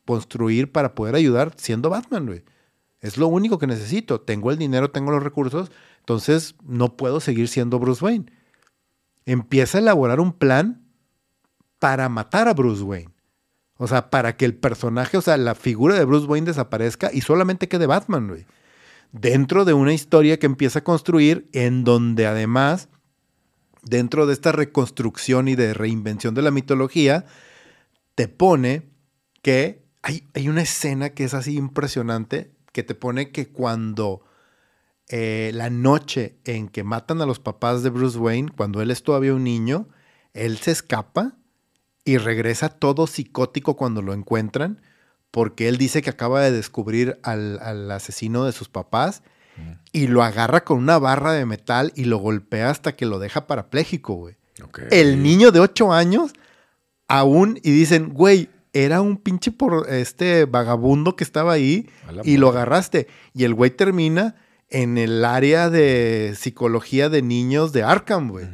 construir, 0.05 0.71
para 0.71 0.95
poder 0.95 1.13
ayudar 1.13 1.53
siendo 1.55 1.91
Batman, 1.91 2.25
güey. 2.25 2.43
Es 2.99 3.17
lo 3.17 3.27
único 3.27 3.59
que 3.59 3.67
necesito. 3.67 4.21
Tengo 4.21 4.49
el 4.49 4.57
dinero, 4.57 4.89
tengo 4.89 5.11
los 5.11 5.21
recursos, 5.21 5.71
entonces 5.99 6.55
no 6.63 6.97
puedo 6.97 7.19
seguir 7.19 7.47
siendo 7.47 7.77
Bruce 7.77 8.03
Wayne. 8.03 8.38
Empieza 9.25 9.77
a 9.77 9.81
elaborar 9.81 10.19
un 10.19 10.33
plan 10.33 10.85
para 11.79 12.09
matar 12.09 12.47
a 12.47 12.53
Bruce 12.53 12.83
Wayne. 12.83 13.13
O 13.77 13.87
sea, 13.87 14.09
para 14.09 14.35
que 14.35 14.45
el 14.45 14.55
personaje, 14.55 15.17
o 15.17 15.21
sea, 15.21 15.37
la 15.37 15.55
figura 15.55 15.95
de 15.95 16.05
Bruce 16.05 16.27
Wayne 16.27 16.47
desaparezca 16.47 17.11
y 17.13 17.21
solamente 17.21 17.69
quede 17.69 17.85
Batman, 17.85 18.27
güey. 18.27 18.45
Dentro 19.11 19.65
de 19.65 19.73
una 19.73 19.93
historia 19.93 20.37
que 20.37 20.45
empieza 20.45 20.79
a 20.79 20.83
construir 20.83 21.49
en 21.53 21.83
donde 21.83 22.27
además 22.27 22.89
dentro 23.83 24.25
de 24.25 24.33
esta 24.33 24.51
reconstrucción 24.51 25.47
y 25.47 25.55
de 25.55 25.73
reinvención 25.73 26.35
de 26.35 26.41
la 26.41 26.51
mitología, 26.51 27.25
te 28.15 28.27
pone 28.27 28.89
que 29.41 29.85
hay, 30.01 30.27
hay 30.33 30.49
una 30.49 30.61
escena 30.61 31.11
que 31.11 31.23
es 31.23 31.33
así 31.33 31.55
impresionante, 31.55 32.51
que 32.71 32.83
te 32.83 32.95
pone 32.95 33.31
que 33.31 33.47
cuando 33.47 34.21
eh, 35.09 35.51
la 35.53 35.69
noche 35.69 36.37
en 36.45 36.69
que 36.69 36.83
matan 36.83 37.21
a 37.21 37.25
los 37.25 37.39
papás 37.39 37.83
de 37.83 37.89
Bruce 37.89 38.17
Wayne, 38.17 38.51
cuando 38.55 38.81
él 38.81 38.91
es 38.91 39.03
todavía 39.03 39.33
un 39.33 39.43
niño, 39.43 39.87
él 40.33 40.57
se 40.57 40.71
escapa 40.71 41.33
y 42.05 42.17
regresa 42.17 42.69
todo 42.69 43.07
psicótico 43.07 43.75
cuando 43.75 44.01
lo 44.01 44.13
encuentran, 44.13 44.81
porque 45.31 45.67
él 45.67 45.77
dice 45.77 46.01
que 46.01 46.09
acaba 46.09 46.41
de 46.41 46.51
descubrir 46.51 47.19
al, 47.23 47.59
al 47.59 47.89
asesino 47.91 48.45
de 48.45 48.51
sus 48.51 48.69
papás 48.69 49.23
y 49.91 50.07
lo 50.07 50.23
agarra 50.23 50.63
con 50.63 50.77
una 50.77 50.97
barra 50.99 51.33
de 51.33 51.45
metal 51.45 51.91
y 51.95 52.05
lo 52.05 52.17
golpea 52.17 52.69
hasta 52.69 52.95
que 52.95 53.05
lo 53.05 53.19
deja 53.19 53.47
parapléjico, 53.47 54.13
güey. 54.13 54.35
El 54.91 55.23
niño 55.23 55.51
de 55.51 55.59
8 55.59 55.91
años 55.91 56.33
aún 57.07 57.59
y 57.63 57.71
dicen, 57.71 58.13
güey, 58.13 58.49
era 58.73 59.01
un 59.01 59.17
pinche 59.17 59.51
por 59.51 59.89
este 59.89 60.45
vagabundo 60.45 61.15
que 61.15 61.23
estaba 61.23 61.53
ahí 61.53 61.89
y 62.23 62.37
lo 62.37 62.49
agarraste. 62.49 63.07
Y 63.33 63.43
el 63.43 63.53
güey 63.53 63.71
termina 63.71 64.35
en 64.69 64.97
el 64.97 65.23
área 65.25 65.69
de 65.69 66.33
psicología 66.37 67.09
de 67.09 67.21
niños 67.21 67.73
de 67.73 67.83
Arkham, 67.83 68.29
güey. 68.29 68.47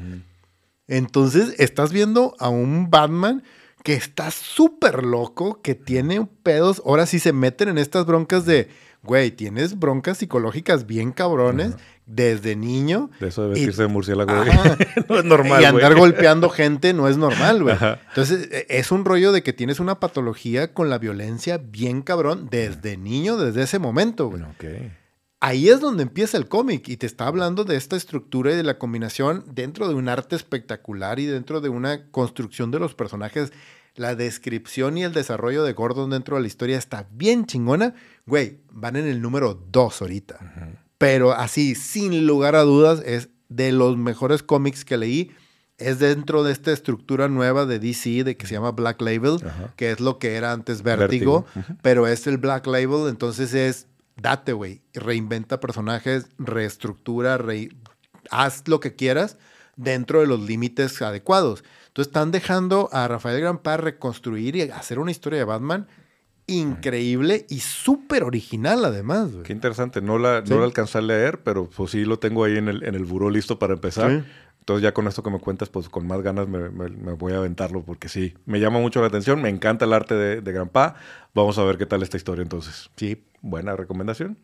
Entonces, 0.88 1.56
estás 1.58 1.92
viendo 1.92 2.36
a 2.40 2.50
un 2.50 2.90
Batman 2.90 3.44
que 3.84 3.94
está 3.94 4.32
súper 4.32 5.04
loco, 5.04 5.62
que 5.62 5.76
tiene 5.76 6.28
pedos. 6.44 6.82
Ahora 6.86 7.06
sí 7.06 7.20
se 7.20 7.34
meten 7.34 7.70
en 7.70 7.78
estas 7.78 8.06
broncas 8.06 8.46
de, 8.46 8.70
güey, 9.04 9.32
tienes 9.32 9.78
broncas 9.78 10.18
psicológicas 10.20 10.88
bien 10.88 11.12
cabrones 11.12 11.74
desde 12.08 12.56
niño. 12.56 13.10
De 13.20 13.28
eso 13.30 13.44
de 13.44 13.48
Y- 13.50 13.52
vestirse 13.52 13.82
de 13.84 13.88
murciélago, 13.88 14.34
güey. 14.36 14.50
No 15.10 15.18
es 15.20 15.26
normal, 15.26 15.62
y 15.62 15.66
andar 15.66 15.92
güey. 15.96 16.00
golpeando 16.12 16.50
gente 16.50 16.94
no 16.94 17.08
es 17.08 17.18
normal, 17.18 17.62
güey. 17.64 17.76
Ajá. 17.76 18.00
Entonces, 18.10 18.50
e- 18.52 18.66
es 18.70 18.92
un 18.92 19.06
rollo 19.06 19.32
de 19.32 19.44
que 19.44 19.54
tienes 19.54 19.80
una 19.80 20.00
patología 20.00 20.74
con 20.74 20.90
la 20.90 20.98
violencia 21.00 21.58
bien 21.60 22.02
cabrón 22.04 22.48
desde 22.50 22.98
niño, 22.98 23.38
desde 23.38 23.64
ese 23.64 23.80
momento, 23.80 24.30
güey. 24.30 24.44
Ok. 24.44 24.66
Ahí 25.46 25.70
es 25.70 25.80
donde 25.80 26.02
empieza 26.02 26.38
el 26.38 26.48
cómic 26.48 26.90
y 26.90 26.98
te 26.98 27.06
está 27.06 27.28
hablando 27.28 27.66
de 27.66 27.76
esta 27.76 27.96
estructura 27.96 28.52
y 28.52 28.56
de 28.56 28.64
la 28.64 28.80
combinación 28.80 29.46
dentro 29.54 29.88
de 29.88 29.94
un 29.94 30.10
arte 30.10 30.36
espectacular 30.36 31.20
y 31.20 31.28
dentro 31.28 31.62
de 31.62 31.70
una 31.70 32.10
construcción 32.10 32.72
de 32.72 32.80
los 32.80 32.96
personajes. 32.96 33.54
La 33.94 34.16
descripción 34.16 34.98
y 34.98 35.04
el 35.04 35.14
desarrollo 35.14 35.64
de 35.64 35.74
Gordon 35.74 36.10
dentro 36.10 36.38
de 36.38 36.42
la 36.42 36.48
historia 36.48 36.80
está 36.80 37.08
bien 37.12 37.46
chingona. 37.46 37.94
Güey, 38.26 38.58
van 38.72 38.96
en 38.96 39.06
el 39.06 39.22
número 39.22 39.54
2 39.54 40.02
ahorita. 40.02 40.80
Pero 40.98 41.32
así, 41.34 41.76
sin 41.76 42.26
lugar 42.26 42.56
a 42.56 42.64
dudas, 42.64 43.04
es 43.06 43.30
de 43.48 43.72
los 43.72 43.98
mejores 43.98 44.42
cómics 44.42 44.84
que 44.84 44.98
leí. 44.98 45.32
Es 45.78 46.00
dentro 46.00 46.44
de 46.44 46.54
esta 46.54 46.72
estructura 46.72 47.28
nueva 47.28 47.68
de 47.68 47.78
DC, 47.78 48.24
de 48.24 48.36
que 48.36 48.48
se 48.48 48.56
llama 48.56 48.72
Black 48.72 49.00
Label, 49.00 49.38
Ajá. 49.46 49.74
que 49.76 49.92
es 49.92 50.00
lo 50.00 50.18
que 50.18 50.38
era 50.38 50.54
antes 50.54 50.82
Vértigo, 50.82 51.46
Vértigo, 51.54 51.78
pero 51.84 52.08
es 52.08 52.26
el 52.26 52.40
Black 52.40 52.66
Label, 52.66 53.10
entonces 53.10 53.54
es 53.54 53.86
date, 54.16 54.54
güey, 54.54 54.82
reinventa 54.94 55.60
personajes, 55.60 56.28
reestructura, 56.38 57.38
re- 57.38 57.70
haz 58.32 58.68
lo 58.68 58.80
que 58.80 58.96
quieras 58.96 59.38
dentro 59.76 60.22
de 60.22 60.28
los 60.28 60.40
límites 60.42 61.02
adecuados. 61.02 61.64
Entonces 61.88 62.08
están 62.10 62.32
dejando 62.32 62.90
a 62.92 63.08
Rafael 63.08 63.40
Grampa 63.42 63.78
reconstruir 63.78 64.56
y 64.56 64.62
hacer 64.64 65.00
una 65.00 65.12
historia 65.12 65.40
de 65.40 65.46
Batman 65.46 65.88
increíble 66.48 67.46
y 67.50 67.60
súper 67.60 68.24
original 68.24 68.86
además, 68.86 69.32
güey. 69.32 69.44
Qué 69.44 69.54
interesante. 69.54 70.02
No 70.02 70.18
la, 70.20 70.44
Sí. 70.46 70.52
no 70.52 70.60
la 70.60 70.66
alcancé 70.66 71.00
a 71.00 71.02
leer, 71.02 71.42
pero 71.44 71.70
pues 71.70 71.92
sí 71.92 72.06
lo 72.06 72.20
tengo 72.20 72.44
ahí 72.44 72.58
en 72.58 72.68
el, 72.68 72.84
en 72.84 72.96
el 72.96 73.04
buró 73.06 73.30
listo 73.30 73.58
para 73.60 73.74
empezar. 73.74 74.12
Sí. 74.12 74.24
Entonces 74.66 74.82
ya 74.82 74.94
con 74.96 75.08
esto 75.08 75.22
que 75.22 75.30
me 75.30 75.40
cuentas, 75.40 75.70
pues 75.70 75.90
con 75.90 76.08
más 76.08 76.22
ganas 76.24 76.48
me, 76.48 76.70
me- 76.72 76.90
me 76.90 77.14
voy 77.14 77.34
a 77.34 77.38
aventarlo 77.38 77.84
porque 77.84 78.10
sí, 78.10 78.34
me 78.48 78.60
llama 78.60 78.80
mucho 78.80 79.00
la 79.00 79.08
atención, 79.08 79.40
me 79.40 79.50
encanta 79.50 79.86
el 79.86 79.94
arte 79.94 80.16
de, 80.16 80.42
de 80.42 80.52
Grampa. 80.52 80.96
Vamos 81.36 81.58
a 81.60 81.64
ver 81.64 81.78
qué 81.78 81.86
tal 81.86 82.02
esta 82.02 82.18
historia 82.18 82.42
entonces. 82.42 82.90
Sí. 82.96 83.24
Buena 83.42 83.76
recomendación. 83.76 84.40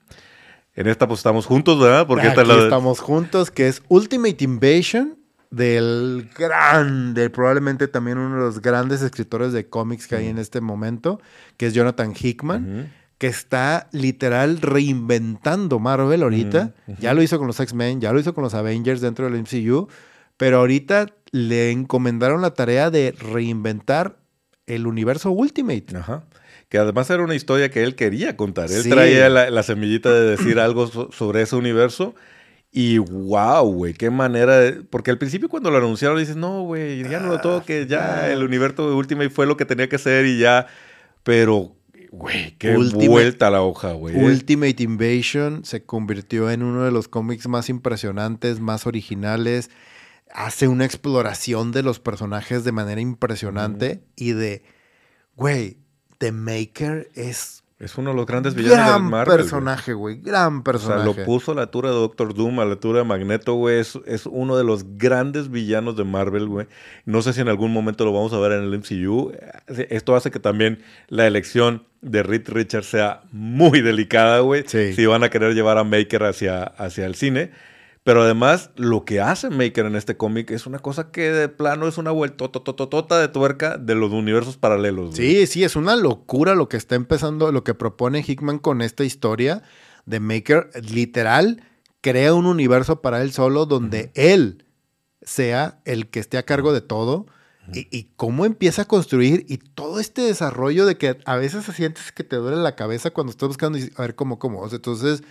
En 0.76 0.86
esta 0.88 1.08
pues 1.08 1.20
estamos 1.22 1.48
juntos, 1.48 1.80
¿verdad? 1.80 2.06
Porque 2.06 2.28
esta 2.28 2.44
la 2.44 2.54
estamos 2.66 3.00
juntos, 3.00 3.50
que 3.50 3.68
es 3.68 3.82
Ultimate 3.90 4.44
Invasion 4.44 5.18
del 5.50 6.30
grande, 6.38 7.30
probablemente 7.32 7.88
también 7.88 8.20
uno 8.20 8.36
de 8.36 8.42
los 8.42 8.62
grandes 8.62 9.02
escritores 9.02 9.52
de 9.54 9.68
cómics 9.70 10.08
que 10.08 10.16
hay 10.18 10.28
en 10.28 10.38
este 10.38 10.62
momento, 10.62 11.20
que 11.58 11.66
es 11.66 11.74
Jonathan 11.74 12.14
Hickman, 12.18 12.92
que 13.18 13.28
está 13.28 13.90
literal 13.92 14.62
reinventando 14.62 15.80
Marvel 15.80 16.24
ahorita. 16.24 16.74
Ya 17.00 17.14
lo 17.14 17.22
hizo 17.22 17.38
con 17.38 17.48
los 17.48 17.60
X-Men, 17.60 18.00
ya 18.02 18.14
lo 18.14 18.20
hizo 18.20 18.34
con 18.34 18.44
los 18.44 18.54
Avengers 18.54 19.02
dentro 19.02 19.30
del 19.30 19.42
MCU, 19.42 19.88
pero 20.42 20.58
ahorita 20.58 21.06
le 21.32 21.70
encomendaron 21.70 22.42
la 22.42 22.56
tarea 22.56 22.89
de 22.89 23.12
reinventar 23.12 24.18
el 24.66 24.88
universo 24.88 25.30
Ultimate. 25.30 25.86
Ajá. 25.96 26.24
Que 26.68 26.80
además 26.80 27.12
era 27.12 27.22
una 27.22 27.36
historia 27.36 27.70
que 27.70 27.84
él 27.84 27.94
quería 27.94 28.36
contar. 28.36 28.72
Él 28.72 28.89
traía 28.89 29.30
la, 29.30 29.62
semillita 29.62 30.12
de 30.12 30.32
decir 30.32 30.58
algo 30.60 30.88
sobre 31.12 31.44
ese 31.44 31.56
universo. 31.56 32.16
Y 32.72 32.98
wow, 32.98 33.72
güey, 33.72 33.94
qué 33.94 34.10
manera 34.10 34.58
de... 34.58 34.82
Porque 34.82 35.12
al 35.12 35.20
principio 35.20 35.48
cuando 35.48 35.70
lo 35.70 35.78
anunciaron 35.78 36.18
dices, 36.18 36.38
no, 36.38 36.64
güey, 36.64 37.08
ya 37.08 37.20
no 37.20 37.28
lo 37.28 37.39
toque, 37.39 37.86
ya 37.86 38.22
ah. 38.22 38.32
el 38.32 38.42
universo 38.42 38.98
Ultimate 38.98 39.30
fue 39.30 39.46
lo 39.46 39.58
que 39.58 39.66
tenía 39.66 39.89
que 39.89 40.00
ser 40.00 40.26
y 40.26 40.39
ya... 40.39 40.66
Pero 41.22 41.76
Güey, 42.12 42.56
qué 42.58 42.76
vuelta 42.76 43.48
a 43.48 43.52
la 43.52 43.62
hoja, 43.62 43.94
güey. 43.94 44.16
Ultimate 44.18 44.84
Invasion 44.84 45.64
se 45.64 45.84
convirtió 45.84 46.52
en 46.52 46.62
uno 46.62 46.84
de 46.84 46.92
los 46.92 47.08
cómics 47.08 47.48
más 47.48 47.70
impresionantes, 47.70 48.60
más 48.60 48.86
originales. 48.86 49.70
Hace 50.34 50.68
una 50.68 50.86
exploración 50.86 51.72
de 51.72 51.84
los 51.84 52.00
personajes 52.00 52.64
de 52.64 52.72
manera 52.72 53.02
impresionante 53.02 54.04
y 54.16 54.32
de, 54.32 54.64
güey, 55.36 55.78
The 56.18 56.32
Maker 56.32 57.10
es 57.16 57.62
es 57.82 57.98
uno 57.98 58.12
de 58.12 58.16
los 58.16 58.28
grandes 58.28 58.54
villanos 58.54 58.94
de 58.94 59.10
Marvel. 59.10 59.38
personaje, 59.38 59.94
güey. 59.94 60.18
Gran 60.22 60.62
personaje. 60.62 61.02
O 61.02 61.14
sea, 61.14 61.24
lo 61.24 61.26
puso 61.26 61.54
a 61.54 61.56
la 61.56 61.62
altura 61.64 61.90
de 61.90 61.96
Doctor 61.96 62.36
Doom, 62.36 62.60
a 62.60 62.66
la 62.66 62.74
altura 62.74 63.00
de 63.00 63.06
Magneto, 63.06 63.56
güey. 63.56 63.80
Es, 63.80 63.98
es, 64.06 64.28
uno 64.28 64.56
de 64.56 64.64
los 64.64 64.98
grandes 65.00 65.50
villanos 65.50 65.98
de 65.98 66.04
Marvel, 66.04 66.48
güey. 66.48 66.68
No 67.06 67.24
sé 67.24 67.34
si 67.34 67.42
en 67.42 67.48
algún 67.48 67.74
momento 67.74 68.06
lo 68.06 68.14
vamos 68.14 68.34
a 68.34 68.40
ver 68.40 68.52
en 68.52 68.66
el 68.66 68.78
MCU. 68.78 69.32
Esto 69.90 70.16
hace 70.16 70.30
que 70.30 70.40
también 70.40 70.84
la 71.08 71.26
elección 71.26 71.88
de 72.02 72.22
Reed 72.22 72.50
Richards 72.50 72.86
sea 72.86 73.24
muy 73.32 73.82
delicada, 73.82 74.42
güey. 74.42 74.64
Si 74.68 75.06
van 75.08 75.24
a 75.24 75.32
querer 75.32 75.56
llevar 75.56 75.80
a 75.80 75.84
Maker 75.84 76.26
hacia, 76.26 76.62
hacia 76.62 77.08
el 77.08 77.16
cine. 77.16 77.50
Pero 78.04 78.24
además, 78.24 78.72
lo 78.78 79.06
que 79.06 79.22
hace 79.22 79.52
Maker 79.52 79.86
en 79.86 79.95
este 79.95 80.18
cómic 80.18 80.49
es 80.49 80.66
una 80.66 80.80
cosa 80.80 81.12
que 81.12 81.32
de 81.32 81.49
plano 81.49 81.88
es 81.88 81.99
una 81.99 82.10
vuelta 82.10 82.45
de 82.47 83.28
tuerca 83.28 83.78
de 83.78 83.93
los 83.93 84.12
universos 84.12 84.58
paralelos. 84.58 85.16
Sí, 85.16 85.45
sí, 85.45 85.64
es 85.64 85.76
una 85.76 85.95
locura 85.95 86.56
lo 86.56 86.68
que 86.68 86.78
está 86.78 86.95
empezando, 86.95 87.52
lo 87.52 87.64
que 87.64 87.76
propone 87.76 88.24
Hickman 88.28 88.58
con 88.58 88.82
esta 88.82 89.04
historia 89.04 89.62
de 90.08 90.20
Maker. 90.20 90.72
Literal, 90.91 91.64
crea 92.02 92.34
un 92.34 92.47
universo 92.47 93.02
para 93.02 93.22
él 93.22 93.34
solo 93.34 93.68
donde 93.68 94.12
él 94.16 94.66
sea 95.22 95.80
el 95.86 96.10
que 96.10 96.20
esté 96.20 96.39
a 96.39 96.43
cargo 96.43 96.74
de 96.74 96.82
todo. 96.82 97.28
Y, 97.74 97.88
y, 97.95 98.10
cómo 98.18 98.45
empieza 98.45 98.82
a 98.82 98.86
construir 98.86 99.45
y 99.47 99.58
todo 99.58 99.99
este 99.99 100.24
desarrollo 100.24 100.86
de 100.88 100.97
que 100.97 101.20
a 101.26 101.36
veces 101.38 101.64
sientes 101.64 102.12
que 102.12 102.24
te 102.24 102.36
duele 102.36 102.58
la 102.58 102.76
cabeza 102.76 103.12
cuando 103.12 103.30
estás 103.32 103.47
buscando 103.47 103.78
y 103.78 103.89
a 103.95 104.02
ver 104.02 104.16
cómo, 104.16 104.39
cómo. 104.39 104.68
Entonces, 104.68 105.24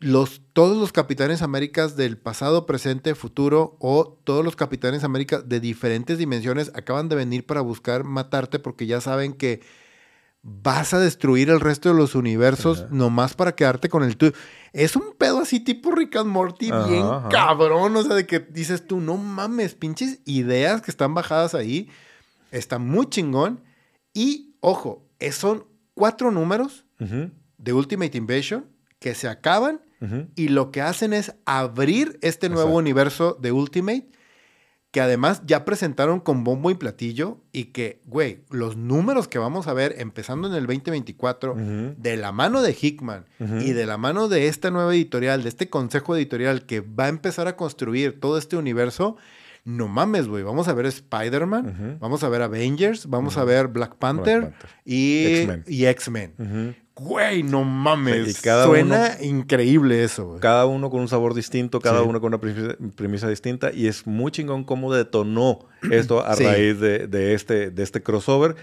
los, 0.00 0.42
todos 0.52 0.76
los 0.76 0.92
Capitanes 0.92 1.42
Américas 1.42 1.96
del 1.96 2.16
pasado, 2.16 2.66
presente, 2.66 3.14
futuro 3.14 3.76
o 3.80 4.18
todos 4.24 4.44
los 4.44 4.56
Capitanes 4.56 5.04
Américas 5.04 5.48
de 5.48 5.60
diferentes 5.60 6.18
dimensiones 6.18 6.70
acaban 6.74 7.08
de 7.08 7.16
venir 7.16 7.46
para 7.46 7.60
buscar 7.60 8.04
matarte 8.04 8.58
porque 8.58 8.86
ya 8.86 9.00
saben 9.00 9.32
que 9.32 9.60
vas 10.42 10.92
a 10.92 11.00
destruir 11.00 11.48
el 11.48 11.58
resto 11.58 11.88
de 11.88 11.94
los 11.94 12.14
universos 12.14 12.90
nomás 12.90 13.34
para 13.34 13.54
quedarte 13.54 13.88
con 13.88 14.04
el 14.04 14.16
tuyo. 14.16 14.32
Es 14.72 14.94
un 14.94 15.14
pedo 15.16 15.40
así 15.40 15.58
tipo 15.60 15.90
Rick 15.90 16.16
and 16.16 16.30
Morty, 16.30 16.70
bien 16.86 17.06
cabrón. 17.30 17.96
O 17.96 18.02
sea, 18.02 18.14
de 18.14 18.26
que 18.26 18.40
dices 18.40 18.86
tú, 18.86 19.00
no 19.00 19.16
mames, 19.16 19.74
pinches 19.74 20.20
ideas 20.26 20.82
que 20.82 20.90
están 20.90 21.14
bajadas 21.14 21.54
ahí. 21.54 21.88
Está 22.50 22.78
muy 22.78 23.06
chingón. 23.06 23.62
Y, 24.12 24.56
ojo, 24.60 25.08
son 25.32 25.66
cuatro 25.94 26.30
números 26.30 26.84
de 26.98 27.72
Ultimate 27.72 28.16
Invasion 28.18 28.73
que 29.04 29.14
se 29.14 29.28
acaban 29.28 29.82
y 30.34 30.48
lo 30.48 30.70
que 30.70 30.80
hacen 30.80 31.12
es 31.12 31.34
abrir 31.44 32.18
este 32.22 32.48
nuevo 32.48 32.74
universo 32.74 33.36
de 33.38 33.52
Ultimate 33.52 34.08
que 34.92 35.02
además 35.02 35.42
ya 35.44 35.66
presentaron 35.66 36.20
con 36.20 36.42
bombo 36.42 36.70
y 36.70 36.74
platillo 36.74 37.42
y 37.52 37.64
que, 37.66 38.00
güey, 38.06 38.44
los 38.48 38.78
números 38.78 39.28
que 39.28 39.38
vamos 39.38 39.66
a 39.66 39.74
ver 39.74 39.96
empezando 39.98 40.48
en 40.48 40.54
el 40.54 40.66
2024 40.66 41.54
de 41.98 42.16
la 42.16 42.32
mano 42.32 42.62
de 42.62 42.74
Hickman 42.80 43.26
y 43.60 43.72
de 43.72 43.84
la 43.84 43.98
mano 43.98 44.28
de 44.28 44.48
esta 44.48 44.70
nueva 44.70 44.94
editorial, 44.94 45.42
de 45.42 45.50
este 45.50 45.68
consejo 45.68 46.16
editorial 46.16 46.64
que 46.64 46.80
va 46.80 47.04
a 47.04 47.08
empezar 47.08 47.46
a 47.46 47.56
construir 47.56 48.18
todo 48.20 48.38
este 48.38 48.56
universo, 48.56 49.18
no 49.64 49.86
mames, 49.86 50.28
güey, 50.28 50.42
vamos 50.44 50.68
a 50.68 50.72
ver 50.72 50.86
Spider-Man, 50.86 51.98
vamos 52.00 52.24
a 52.24 52.30
ver 52.30 52.40
Avengers, 52.40 53.06
vamos 53.06 53.36
a 53.36 53.44
ver 53.44 53.68
Black 53.68 53.96
Panther, 53.96 54.54
y 54.86 55.84
X-Men. 55.84 56.76
Güey, 56.96 57.42
no 57.42 57.64
mames. 57.64 58.36
Suena 58.36 59.16
increíble 59.20 60.04
eso, 60.04 60.26
güey. 60.26 60.40
Cada 60.40 60.66
uno 60.66 60.90
con 60.90 61.00
un 61.00 61.08
sabor 61.08 61.34
distinto, 61.34 61.80
cada 61.80 62.02
uno 62.02 62.20
con 62.20 62.32
una 62.32 62.40
premisa, 62.94 63.28
distinta. 63.28 63.72
Y 63.72 63.88
es 63.88 64.06
muy 64.06 64.30
chingón 64.30 64.62
cómo 64.62 64.92
detonó 64.92 65.66
esto 65.90 66.24
a 66.24 66.36
raíz 66.36 66.78
de, 66.78 67.34
este, 67.34 67.70
de 67.70 67.82
este 67.82 68.02
crossover 68.02 68.54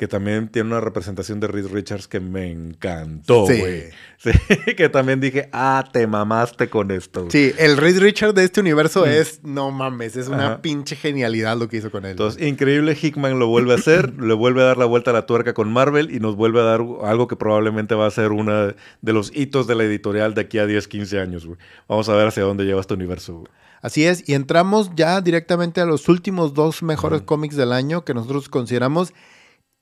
que 0.00 0.08
también 0.08 0.48
tiene 0.48 0.70
una 0.70 0.80
representación 0.80 1.40
de 1.40 1.46
Reed 1.46 1.66
Richards 1.66 2.08
que 2.08 2.20
me 2.20 2.50
encantó, 2.50 3.42
güey. 3.44 3.90
Sí. 4.16 4.30
que 4.74 4.88
también 4.88 5.20
dije, 5.20 5.50
ah, 5.52 5.86
te 5.92 6.06
mamaste 6.06 6.70
con 6.70 6.90
esto. 6.90 7.26
Sí, 7.28 7.52
el 7.58 7.76
Reed 7.76 7.98
Richards 7.98 8.34
de 8.34 8.44
este 8.44 8.60
universo 8.62 9.04
mm. 9.04 9.10
es, 9.10 9.44
no 9.44 9.70
mames, 9.70 10.16
es 10.16 10.28
una 10.28 10.62
pinche 10.62 10.96
genialidad 10.96 11.58
lo 11.58 11.68
que 11.68 11.76
hizo 11.76 11.90
con 11.90 12.06
él. 12.06 12.12
Entonces, 12.12 12.40
increíble, 12.40 12.96
Hickman 12.98 13.38
lo 13.38 13.48
vuelve 13.48 13.72
a 13.72 13.76
hacer, 13.76 14.14
le 14.22 14.32
vuelve 14.32 14.62
a 14.62 14.64
dar 14.64 14.78
la 14.78 14.86
vuelta 14.86 15.10
a 15.10 15.12
la 15.12 15.26
tuerca 15.26 15.52
con 15.52 15.70
Marvel 15.70 16.10
y 16.10 16.18
nos 16.18 16.34
vuelve 16.34 16.60
a 16.60 16.64
dar 16.64 16.80
algo 17.02 17.28
que 17.28 17.36
probablemente 17.36 17.94
va 17.94 18.06
a 18.06 18.10
ser 18.10 18.32
uno 18.32 18.68
de 19.02 19.12
los 19.12 19.30
hitos 19.36 19.66
de 19.66 19.74
la 19.74 19.84
editorial 19.84 20.32
de 20.32 20.40
aquí 20.40 20.56
a 20.56 20.64
10, 20.64 20.88
15 20.88 21.20
años, 21.20 21.44
güey. 21.44 21.58
Vamos 21.88 22.08
a 22.08 22.14
ver 22.14 22.28
hacia 22.28 22.42
dónde 22.42 22.64
lleva 22.64 22.80
este 22.80 22.94
universo, 22.94 23.34
güey. 23.34 23.52
Así 23.82 24.06
es, 24.06 24.26
y 24.26 24.32
entramos 24.32 24.92
ya 24.94 25.20
directamente 25.20 25.82
a 25.82 25.84
los 25.84 26.08
últimos 26.08 26.54
dos 26.54 26.82
mejores 26.82 27.20
cómics 27.20 27.56
del 27.56 27.72
año 27.74 28.02
que 28.06 28.14
nosotros 28.14 28.48
consideramos 28.48 29.12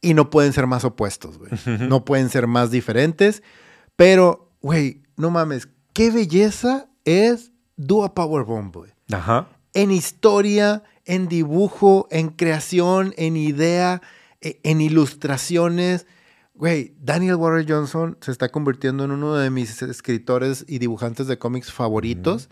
y 0.01 0.15
no 0.15 0.31
pueden 0.31 0.53
ser 0.53 0.67
más 0.67 0.85
opuestos, 0.85 1.39
güey. 1.39 1.51
No 1.89 2.05
pueden 2.05 2.29
ser 2.29 2.47
más 2.47 2.71
diferentes. 2.71 3.43
Pero, 3.97 4.53
güey, 4.61 5.03
no 5.17 5.31
mames, 5.31 5.69
qué 5.93 6.11
belleza 6.11 6.89
es 7.05 7.53
Dua 7.77 8.15
Powerbomb, 8.15 8.75
güey. 8.75 8.93
Ajá. 9.11 9.49
En 9.75 9.91
historia, 9.91 10.85
en 11.05 11.29
dibujo, 11.29 12.07
en 12.11 12.29
creación, 12.29 13.15
en 13.17 13.37
idea, 13.37 14.03
e, 14.41 14.61
en 14.63 14.81
ilustraciones. 14.81 16.07
Güey, 16.55 16.95
Daniel 17.01 17.37
Warren 17.37 17.67
Johnson 17.69 18.19
se 18.21 18.31
está 18.31 18.49
convirtiendo 18.51 19.05
en 19.05 19.13
uno 19.13 19.35
de 19.35 19.51
mis 19.51 19.83
escritores 19.83 20.65
y 20.69 20.79
dibujantes 20.79 21.27
de 21.27 21.39
cómics 21.39 21.73
favoritos. 21.73 22.51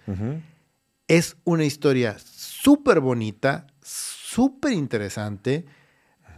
Es 1.09 1.37
una 1.45 1.65
historia 1.65 2.17
súper 2.19 3.01
bonita, 3.01 3.67
súper 3.83 4.73
interesante. 4.73 5.67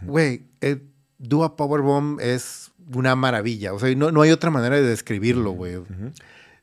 Güey, 0.01 0.47
eh, 0.61 0.83
Dua 1.19 1.55
Powerbomb 1.55 2.19
es 2.19 2.71
una 2.93 3.15
maravilla. 3.15 3.73
O 3.73 3.79
sea, 3.79 3.93
no, 3.95 4.21
hay 4.21 4.31
otra 4.31 4.49
manera 4.49 4.77
de 4.77 4.81
describirlo, 4.81 5.51
güey. 5.51 5.75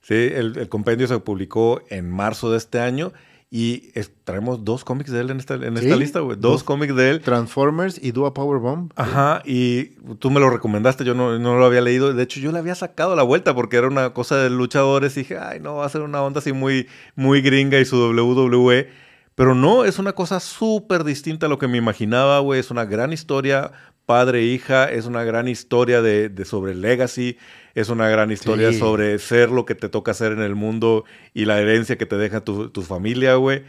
Sí, 0.00 0.14
el, 0.14 0.68
compendio 0.68 1.06
se 1.06 1.18
publicó 1.20 1.82
en 1.88 2.10
marzo 2.10 2.50
de 2.50 2.58
este 2.58 2.80
año 2.80 3.12
y 3.50 3.92
traemos 4.24 4.64
dos 4.64 4.84
cómics 4.84 5.10
de 5.10 5.20
él 5.20 5.30
en 5.30 5.38
esta, 5.38 5.54
en 5.54 5.76
esta 5.76 5.96
lista, 5.96 6.20
güey. 6.20 6.36
Dos, 6.38 6.64
cómics 6.64 6.96
de 6.96 7.10
él. 7.10 7.20
Transformers 7.20 7.98
y 8.02 8.10
Dua 8.10 8.34
Powerbomb. 8.34 8.90
Ajá, 8.96 9.42
y 9.44 9.90
tú 10.18 10.30
me 10.30 10.40
lo 10.40 10.50
recomendaste, 10.50 11.04
yo 11.04 11.14
no, 11.14 11.38
no, 11.38 11.56
lo 11.58 11.64
había 11.64 11.80
leído. 11.80 12.12
De 12.12 12.22
hecho, 12.22 12.40
yo 12.40 12.50
le 12.50 12.58
había 12.58 12.74
sacado 12.74 13.14
la 13.14 13.22
vuelta 13.22 13.54
porque 13.54 13.76
era 13.76 13.86
una 13.86 14.14
cosa 14.14 14.36
de 14.36 14.50
luchadores 14.50 15.16
y 15.16 15.20
dije, 15.20 15.38
ay, 15.38 15.60
no, 15.60 15.76
va 15.76 15.86
a 15.86 15.90
ser 15.90 16.02
una 16.02 16.22
onda 16.22 16.40
así 16.40 16.52
muy, 16.52 16.88
muy 17.14 17.40
gringa 17.40 17.78
y 17.78 17.84
su 17.84 17.96
WWE. 17.96 18.88
Pero 19.36 19.54
no, 19.54 19.84
es 19.84 19.98
una 19.98 20.14
cosa 20.14 20.40
súper 20.40 21.04
distinta 21.04 21.46
a 21.46 21.48
lo 21.48 21.58
que 21.58 21.68
me 21.68 21.76
imaginaba, 21.76 22.40
güey. 22.40 22.58
Es 22.58 22.70
una 22.70 22.86
gran 22.86 23.12
historia, 23.12 23.70
padre 24.06 24.40
e 24.40 24.44
hija, 24.44 24.90
es 24.90 25.04
una 25.04 25.24
gran 25.24 25.48
historia 25.48 26.00
de, 26.00 26.32
sobre 26.44 26.74
legacy, 26.74 27.36
es 27.74 27.90
una 27.90 28.08
gran 28.08 28.30
historia 28.30 28.72
sobre 28.72 29.18
ser 29.18 29.50
lo 29.50 29.66
que 29.66 29.74
te 29.74 29.88
toca 29.88 30.12
hacer 30.12 30.32
en 30.32 30.40
el 30.40 30.54
mundo 30.54 31.04
y 31.34 31.44
la 31.44 31.60
herencia 31.60 31.98
que 31.98 32.06
te 32.06 32.16
deja 32.16 32.40
tu, 32.40 32.82
familia, 32.82 33.34
güey. 33.34 33.64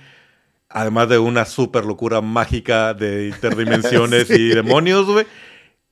Además 0.70 1.10
de 1.10 1.18
una 1.18 1.46
súper 1.46 1.86
locura 1.86 2.22
mágica 2.22 2.94
de 2.94 3.28
interdimensiones 3.28 4.30
y 4.32 4.50
demonios, 4.50 5.06
güey. 5.08 5.26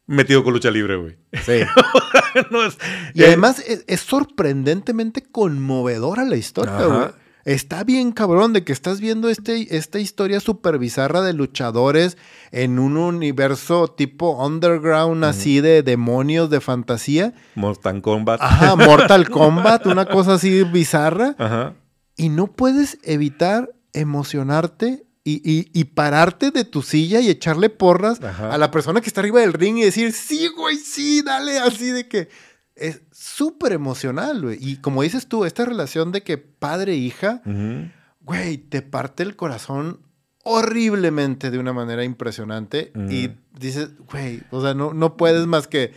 Metido 0.08 0.44
con 0.44 0.54
lucha 0.54 0.70
libre, 0.70 0.96
güey. 0.98 1.18
Sí. 1.44 1.62
y 3.16 3.24
además 3.24 3.60
es, 3.68 3.84
es, 3.88 4.02
sorprendentemente 4.02 5.24
conmovedora 5.24 6.24
la 6.24 6.36
historia, 6.36 6.86
güey. 6.86 7.25
Está 7.46 7.84
bien 7.84 8.12
cabrón 8.12 8.54
de 8.54 8.64
que 8.64 8.74
estás 8.74 9.00
viendo 9.00 9.30
este, 9.30 9.78
esta 9.78 10.00
historia 10.00 10.40
súper 10.40 10.80
bizarra 10.80 11.22
de 11.22 11.34
luchadores 11.34 12.18
en 12.52 12.80
un 12.80 12.98
universo 12.98 13.88
tipo 13.88 14.44
underground, 14.44 15.24
así 15.24 15.62
de 15.62 15.84
demonios 15.84 16.50
de 16.50 16.60
fantasía. 16.60 17.36
Mortal 17.54 18.02
Kombat. 18.02 18.42
Ajá, 18.42 18.76
Mortal 18.76 19.30
Kombat, 19.30 19.86
una 19.86 20.08
cosa 20.08 20.34
así 20.34 20.64
bizarra. 20.64 21.36
Ajá. 21.38 21.76
Y 22.18 22.30
no 22.30 22.48
puedes 22.48 22.98
evitar 23.04 23.70
emocionarte 23.94 25.06
y, 25.28 25.84
pararte 25.86 26.52
de 26.52 26.66
tu 26.66 26.84
silla 26.84 27.20
y 27.20 27.30
echarle 27.30 27.70
porras 27.72 28.22
a 28.22 28.58
la 28.58 28.70
persona 28.70 29.02
que 29.02 29.08
está 29.08 29.22
arriba 29.22 29.42
del 29.42 29.54
ring 29.54 29.78
y 29.78 29.84
decir, 29.84 30.14
sí, 30.14 30.48
güey, 30.56 30.78
sí, 30.78 31.24
dale, 31.24 31.58
así 31.58 31.90
de 31.90 32.08
que 32.08 32.30
es 32.76 33.02
súper 33.12 33.72
emocional, 33.72 34.42
güey. 34.42 34.58
Y 34.60 34.78
como 34.78 35.04
dices 35.04 35.28
tú, 35.28 35.46
esta 35.46 35.66
relación 35.66 36.12
de 36.12 36.22
que 36.22 36.38
padre-hija, 36.38 37.42
e 37.46 37.92
güey, 38.22 38.58
te 38.58 38.82
parte 38.82 39.24
el 39.24 39.36
corazón 39.36 40.00
horriblemente 40.44 41.52
de 41.52 41.58
una 41.58 41.74
manera 41.74 42.04
impresionante. 42.04 42.92
Y 43.10 43.32
dices, 43.58 43.92
güey, 44.12 44.42
o 44.52 44.62
sea, 44.62 44.74
no, 44.74 44.94
no 44.94 45.18
puedes 45.18 45.48
más 45.48 45.68
que 45.68 45.94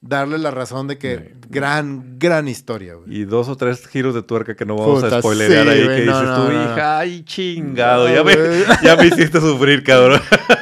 darle 0.00 0.38
la 0.38 0.50
razón 0.50 0.86
de 0.86 0.98
que 0.98 1.34
gran, 1.48 2.18
gran 2.18 2.48
historia, 2.48 2.94
güey. 2.94 3.20
Y 3.20 3.24
dos 3.24 3.48
o 3.48 3.56
tres 3.56 3.86
giros 3.86 4.14
de 4.14 4.22
tuerca 4.22 4.54
que 4.54 4.64
no 4.64 4.76
vamos 4.76 5.02
Puta, 5.02 5.16
a 5.16 5.20
spoilerear 5.20 5.64
sí, 5.64 5.70
ahí, 5.70 5.84
güey, 5.84 6.00
que 6.00 6.06
no, 6.06 6.20
dices 6.20 6.36
no, 6.36 6.46
tú, 6.46 6.52
hija, 6.52 6.98
ay, 6.98 7.24
chingado, 7.24 8.08
ya, 8.08 8.22
me, 8.22 8.34
ya 8.82 8.96
me 8.96 9.06
hiciste 9.06 9.40
sufrir, 9.40 9.82
cabrón. 9.82 10.20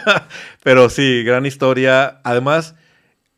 Pero 0.63 0.89
sí, 0.89 1.23
gran 1.25 1.47
historia. 1.47 2.21
Además, 2.25 2.75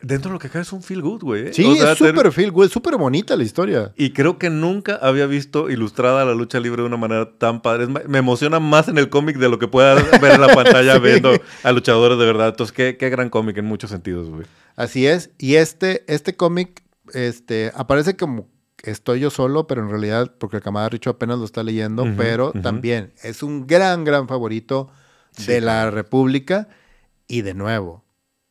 dentro 0.06 0.30
de 0.30 0.34
lo 0.34 0.38
que 0.38 0.48
cae 0.48 0.62
es 0.62 0.72
un 0.72 0.82
feel 0.82 1.02
good, 1.02 1.22
güey. 1.22 1.48
¿eh? 1.48 1.52
Sí, 1.52 1.64
O 1.64 1.74
sea, 1.76 1.92
es 1.92 1.98
súper 1.98 2.30
feel, 2.32 2.50
güey, 2.50 2.68
súper 2.68 2.96
bonita 2.96 3.36
la 3.36 3.42
historia. 3.44 3.92
Y 3.96 4.10
creo 4.10 4.38
que 4.38 4.50
nunca 4.50 4.96
había 4.96 5.26
visto 5.26 5.68
ilustrada 5.70 6.24
la 6.24 6.34
lucha 6.34 6.60
libre 6.60 6.82
de 6.82 6.86
una 6.88 6.96
manera 6.96 7.30
tan 7.38 7.60
padre. 7.62 7.86
Me 7.86 8.18
emociona 8.18 8.60
más 8.60 8.88
en 8.88 8.98
el 8.98 9.08
cómic 9.08 9.36
de 9.38 9.48
lo 9.48 9.58
que 9.58 9.68
pueda 9.68 9.94
ver 10.20 10.32
en 10.34 10.40
la 10.40 10.54
pantalla 10.54 10.94
Sí. 10.94 11.00
viendo 11.00 11.30
a 11.62 11.72
luchadores 11.72 12.18
de 12.18 12.24
verdad. 12.24 12.48
Entonces, 12.48 12.72
qué, 12.74 12.96
qué 12.96 13.10
gran 13.10 13.30
cómic 13.30 13.56
en 13.58 13.64
muchos 13.66 13.90
sentidos, 13.90 14.28
güey. 14.28 14.46
Así 14.76 15.06
es. 15.06 15.30
Y 15.38 15.56
este, 15.56 16.04
este 16.12 16.36
cómic 16.36 16.82
este, 17.12 17.72
aparece 17.74 18.16
como 18.16 18.48
estoy 18.82 19.20
yo 19.20 19.30
solo, 19.30 19.66
pero 19.66 19.82
en 19.82 19.90
realidad, 19.90 20.32
porque 20.38 20.58
el 20.58 20.62
camarada 20.62 20.90
Richo 20.90 21.10
apenas 21.10 21.38
lo 21.38 21.44
está 21.44 21.62
leyendo, 21.64 22.06
pero 22.16 22.52
también 22.62 23.12
es 23.22 23.42
un 23.42 23.66
gran, 23.66 24.04
gran 24.04 24.28
favorito 24.28 24.88
Sí, 25.32 25.46
de 25.52 25.60
la 25.60 25.90
República. 25.90 26.68
Y 27.28 27.42
de 27.42 27.52
nuevo, 27.54 28.04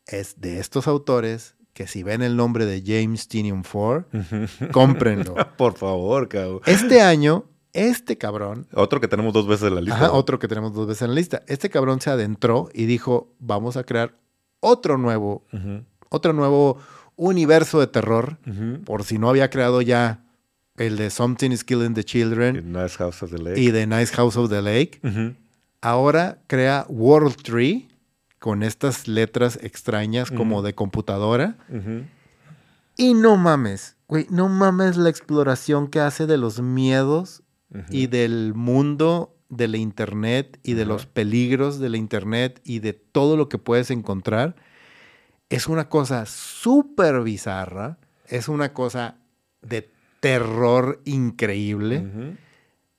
es 0.07 0.39
de 0.41 0.59
estos 0.59 0.87
autores 0.87 1.55
que 1.73 1.87
si 1.87 2.03
ven 2.03 2.21
el 2.21 2.35
nombre 2.37 2.65
de 2.65 2.81
James 2.85 3.27
Tinium 3.27 3.63
4, 3.69 4.05
cómprenlo. 4.71 5.35
Por 5.57 5.73
favor, 5.75 6.27
cabrón. 6.29 6.61
Este 6.65 7.01
año, 7.01 7.45
este 7.73 8.17
cabrón, 8.17 8.67
Otro 8.73 9.01
que 9.01 9.07
tenemos 9.09 9.33
dos 9.33 9.45
veces 9.47 9.67
en 9.67 9.75
la 9.75 9.81
lista. 9.81 10.13
otro 10.13 10.39
que 10.39 10.47
tenemos 10.47 10.73
dos 10.73 10.87
veces 10.87 11.01
en 11.01 11.09
la 11.09 11.15
lista, 11.15 11.41
este 11.47 11.69
cabrón 11.69 11.99
se 11.99 12.09
adentró 12.09 12.69
y 12.73 12.85
dijo, 12.85 13.27
vamos 13.39 13.75
a 13.75 13.83
crear 13.83 14.13
otro 14.61 14.97
nuevo, 14.97 15.43
otro 16.09 16.31
nuevo 16.33 16.77
universo 17.17 17.79
de 17.81 17.87
terror 17.87 18.37
por 18.85 19.03
si 19.03 19.17
no 19.17 19.29
había 19.29 19.49
creado 19.49 19.81
ya 19.81 20.21
el 20.77 20.95
de 20.97 21.09
Something 21.09 21.51
is 21.51 21.63
Killing 21.63 21.93
the 21.93 22.03
Children 22.03 22.71
Nice 22.71 22.95
House 22.97 23.21
of 23.23 23.31
the 23.31 23.37
Lake. 23.37 23.59
y 23.61 23.71
The 23.71 23.85
Nice 23.87 24.13
House 24.15 24.37
of 24.37 24.49
the 24.49 24.61
Lake. 24.61 24.99
Ahora 25.81 26.39
crea 26.47 26.85
World 26.89 27.35
Tree 27.43 27.87
con 28.39 28.63
estas 28.63 29.07
letras 29.07 29.57
extrañas 29.61 30.31
como 30.31 30.61
de 30.61 30.75
computadora. 30.75 31.57
Y 32.97 33.13
no 33.13 33.36
mames, 33.38 33.97
güey, 34.07 34.27
no 34.29 34.47
mames 34.47 34.97
la 34.97 35.09
exploración 35.09 35.88
que 35.88 35.99
hace 35.99 36.27
de 36.27 36.38
los 36.38 36.61
miedos 36.61 37.43
y 37.89 38.07
del 38.07 38.53
mundo 38.53 39.36
de 39.49 39.67
la 39.67 39.77
internet 39.77 40.59
y 40.63 40.73
de 40.73 40.86
los 40.86 41.05
peligros 41.05 41.79
de 41.79 41.89
la 41.89 41.97
internet 41.97 42.61
y 42.63 42.79
de 42.79 42.93
todo 42.93 43.36
lo 43.38 43.49
que 43.49 43.57
puedes 43.57 43.91
encontrar. 43.91 44.55
Es 45.49 45.67
una 45.67 45.89
cosa 45.89 46.25
súper 46.25 47.21
bizarra, 47.21 47.99
es 48.27 48.47
una 48.47 48.73
cosa 48.73 49.17
de 49.61 49.89
terror 50.19 51.01
increíble 51.05 52.38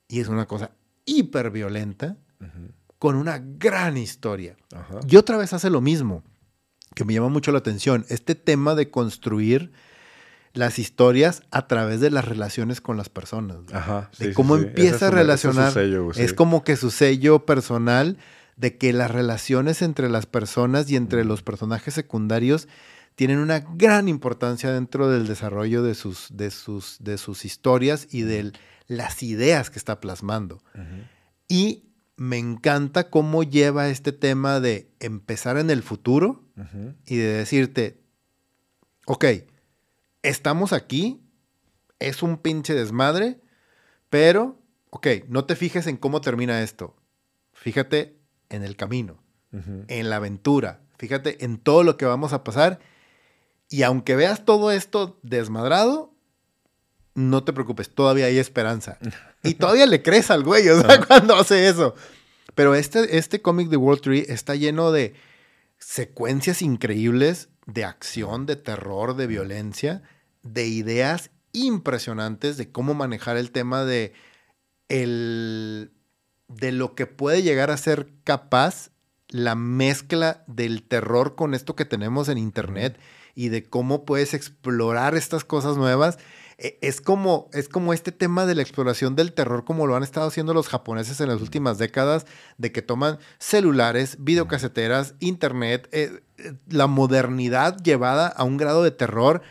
y 0.09 0.21
es 0.21 0.29
una 0.29 0.47
cosa 0.47 0.71
hiper 1.05 1.51
violenta 1.51 2.17
Ujú. 2.41 2.73
Con 2.99 3.17
una 3.17 3.39
gran 3.43 3.97
historia. 3.97 4.57
Ajá. 4.75 5.01
Y 5.09 5.17
otra 5.17 5.37
vez 5.37 5.53
hace 5.53 5.71
lo 5.71 5.81
mismo, 5.81 6.23
que 6.95 7.05
me 7.05 7.15
llama 7.15 7.29
mucho 7.29 7.53
la 7.53 7.59
atención, 7.59 8.07
este 8.09 8.35
tema 8.35 8.75
de 8.75 8.91
construir 8.91 9.73
las 10.55 10.79
historias 10.79 11.43
a 11.51 11.67
través 11.67 12.01
de 12.01 12.11
las 12.11 12.25
relaciones 12.25 12.81
con 12.81 12.97
las 12.97 13.11
personas. 13.11 13.59
Ajá. 13.73 14.11
de 14.19 14.33
cómo 14.33 14.57
sí, 14.57 14.65
empieza 14.65 15.07
a 15.07 15.09
es 15.09 15.15
es 15.15 15.15
relacionar. 15.15 15.73
sello, 15.73 16.11
Es 16.13 16.31
sí. 16.31 16.35
como 16.35 16.65
que 16.65 16.77
su 16.77 16.91
sello 16.91 17.45
personal 17.45 18.17
de 18.57 18.79
que 18.79 18.95
las 18.95 19.11
relaciones 19.11 19.83
entre 19.83 20.09
las 20.09 20.25
personas 20.25 20.91
y 20.91 20.97
entre 20.97 21.25
los 21.25 21.43
personajes 21.43 21.93
secundarios 21.93 22.69
tienen 23.17 23.39
una 23.39 23.61
gran 23.61 24.09
importancia 24.09 24.73
dentro 24.73 25.11
del 25.11 25.27
desarrollo 25.27 25.83
de 25.83 25.95
sus, 25.95 26.29
de 26.33 26.51
sus, 26.51 26.97
de 27.01 27.19
sus 27.19 27.45
historias 27.45 28.09
y 28.11 28.23
de 28.23 28.53
las 28.87 29.23
ideas 29.23 29.69
que 29.69 29.79
está 29.79 30.01
plasmando. 30.01 30.63
Y 31.49 31.85
me 32.17 32.39
encanta 32.39 33.11
cómo 33.11 33.43
lleva 33.43 33.89
este 33.89 34.13
tema 34.13 34.61
de 34.61 34.91
empezar 35.01 35.59
en 35.59 35.71
el 35.71 35.83
futuro 35.83 36.43
y 37.05 37.17
de 37.17 37.27
decirte, 37.27 38.01
ok, 39.07 39.25
estamos 40.23 40.73
aquí, 40.73 41.23
es 41.99 42.23
un 42.23 42.39
pinche 42.39 42.75
desmadre, 42.75 43.41
pero, 44.09 44.59
ok, 44.91 45.07
no 45.29 45.45
te 45.45 45.57
fijes 45.57 45.87
en 45.87 45.99
cómo 45.99 46.23
termina 46.23 46.63
esto. 46.63 46.97
Fíjate 47.53 48.19
en 48.49 48.63
el 48.63 48.77
camino, 48.77 49.23
en 49.53 50.11
la 50.11 50.17
aventura, 50.17 50.81
fíjate 50.97 51.45
en 51.45 51.59
todo 51.59 51.83
lo 51.83 51.99
que 51.99 52.07
vamos 52.07 52.33
a 52.33 52.45
pasar. 52.45 52.79
Y 53.69 53.83
aunque 53.83 54.17
veas 54.17 54.45
todo 54.45 54.71
esto 54.71 55.19
desmadrado, 55.23 56.16
no 57.17 57.43
te 57.43 57.53
preocupes, 57.53 57.91
todavía 57.91 58.27
hay 58.27 58.39
esperanza. 58.39 58.99
Y 59.43 59.55
todavía 59.55 59.87
le 59.87 60.03
crees 60.03 60.33
al 60.33 60.43
güey, 60.43 60.69
o 60.69 60.81
sea, 60.81 61.01
cuando 61.07 61.37
hace 61.37 61.69
eso. 61.69 61.95
Pero 62.57 62.75
este, 62.75 63.17
este 63.17 63.43
cómic 63.43 63.69
de 63.69 63.77
World 63.77 64.03
Tree 64.03 64.27
está 64.29 64.57
lleno 64.57 64.91
de 64.91 65.15
secuencias 65.79 66.63
increíbles 66.63 67.49
de 67.65 67.85
acción, 67.85 68.45
de 68.47 68.57
terror, 68.57 69.15
de 69.15 69.29
violencia, 69.29 70.03
de 70.43 70.67
ideas 70.67 71.31
impresionantes 71.53 72.57
de 72.57 72.73
cómo 72.73 72.95
manejar 72.95 73.37
el 73.37 73.51
tema 73.51 73.85
de 73.85 74.13
el 74.89 75.93
de 76.49 76.73
lo 76.73 76.95
que 76.95 77.07
puede 77.07 77.43
llegar 77.43 77.71
a 77.71 77.77
ser 77.77 78.09
capaz 78.25 78.91
la 79.29 79.55
mezcla 79.55 80.45
del 80.47 80.83
terror 80.83 81.35
con 81.35 81.55
esto 81.55 81.75
que 81.75 81.85
tenemos 81.85 82.29
en 82.29 82.39
internet 82.39 82.99
y 83.35 83.49
de 83.49 83.65
cómo 83.65 84.05
puedes 84.05 84.35
explorar 84.35 85.17
estas 85.17 85.45
cosas 85.45 85.77
nuevas. 85.77 86.19
E- 86.59 86.79
Es 86.81 87.01
como, 87.01 87.49
es 87.53 87.69
como 87.69 87.93
este 87.93 88.13
tema 88.13 88.47
de 88.47 88.55
la 88.55 88.63
exploración 88.63 89.15
del 89.17 89.33
terror, 89.33 89.65
como 89.65 89.87
lo 89.87 89.95
han 89.97 90.03
estado 90.03 90.27
haciendo 90.29 90.55
los 90.55 90.69
japoneses 90.69 91.21
en 91.21 91.29
las 91.29 91.41
últimas 91.41 91.79
décadas, 91.79 92.27
de 92.59 92.73
que 92.73 92.83
toman 92.83 93.19
celulares, 93.39 94.17
videocaseteras, 94.21 95.15
internet, 95.21 95.89
eh, 95.93 96.21
eh, 96.39 96.53
la 96.69 96.87
modernidad 96.87 97.77
llevada 97.83 98.29
a 98.29 98.45
un 98.45 98.57
grado 98.57 98.83
de 98.83 98.91
terror 98.91 99.43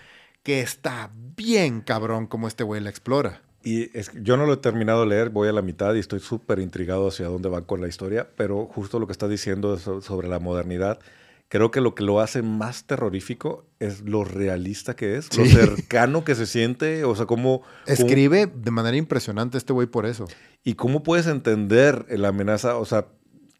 que 0.44 0.62
está 0.62 1.12
bien 1.36 1.82
cabrón 1.82 2.28
como 2.28 2.48
este 2.48 2.64
güey 2.64 2.82
la 2.82 2.90
explora. 2.90 3.42
Y 3.64 3.98
es 3.98 4.12
yo 4.22 4.38
no 4.38 4.46
lo 4.46 4.54
he 4.54 4.58
terminado 4.58 5.02
de 5.02 5.08
leer, 5.08 5.30
voy 5.32 5.48
a 5.48 5.52
la 5.52 5.64
mitad 5.64 5.96
y 5.96 6.00
estoy 6.00 6.20
súper 6.20 6.60
intrigado 6.60 7.08
hacia 7.08 7.26
dónde 7.28 7.50
van 7.50 7.64
con 7.64 7.82
la 7.82 7.88
historia, 7.88 8.30
pero 8.38 8.66
justo 8.68 9.00
lo 9.00 9.08
que 9.08 9.12
estás 9.12 9.30
diciendo 9.30 9.78
so- 9.80 10.02
sobre 10.02 10.28
la 10.28 10.38
modernidad, 10.40 11.00
creo 11.48 11.72
que 11.72 11.80
lo 11.82 11.94
que 11.96 12.04
lo 12.04 12.20
hace 12.20 12.42
más 12.42 12.86
terrorífico 12.86 13.66
es 13.80 14.02
lo 14.02 14.24
realista 14.24 14.96
que 14.96 15.16
es, 15.18 15.36
lo 15.38 15.46
cercano 15.46 16.24
que 16.24 16.36
se 16.36 16.46
siente, 16.46 17.04
o 17.04 17.16
sea, 17.16 17.26
cómo... 17.26 17.62
cómo- 17.62 17.68
Escribe 17.86 18.48
de 18.48 18.72
manera 18.72 18.98
impresionante 18.98 19.58
este 19.58 19.72
güey 19.74 19.88
por 19.88 20.06
eso. 20.06 20.26
y 20.64 20.74
cómo 20.74 21.04
puedes 21.04 21.28
entender 21.28 22.06
la 22.10 22.30
amenaza, 22.30 22.78
o 22.78 22.86
sea, 22.86 23.08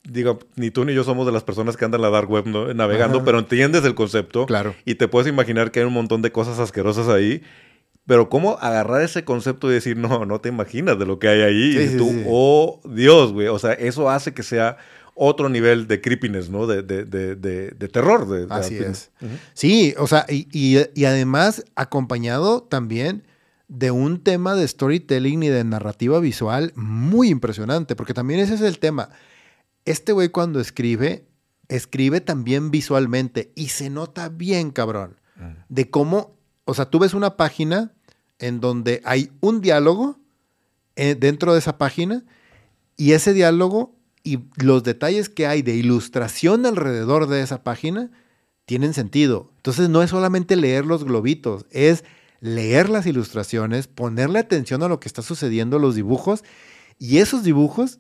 digo, 0.04 0.40
ni 0.56 0.72
tú 0.72 0.84
ni 0.86 0.94
yo 0.94 1.04
somos 1.04 1.26
de 1.26 1.32
las 1.32 1.44
personas 1.44 1.78
que 1.78 1.86
andan 1.86 2.00
en 2.00 2.04
la 2.04 2.10
dark 2.10 2.30
web 2.30 2.46
¿no? 2.48 2.74
navegando, 2.74 3.18
Ajá. 3.18 3.26
pero 3.26 3.40
entiendes 3.40 3.84
el 3.86 3.96
concepto 3.96 4.46
Claro. 4.46 4.76
y 4.86 4.96
te 4.96 5.08
puedes 5.08 5.28
imaginar 5.30 5.72
que 5.72 5.80
hay 5.82 5.86
un 5.86 5.94
montón 5.94 6.22
de 6.22 6.32
cosas 6.32 6.60
asquerosas 6.60 7.08
ahí. 7.08 7.42
Pero 8.08 8.30
cómo 8.30 8.60
agarrar 8.62 9.02
ese 9.02 9.24
concepto 9.26 9.68
y 9.72 9.74
decir, 9.74 9.98
no, 9.98 10.26
no 10.28 10.40
te 10.40 10.48
imaginas 10.50 11.00
de 11.00 11.08
lo 11.08 11.18
que 11.18 11.28
hay 11.28 11.42
ahí. 11.42 11.74
Sí, 11.74 11.80
y 11.80 11.88
sí, 11.88 11.98
tú, 11.98 12.10
sí. 12.12 12.24
oh, 12.28 12.80
Dios, 12.88 13.34
güey. 13.34 13.48
O 13.48 13.58
sea, 13.58 13.74
eso 13.74 14.12
hace 14.12 14.32
que 14.32 14.44
sea 14.44 14.78
otro 15.18 15.48
nivel 15.50 15.88
de 15.88 16.02
creepiness, 16.02 16.50
¿no? 16.50 16.68
De, 16.68 16.84
de, 16.84 17.06
de, 17.06 17.36
de, 17.36 17.72
de 17.72 17.88
terror. 17.88 18.48
Así 18.52 18.76
es. 18.78 19.12
Sí, 19.54 19.96
o 19.98 20.08
sea, 20.08 20.26
y, 20.30 20.48
y- 20.52 20.78
y 20.94 21.06
además 21.06 21.64
acompañado 21.76 22.62
también 22.64 23.24
de 23.68 23.90
un 23.92 24.22
tema 24.22 24.54
de 24.56 24.68
storytelling 24.68 25.42
y 25.44 25.48
de 25.48 25.64
narrativa 25.64 26.20
visual 26.20 26.74
muy 26.76 27.30
impresionante, 27.30 27.96
porque 27.96 28.14
también 28.14 28.40
ese 28.42 28.56
es 28.56 28.62
el 28.62 28.78
tema. 28.78 29.10
Este 29.86 30.12
güey 30.12 30.30
cuando 30.30 30.60
escribe, 30.60 31.26
escribe 31.70 32.20
también 32.22 32.70
visualmente 32.70 33.52
y 33.56 33.70
se 33.70 33.90
nota 33.90 34.30
bien, 34.30 34.70
cabrón, 34.72 35.20
Ujú. 35.38 35.56
de 35.70 35.90
cómo, 35.90 36.36
o 36.66 36.74
sea, 36.74 36.86
tú 36.90 37.00
ves 37.00 37.14
una 37.14 37.38
página 37.38 37.94
en 38.38 38.60
donde 38.60 39.02
hay 39.06 39.32
un 39.40 39.62
diálogo 39.62 40.20
eh, 40.98 41.16
dentro 41.16 41.54
de 41.54 41.60
esa 41.60 41.78
página 41.78 42.24
y 42.98 43.14
ese 43.14 43.34
diálogo 43.34 43.96
y 44.26 44.40
los 44.62 44.84
detalles 44.84 45.30
que 45.30 45.48
hay 45.48 45.62
de 45.62 45.76
ilustración 45.76 46.66
alrededor 46.66 47.28
de 47.28 47.42
esa 47.42 47.64
página 47.64 48.12
tienen 48.66 48.94
sentido. 48.94 49.52
Entonces 49.58 49.88
no 49.88 50.02
es 50.04 50.10
solamente 50.10 50.56
leer 50.56 50.86
los 50.86 51.06
globitos, 51.06 51.66
es 51.70 52.04
leer 52.42 52.90
las 52.90 53.06
ilustraciones, 53.06 53.88
ponerle 53.88 54.40
atención 54.40 54.84
a 54.84 54.88
lo 54.88 55.00
que 55.00 55.08
está 55.08 55.22
sucediendo, 55.22 55.80
los 55.80 55.96
dibujos, 55.96 56.44
y 56.98 57.20
esos 57.20 57.44
dibujos 57.44 58.00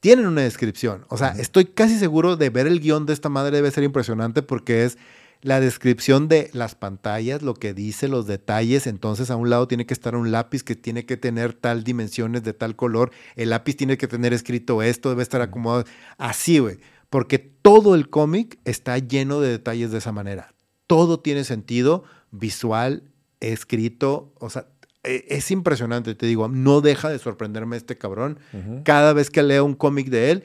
tienen 0.00 0.26
una 0.26 0.42
descripción. 0.42 1.06
O 1.08 1.16
sea, 1.16 1.30
estoy 1.30 1.64
casi 1.64 1.98
seguro 1.98 2.36
de 2.36 2.50
ver 2.50 2.66
el 2.66 2.80
guion 2.80 3.06
de 3.06 3.14
esta 3.14 3.30
madre 3.30 3.56
debe 3.56 3.70
ser 3.70 3.84
impresionante 3.84 4.42
porque 4.42 4.84
es 4.84 4.98
la 5.42 5.58
descripción 5.58 6.28
de 6.28 6.50
las 6.52 6.76
pantallas, 6.76 7.42
lo 7.42 7.54
que 7.54 7.74
dice, 7.74 8.06
los 8.06 8.26
detalles. 8.26 8.86
Entonces, 8.86 9.30
a 9.30 9.36
un 9.36 9.50
lado 9.50 9.66
tiene 9.68 9.86
que 9.86 9.94
estar 9.94 10.14
un 10.14 10.30
lápiz 10.30 10.62
que 10.62 10.76
tiene 10.76 11.04
que 11.04 11.16
tener 11.16 11.52
tal 11.52 11.82
dimensiones 11.82 12.44
de 12.44 12.54
tal 12.54 12.76
color. 12.76 13.10
El 13.34 13.50
lápiz 13.50 13.76
tiene 13.76 13.98
que 13.98 14.06
tener 14.06 14.32
escrito 14.32 14.82
esto, 14.82 15.10
debe 15.10 15.22
estar 15.22 15.42
acomodado. 15.42 15.84
Así, 16.16 16.60
güey. 16.60 16.78
Porque 17.10 17.38
todo 17.38 17.94
el 17.96 18.08
cómic 18.08 18.58
está 18.64 18.96
lleno 18.98 19.40
de 19.40 19.50
detalles 19.50 19.90
de 19.90 19.98
esa 19.98 20.12
manera. 20.12 20.54
Todo 20.86 21.20
tiene 21.20 21.42
sentido 21.44 22.04
visual, 22.30 23.02
escrito. 23.40 24.32
O 24.38 24.48
sea, 24.48 24.68
e, 25.02 25.26
es 25.28 25.50
impresionante, 25.50 26.14
te 26.14 26.26
digo. 26.26 26.48
No 26.48 26.80
deja 26.80 27.10
de 27.10 27.18
sorprenderme 27.18 27.76
este 27.76 27.98
cabrón. 27.98 28.38
Cada 28.84 29.12
vez 29.12 29.28
que 29.28 29.42
leo 29.42 29.64
un 29.64 29.74
cómic 29.74 30.08
de 30.08 30.30
él 30.30 30.44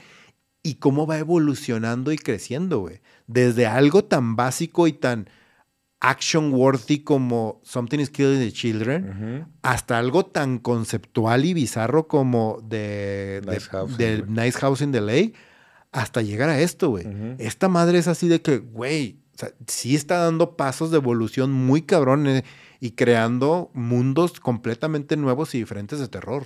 y 0.68 0.76
cómo 0.76 1.07
va 1.07 1.18
evolucionando 1.18 2.11
y 2.11 2.18
creciendo, 2.18 2.80
güey 2.80 2.99
desde 3.28 3.68
algo 3.68 4.05
tan 4.05 4.36
básico 4.36 4.88
y 4.88 4.93
tan 4.93 5.30
action 5.99 6.53
worthy 6.53 6.99
como 6.99 7.59
Something 7.63 7.99
is 7.99 8.09
Killing 8.09 8.39
the 8.39 8.51
Children, 8.51 9.47
hasta 9.61 9.97
algo 9.97 10.26
tan 10.26 10.59
conceptual 10.59 11.45
y 11.45 11.53
bizarro 11.53 12.07
como 12.07 12.59
de 12.63 13.41
Nice, 13.45 13.70
House, 13.70 13.97
de, 13.97 14.24
nice 14.28 14.57
House 14.59 14.82
in 14.82 14.91
the 14.91 15.01
Lake, 15.01 15.34
hasta 15.91 16.22
llegar 16.22 16.49
a 16.49 16.59
esto, 16.59 16.89
güey. 16.89 17.07
Esta 17.39 17.68
madre 17.68 17.97
es 17.97 18.07
así 18.07 18.28
de 18.28 18.41
que, 18.41 18.59
güey, 18.59 19.20
sí 19.68 19.95
está 19.95 20.18
dando 20.18 20.55
pasos 20.55 20.91
de 20.91 20.97
evolución 20.97 21.51
muy 21.51 21.82
cabrones 21.82 22.43
y 22.80 22.91
creando 22.91 23.72
mundos 23.74 24.39
completamente 24.39 25.18
nuevos 25.18 25.55
y 25.55 25.59
diferentes 25.59 25.99
de 25.99 26.07
terror. 26.07 26.45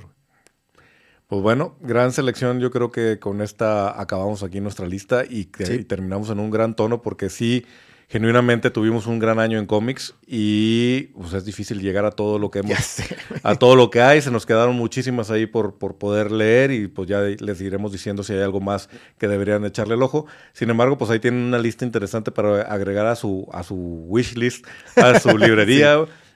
Pues 1.31 1.41
bueno, 1.43 1.77
gran 1.79 2.11
selección. 2.11 2.59
Yo 2.59 2.71
creo 2.71 2.91
que 2.91 3.17
con 3.17 3.39
esta 3.39 4.01
acabamos 4.01 4.43
aquí 4.43 4.59
nuestra 4.59 4.85
lista 4.85 5.23
y, 5.23 5.45
terminamos 5.45 6.29
en 6.29 6.41
un 6.41 6.51
gran 6.51 6.75
tono 6.75 7.01
porque 7.01 7.29
sí, 7.29 7.65
genuinamente 8.09 8.69
tuvimos 8.69 9.07
un 9.07 9.17
gran 9.17 9.39
año 9.39 9.57
en 9.57 9.65
cómics 9.65 10.13
y 10.27 11.03
pues 11.15 11.31
es 11.31 11.45
difícil 11.45 11.79
llegar 11.79 12.03
a 12.03 12.11
todo 12.11 12.37
lo 12.37 12.51
que 12.51 12.59
hemos, 12.59 12.97
a 13.43 13.55
todo 13.55 13.77
lo 13.77 13.89
que 13.89 14.01
hay. 14.01 14.21
Se 14.21 14.29
nos 14.29 14.45
quedaron 14.45 14.75
muchísimas 14.75 15.31
ahí 15.31 15.45
por, 15.45 15.77
por 15.77 15.95
poder 15.95 16.33
leer 16.33 16.69
y 16.71 16.89
pues 16.89 17.07
ya 17.07 17.21
les 17.21 17.61
iremos 17.61 17.93
diciendo 17.93 18.23
si 18.23 18.33
hay 18.33 18.41
algo 18.41 18.59
más 18.59 18.89
que 19.17 19.29
deberían 19.29 19.63
echarle 19.63 19.93
el 19.93 20.03
ojo. 20.03 20.25
Sin 20.51 20.69
embargo, 20.69 20.97
pues 20.97 21.11
ahí 21.11 21.19
tienen 21.19 21.43
una 21.43 21.59
lista 21.59 21.85
interesante 21.85 22.31
para 22.31 22.63
agregar 22.63 23.05
a 23.05 23.15
su, 23.15 23.47
a 23.53 23.63
su 23.63 23.75
wish 23.77 24.35
list, 24.35 24.67
a 24.97 25.17
su 25.17 25.29
librería. 25.37 25.95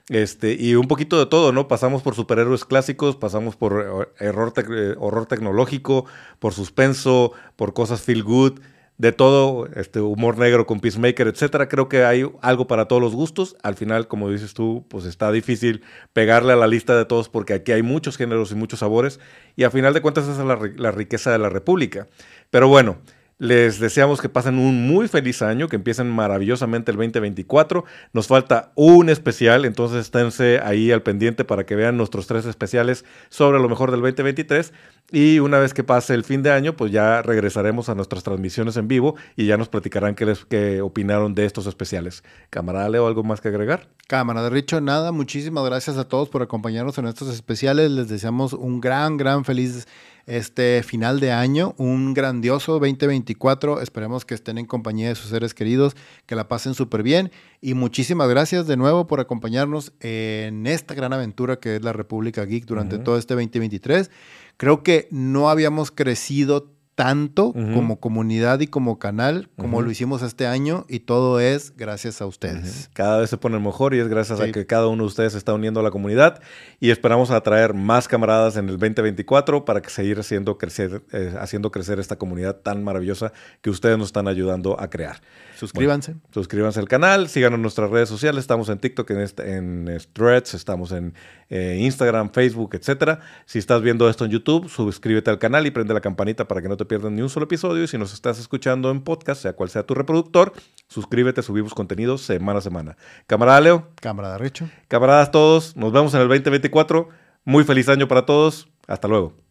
Este, 0.09 0.55
y 0.59 0.75
un 0.75 0.87
poquito 0.87 1.17
de 1.17 1.25
todo, 1.25 1.51
¿no? 1.51 1.67
Pasamos 1.67 2.03
por 2.03 2.13
superhéroes 2.13 2.63
clásicos, 2.63 3.15
pasamos 3.15 3.55
por 3.55 4.07
eh, 4.19 4.25
error 4.25 4.53
eh, 4.57 4.95
horror 4.99 5.25
tecnológico, 5.25 6.05
por 6.37 6.53
suspenso, 6.53 7.31
por 7.55 7.73
cosas 7.73 8.01
feel 8.01 8.23
good, 8.23 8.59
de 8.97 9.11
todo, 9.11 9.67
este, 9.75 9.99
humor 9.99 10.37
negro 10.37 10.65
con 10.65 10.79
Peacemaker, 10.79 11.27
etcétera. 11.27 11.67
Creo 11.67 11.89
que 11.89 12.05
hay 12.05 12.25
algo 12.41 12.67
para 12.67 12.87
todos 12.87 13.01
los 13.01 13.13
gustos. 13.13 13.57
Al 13.63 13.75
final, 13.75 14.07
como 14.07 14.29
dices 14.29 14.53
tú, 14.53 14.85
pues 14.87 15.05
está 15.05 15.31
difícil 15.31 15.83
pegarle 16.13 16.53
a 16.53 16.55
la 16.55 16.67
lista 16.67 16.95
de 16.95 17.05
todos 17.05 17.27
porque 17.27 17.53
aquí 17.53 17.71
hay 17.71 17.81
muchos 17.81 18.15
géneros 18.15 18.51
y 18.51 18.55
muchos 18.55 18.79
sabores. 18.79 19.19
Y 19.55 19.63
a 19.63 19.71
final 19.71 19.93
de 19.93 20.01
cuentas, 20.01 20.27
esa 20.27 20.41
es 20.41 20.79
la 20.79 20.91
riqueza 20.91 21.31
de 21.31 21.39
la 21.39 21.49
República. 21.49 22.07
Pero 22.51 22.67
bueno. 22.67 22.97
Les 23.37 23.81
deseamos 23.81 24.21
que 24.21 24.29
pasen 24.29 24.57
un 24.57 24.87
muy 24.87 25.09
feliz 25.09 25.41
año, 25.41 25.67
que 25.67 25.75
empiecen 25.75 26.09
maravillosamente 26.09 26.91
el 26.91 26.97
2024. 26.97 27.83
Nos 28.13 28.27
falta 28.27 28.71
un 28.75 29.09
especial, 29.09 29.65
entonces 29.65 30.05
esténse 30.05 30.61
ahí 30.63 30.89
al 30.89 31.01
pendiente 31.01 31.43
para 31.43 31.65
que 31.65 31.75
vean 31.75 31.97
nuestros 31.97 32.27
tres 32.27 32.45
especiales 32.45 33.03
sobre 33.27 33.59
lo 33.59 33.67
mejor 33.67 33.91
del 33.91 33.99
2023. 33.99 34.71
Y 35.11 35.39
una 35.39 35.59
vez 35.59 35.73
que 35.73 35.83
pase 35.83 36.13
el 36.13 36.23
fin 36.23 36.43
de 36.43 36.51
año, 36.51 36.77
pues 36.77 36.93
ya 36.93 37.21
regresaremos 37.21 37.89
a 37.89 37.95
nuestras 37.95 38.23
transmisiones 38.23 38.77
en 38.77 38.87
vivo 38.87 39.15
y 39.35 39.45
ya 39.47 39.57
nos 39.57 39.67
platicarán 39.67 40.15
qué, 40.15 40.25
les, 40.25 40.47
opinaron 40.81 41.35
de 41.35 41.45
estos 41.45 41.67
especiales. 41.67 42.23
Camarada 42.49 42.87
Leo, 42.87 43.05
¿algo 43.05 43.23
más 43.23 43.41
que 43.41 43.49
agregar? 43.49 43.89
Camarada 44.07 44.49
Richo, 44.49 44.79
nada. 44.79 45.11
Muchísimas 45.11 45.65
gracias 45.65 45.97
a 45.97 46.07
todos 46.07 46.29
por 46.29 46.41
acompañarnos 46.41 46.97
en 46.99 47.07
estos 47.07 47.27
especiales. 47.33 47.91
Les 47.91 48.07
deseamos 48.07 48.53
un 48.53 48.79
gran, 48.79 49.17
gran 49.17 49.43
feliz 49.43 49.87
este 50.25 50.81
final 50.83 51.19
de 51.19 51.31
año, 51.31 51.75
un 51.77 52.13
grandioso 52.13 52.73
2024. 52.73 53.81
Esperemos 53.81 54.25
que 54.25 54.33
estén 54.33 54.57
en 54.57 54.65
compañía 54.65 55.09
de 55.09 55.15
sus 55.15 55.29
seres 55.29 55.53
queridos, 55.53 55.95
que 56.25 56.35
la 56.35 56.47
pasen 56.47 56.73
súper 56.73 57.03
bien. 57.03 57.31
Y 57.61 57.73
muchísimas 57.73 58.29
gracias 58.29 58.67
de 58.67 58.77
nuevo 58.77 59.07
por 59.07 59.19
acompañarnos 59.19 59.93
en 59.99 60.67
esta 60.67 60.93
gran 60.93 61.13
aventura 61.13 61.59
que 61.59 61.77
es 61.77 61.83
la 61.83 61.93
República 61.93 62.45
Geek 62.45 62.65
durante 62.65 62.97
todo 62.97 63.17
este 63.17 63.33
2023. 63.35 64.09
Creo 64.57 64.83
que 64.83 65.07
no 65.11 65.49
habíamos 65.49 65.91
crecido 65.91 66.74
tanto 66.95 67.51
como 67.51 67.99
comunidad 67.99 68.61
y 68.61 68.67
como 68.67 68.99
canal 68.99 69.49
como 69.57 69.81
lo 69.81 69.91
hicimos 69.91 70.21
este 70.21 70.47
año 70.47 70.85
y 70.87 71.01
todo 71.01 71.41
es 71.41 71.75
gracias 71.75 72.21
a 72.21 72.25
ustedes. 72.25 72.89
Cada 72.93 73.19
vez 73.19 73.29
se 73.29 73.37
pone 73.37 73.59
mejor 73.59 73.93
y 73.93 73.99
es 73.99 74.07
gracias 74.07 74.39
a 74.39 74.49
que 74.51 74.65
cada 74.65 74.87
uno 74.87 75.03
de 75.03 75.07
ustedes 75.07 75.35
está 75.35 75.53
uniendo 75.53 75.81
a 75.81 75.83
la 75.83 75.91
comunidad 75.91 76.41
y 76.79 76.91
esperamos 76.91 77.31
atraer 77.31 77.73
más 77.73 78.07
camaradas 78.07 78.55
en 78.55 78.69
el 78.69 78.77
2024 78.77 79.65
para 79.65 79.81
que 79.81 79.89
seguir 79.89 80.19
haciendo 80.19 80.57
crecer, 80.57 81.03
eh, 81.11 81.35
haciendo 81.37 81.69
crecer 81.69 81.99
esta 81.99 82.15
comunidad 82.15 82.55
tan 82.55 82.81
maravillosa 82.83 83.33
que 83.61 83.69
ustedes 83.69 83.97
nos 83.97 84.07
están 84.07 84.29
ayudando 84.29 84.79
a 84.79 84.89
crear. 84.89 85.21
Suscríbanse. 85.55 86.15
suscríbanse 86.31 86.79
al 86.79 86.87
canal, 86.87 87.29
síganos 87.29 87.57
en 87.57 87.61
nuestras 87.61 87.89
redes 87.89 88.09
sociales, 88.09 88.41
estamos 88.41 88.69
en 88.69 88.77
TikTok, 88.77 89.09
en, 89.11 89.19
este, 89.19 89.55
en 89.55 89.97
Threads, 90.13 90.53
estamos 90.53 90.91
en 90.91 91.13
eh, 91.49 91.77
Instagram, 91.79 92.31
Facebook, 92.31 92.75
etc. 92.75 93.19
Si 93.45 93.59
estás 93.59 93.81
viendo 93.81 94.09
esto 94.09 94.25
en 94.25 94.31
YouTube, 94.31 94.69
suscríbete 94.69 95.31
al 95.31 95.39
canal 95.39 95.65
y 95.65 95.71
prende 95.71 95.93
la 95.93 96.01
campanita 96.01 96.47
para 96.47 96.61
que 96.61 96.67
no 96.67 96.77
te 96.77 96.85
pierdas 96.85 97.11
ni 97.11 97.21
un 97.21 97.29
solo 97.29 97.45
episodio. 97.45 97.83
Y 97.83 97.87
si 97.87 97.97
nos 97.97 98.13
estás 98.13 98.39
escuchando 98.39 98.91
en 98.91 99.01
podcast, 99.01 99.41
sea 99.41 99.53
cual 99.53 99.69
sea 99.69 99.83
tu 99.83 99.93
reproductor, 99.93 100.53
suscríbete, 100.87 101.41
subimos 101.41 101.73
contenido 101.73 102.17
semana 102.17 102.59
a 102.59 102.61
semana. 102.61 102.97
Camarada 103.27 103.61
Leo. 103.61 103.87
Camarada 104.01 104.37
Richo. 104.37 104.69
Camaradas 104.87 105.31
todos, 105.31 105.75
nos 105.75 105.91
vemos 105.91 106.13
en 106.13 106.21
el 106.21 106.27
2024. 106.27 107.09
Muy 107.43 107.63
feliz 107.63 107.87
año 107.89 108.07
para 108.07 108.25
todos. 108.25 108.67
Hasta 108.87 109.07
luego. 109.07 109.44